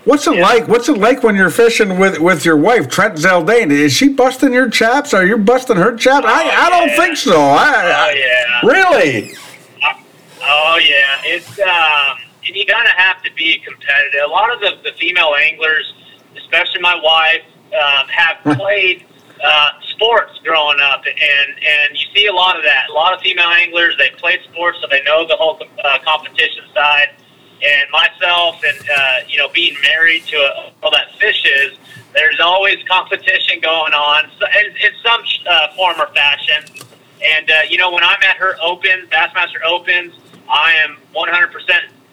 What's 0.05 0.29
it 0.29 0.39
like? 0.39 0.69
What's 0.69 0.89
it 0.89 0.97
like 0.97 1.25
when 1.25 1.35
you're 1.35 1.51
fishing 1.51 1.99
with, 1.99 2.21
with 2.21 2.45
your 2.45 2.57
wife, 2.57 2.89
Trent 2.89 3.17
Zaldain? 3.17 3.73
Is 3.73 3.93
she 3.93 4.11
busting 4.11 4.53
your 4.53 4.71
chops? 4.71 5.12
Are 5.12 5.27
you 5.27 5.39
busting 5.39 5.77
her 5.77 5.97
chops? 5.97 6.25
I, 6.25 6.51
I 6.51 6.71
don't 6.71 6.97
think 6.97 7.17
so. 7.17 7.37
I, 7.37 8.12
Oh 8.12 8.15
yeah. 8.15 8.61
Really? 8.71 9.35
Oh 10.41 10.79
yeah, 10.81 11.21
it's 11.25 11.59
um, 11.59 12.17
and 12.47 12.55
you 12.55 12.65
of 12.87 12.93
have 12.97 13.25
to 13.25 13.33
be 13.33 13.59
competitive. 13.59 14.21
A 14.25 14.29
lot 14.29 14.55
of 14.55 14.61
the, 14.61 14.89
the 14.89 14.97
female 14.99 15.35
anglers, 15.35 15.93
especially 16.37 16.81
my 16.81 16.95
wife, 16.95 17.43
um, 17.73 18.07
have 18.07 18.57
played 18.57 19.05
uh, 19.45 19.70
sports 19.90 20.32
growing 20.42 20.80
up, 20.80 21.05
and 21.07 21.51
and 21.59 21.97
you 21.97 22.07
see 22.14 22.26
a 22.26 22.32
lot 22.32 22.57
of 22.57 22.64
that. 22.64 22.88
A 22.88 22.92
lot 22.92 23.12
of 23.12 23.20
female 23.20 23.49
anglers 23.49 23.95
they 23.99 24.11
played 24.16 24.40
sports, 24.51 24.78
so 24.80 24.88
they 24.90 25.03
know 25.03 25.26
the 25.26 25.36
whole 25.36 25.61
uh, 25.84 25.99
competition 26.05 26.64
side. 26.74 27.11
And 27.62 27.90
myself, 27.90 28.61
and 28.64 28.90
uh, 28.90 29.16
you 29.28 29.38
know, 29.38 29.49
being 29.49 29.76
married 29.80 30.24
to 30.26 30.36
a, 30.36 30.72
all 30.82 30.90
that 30.90 31.14
fishes, 31.18 31.78
there's 32.12 32.40
always 32.40 32.76
competition 32.88 33.61
going 33.61 33.95
on 33.95 34.30
so, 34.38 34.47
in, 34.59 34.66
in 34.66 34.92
some 35.03 35.20
uh, 35.47 35.74
form 35.74 36.01
or 36.01 36.09
fashion. 36.09 36.64
And 37.22 37.51
uh, 37.51 37.61
you 37.68 37.78
know, 37.78 37.90
when 37.90 38.03
I'm 38.03 38.22
at 38.22 38.36
her 38.36 38.57
open 38.62 39.09
Bassmaster 39.11 39.62
Opens, 39.66 40.14
I 40.49 40.72
am 40.72 40.97
100%, 41.14 41.51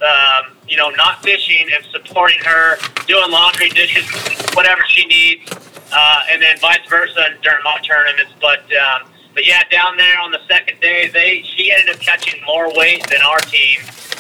um, 0.02 0.58
you 0.68 0.78
know, 0.78 0.90
not 0.92 1.22
fishing 1.24 1.68
and 1.74 1.84
supporting 1.86 2.40
her, 2.46 2.78
doing 3.08 3.30
laundry, 3.30 3.70
dishes, 3.70 4.08
whatever 4.54 4.84
she 4.88 5.06
needs, 5.06 5.71
uh, 5.92 6.22
and 6.32 6.42
then 6.42 6.58
vice 6.60 6.86
versa 6.90 7.36
during 7.42 7.64
my 7.64 7.78
tournaments. 7.84 8.34
But 8.40 8.64
um, 8.74 9.12
but 9.34 9.46
yeah, 9.46 9.64
down 9.70 9.98
there 9.98 10.20
on 10.20 10.32
the 10.32 10.40
second 10.48 10.80
day, 10.82 11.10
they 11.10 11.44
she 11.56 11.72
ended 11.72 11.96
up 11.96 12.02
catching 12.02 12.44
more 12.46 12.76
weight 12.76 13.08
than 13.10 13.22
our 13.22 13.40
team, 13.40 13.80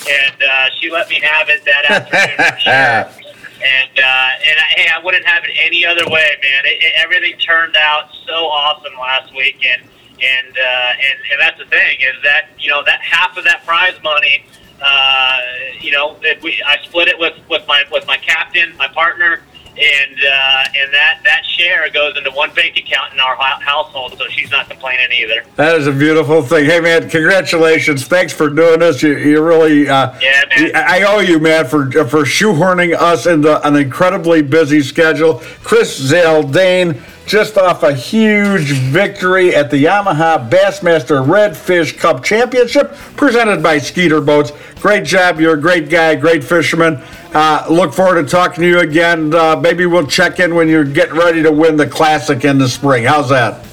and 0.09 0.43
uh, 0.43 0.69
she 0.79 0.89
let 0.89 1.09
me 1.09 1.19
have 1.21 1.49
it 1.49 1.63
that 1.65 1.85
afternoon 1.89 2.37
for 2.37 2.59
sure. 2.59 3.27
And 3.63 3.99
uh, 3.99 4.47
and 4.49 4.57
I, 4.57 4.67
hey, 4.75 4.87
I 4.93 5.01
wouldn't 5.03 5.25
have 5.25 5.43
it 5.43 5.51
any 5.59 5.85
other 5.85 6.05
way, 6.05 6.37
man. 6.41 6.65
It, 6.65 6.81
it, 6.81 6.93
everything 6.95 7.37
turned 7.37 7.75
out 7.75 8.09
so 8.25 8.33
awesome 8.33 8.93
last 8.99 9.33
week, 9.35 9.63
and 9.63 9.83
and 10.21 10.57
uh, 10.57 10.93
and 10.93 11.19
and 11.31 11.39
that's 11.39 11.59
the 11.59 11.65
thing 11.65 11.97
is 11.99 12.15
that 12.23 12.49
you 12.57 12.69
know 12.69 12.83
that 12.85 13.01
half 13.01 13.37
of 13.37 13.43
that 13.43 13.63
prize 13.65 14.01
money, 14.03 14.45
uh, 14.81 15.39
you 15.79 15.91
know, 15.91 16.17
that 16.23 16.41
we 16.41 16.61
I 16.65 16.77
split 16.83 17.07
it 17.07 17.19
with 17.19 17.37
with 17.49 17.67
my 17.67 17.83
with 17.91 18.07
my 18.07 18.17
captain, 18.17 18.75
my 18.77 18.87
partner, 18.87 19.41
and 19.77 20.17
uh, 20.19 20.63
and 20.75 20.93
that 20.93 21.19
that 21.23 21.45
share 21.45 21.89
goes 21.89 22.17
into 22.17 22.31
one 22.31 22.53
bank 22.53 22.77
account 22.77 23.13
in 23.13 23.19
our 23.19 23.35
household, 23.35 24.15
so 24.17 24.27
she's 24.29 24.51
not 24.51 24.69
complaining 24.69 25.07
either. 25.13 25.43
That 25.55 25.75
is 25.75 25.87
a 25.87 25.91
beautiful 25.91 26.41
thing. 26.41 26.65
Hey, 26.65 26.79
man, 26.79 27.09
congratulations. 27.09 28.05
Thanks 28.05 28.33
for 28.33 28.49
doing 28.49 28.79
this. 28.79 29.01
You, 29.01 29.17
you 29.17 29.41
really, 29.41 29.87
uh, 29.87 30.13
Yeah, 30.19 30.43
man. 30.49 30.71
I 30.75 31.03
owe 31.03 31.19
you, 31.19 31.39
man, 31.39 31.65
for 31.65 31.89
for 32.05 32.23
shoehorning 32.23 32.95
us 32.95 33.25
into 33.25 33.65
an 33.65 33.75
incredibly 33.75 34.41
busy 34.41 34.81
schedule. 34.81 35.41
Chris 35.63 36.11
Zaldain, 36.11 37.01
just 37.25 37.57
off 37.57 37.83
a 37.83 37.93
huge 37.93 38.71
victory 38.71 39.55
at 39.55 39.71
the 39.71 39.85
Yamaha 39.85 40.49
Bassmaster 40.49 41.25
Redfish 41.25 41.97
Cup 41.97 42.23
Championship, 42.23 42.93
presented 43.15 43.63
by 43.63 43.77
Skeeter 43.77 44.21
Boats. 44.21 44.51
Great 44.81 45.05
job. 45.05 45.39
You're 45.39 45.53
a 45.53 45.61
great 45.61 45.89
guy, 45.89 46.15
great 46.15 46.43
fisherman. 46.43 47.01
Uh, 47.33 47.65
look 47.69 47.93
forward 47.93 48.21
to 48.21 48.29
talking 48.29 48.61
to 48.61 48.67
you 48.67 48.79
again. 48.79 49.33
Uh, 49.33 49.55
maybe 49.55 49.85
we'll 49.85 50.05
check 50.05 50.39
in 50.39 50.53
when 50.53 50.67
you're 50.67 50.83
getting 50.83 51.15
ready 51.15 51.41
to 51.41 51.51
win 51.51 51.77
the 51.77 51.87
Classic 51.87 52.43
in 52.43 52.57
the 52.57 52.67
spring. 52.67 53.05
How's 53.05 53.29
that? 53.29 53.65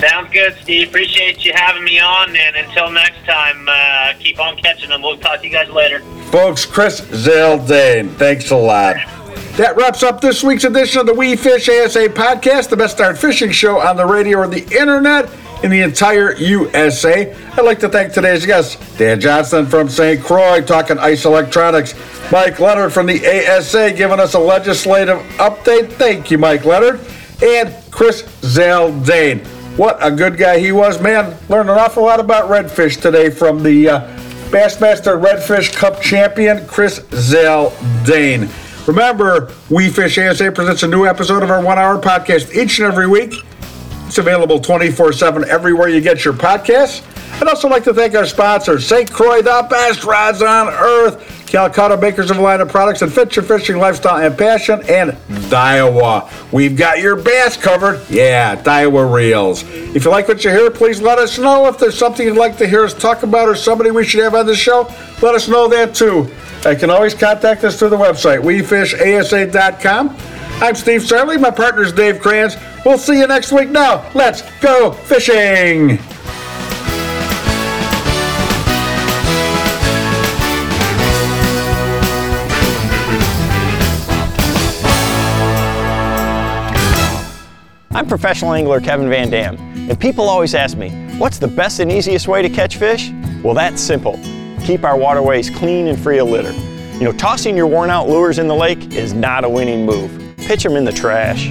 Sounds 0.00 0.32
good, 0.32 0.56
Steve. 0.62 0.88
Appreciate 0.88 1.44
you 1.44 1.52
having 1.54 1.84
me 1.84 2.00
on, 2.00 2.34
and 2.34 2.56
until 2.56 2.90
next 2.90 3.22
time, 3.26 3.68
uh, 3.68 4.14
keep 4.18 4.38
on 4.40 4.56
catching 4.56 4.88
them. 4.88 5.02
We'll 5.02 5.18
talk 5.18 5.40
to 5.40 5.46
you 5.46 5.52
guys 5.52 5.68
later. 5.68 6.00
Folks, 6.30 6.64
Chris 6.64 7.02
Zaldain, 7.02 8.14
thanks 8.14 8.50
a 8.50 8.56
lot. 8.56 8.96
That 9.56 9.76
wraps 9.76 10.02
up 10.02 10.22
this 10.22 10.42
week's 10.42 10.64
edition 10.64 11.00
of 11.00 11.06
the 11.06 11.12
We 11.12 11.36
Fish 11.36 11.68
ASA 11.68 12.08
podcast, 12.08 12.70
the 12.70 12.78
best 12.78 12.96
darn 12.96 13.14
fishing 13.14 13.50
show 13.50 13.78
on 13.78 13.96
the 13.96 14.06
radio 14.06 14.38
or 14.38 14.48
the 14.48 14.64
internet 14.74 15.28
in 15.62 15.70
the 15.70 15.82
entire 15.82 16.34
USA. 16.36 17.34
I'd 17.52 17.64
like 17.64 17.78
to 17.80 17.88
thank 17.88 18.12
today's 18.12 18.46
guests, 18.46 18.76
Dan 18.96 19.20
Johnston 19.20 19.66
from 19.66 19.88
St. 19.88 20.22
Croix, 20.22 20.62
talking 20.62 20.98
ice 20.98 21.24
electronics, 21.24 21.94
Mike 22.32 22.58
Leonard 22.60 22.92
from 22.92 23.06
the 23.06 23.20
ASA, 23.26 23.92
giving 23.92 24.20
us 24.20 24.34
a 24.34 24.38
legislative 24.38 25.18
update. 25.38 25.92
Thank 25.92 26.30
you, 26.30 26.38
Mike 26.38 26.64
Leonard, 26.64 27.00
and 27.42 27.74
Chris 27.90 28.22
Zaldain. 28.42 29.44
What 29.76 29.98
a 30.00 30.10
good 30.10 30.36
guy 30.36 30.58
he 30.58 30.72
was, 30.72 31.00
man. 31.00 31.36
Learned 31.48 31.70
an 31.70 31.78
awful 31.78 32.04
lot 32.04 32.20
about 32.20 32.48
redfish 32.50 33.00
today 33.00 33.30
from 33.30 33.62
the 33.62 33.88
uh, 33.88 34.00
Bassmaster 34.50 35.22
Redfish 35.22 35.72
Cup 35.74 36.00
champion, 36.00 36.66
Chris 36.66 37.00
Zaldain. 37.00 38.48
Remember, 38.86 39.52
We 39.68 39.88
Fish 39.90 40.18
ASA 40.18 40.50
presents 40.52 40.82
a 40.82 40.88
new 40.88 41.06
episode 41.06 41.42
of 41.42 41.50
our 41.50 41.62
one 41.62 41.78
hour 41.78 42.00
podcast 42.00 42.54
each 42.54 42.78
and 42.78 42.86
every 42.88 43.06
week. 43.06 43.34
It's 44.10 44.18
available 44.18 44.58
24 44.58 45.12
7 45.12 45.44
everywhere 45.44 45.88
you 45.88 46.00
get 46.00 46.24
your 46.24 46.34
podcasts. 46.34 47.06
I'd 47.40 47.46
also 47.46 47.68
like 47.68 47.84
to 47.84 47.94
thank 47.94 48.16
our 48.16 48.26
sponsors, 48.26 48.84
St. 48.84 49.08
Croix, 49.08 49.40
the 49.40 49.64
best 49.70 50.02
rods 50.02 50.42
on 50.42 50.66
earth, 50.66 51.46
Calcutta, 51.46 51.96
makers 51.96 52.28
of 52.28 52.38
line 52.38 52.60
of 52.60 52.68
products 52.68 52.98
that 52.98 53.10
fit 53.10 53.36
your 53.36 53.44
fishing 53.44 53.78
lifestyle 53.78 54.16
and 54.16 54.36
passion, 54.36 54.82
and 54.88 55.12
Daiwa. 55.48 56.28
We've 56.52 56.76
got 56.76 56.98
your 56.98 57.14
bass 57.14 57.56
covered. 57.56 58.00
Yeah, 58.10 58.60
Daiwa 58.60 59.14
Reels. 59.14 59.62
If 59.94 60.04
you 60.04 60.10
like 60.10 60.26
what 60.26 60.44
you 60.44 60.50
hear, 60.50 60.72
please 60.72 61.00
let 61.00 61.18
us 61.20 61.38
know. 61.38 61.68
If 61.68 61.78
there's 61.78 61.96
something 61.96 62.26
you'd 62.26 62.36
like 62.36 62.56
to 62.56 62.66
hear 62.66 62.84
us 62.84 62.92
talk 62.92 63.22
about 63.22 63.48
or 63.48 63.54
somebody 63.54 63.92
we 63.92 64.04
should 64.04 64.24
have 64.24 64.34
on 64.34 64.44
the 64.44 64.56
show, 64.56 64.92
let 65.22 65.36
us 65.36 65.46
know 65.46 65.68
that 65.68 65.94
too. 65.94 66.28
You 66.68 66.74
can 66.74 66.90
always 66.90 67.14
contact 67.14 67.62
us 67.62 67.78
through 67.78 67.90
the 67.90 67.96
website, 67.96 68.42
wefishasa.com. 68.42 70.16
I'm 70.62 70.74
Steve 70.74 71.00
Sarley. 71.00 71.40
My 71.40 71.50
partner's 71.50 71.90
Dave 71.90 72.20
Kranz. 72.20 72.54
We'll 72.84 72.98
see 72.98 73.18
you 73.18 73.26
next 73.26 73.50
week. 73.50 73.70
Now, 73.70 74.06
let's 74.14 74.42
go 74.60 74.92
fishing. 74.92 75.98
I'm 87.92 88.06
professional 88.06 88.52
angler 88.52 88.80
Kevin 88.80 89.08
Van 89.08 89.30
Dam, 89.30 89.56
and 89.56 89.98
people 89.98 90.28
always 90.28 90.54
ask 90.54 90.76
me, 90.76 90.90
what's 91.16 91.38
the 91.38 91.48
best 91.48 91.80
and 91.80 91.90
easiest 91.90 92.28
way 92.28 92.42
to 92.42 92.50
catch 92.50 92.76
fish? 92.76 93.10
Well, 93.42 93.54
that's 93.54 93.80
simple. 93.80 94.20
Keep 94.66 94.84
our 94.84 94.98
waterways 94.98 95.48
clean 95.48 95.86
and 95.86 95.98
free 95.98 96.18
of 96.18 96.28
litter. 96.28 96.52
You 96.98 97.04
know, 97.04 97.12
tossing 97.12 97.56
your 97.56 97.66
worn 97.66 97.88
out 97.88 98.10
lures 98.10 98.38
in 98.38 98.46
the 98.46 98.54
lake 98.54 98.92
is 98.92 99.14
not 99.14 99.44
a 99.44 99.48
winning 99.48 99.86
move. 99.86 100.29
Pitch 100.46 100.62
them 100.62 100.76
in 100.76 100.84
the 100.84 100.92
trash. 100.92 101.50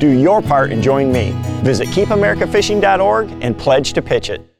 Do 0.00 0.08
your 0.08 0.40
part 0.40 0.70
and 0.72 0.82
join 0.82 1.10
me. 1.12 1.32
Visit 1.62 1.88
keepamericafishing.org 1.88 3.30
and 3.42 3.58
pledge 3.58 3.92
to 3.94 4.02
pitch 4.02 4.30
it. 4.30 4.57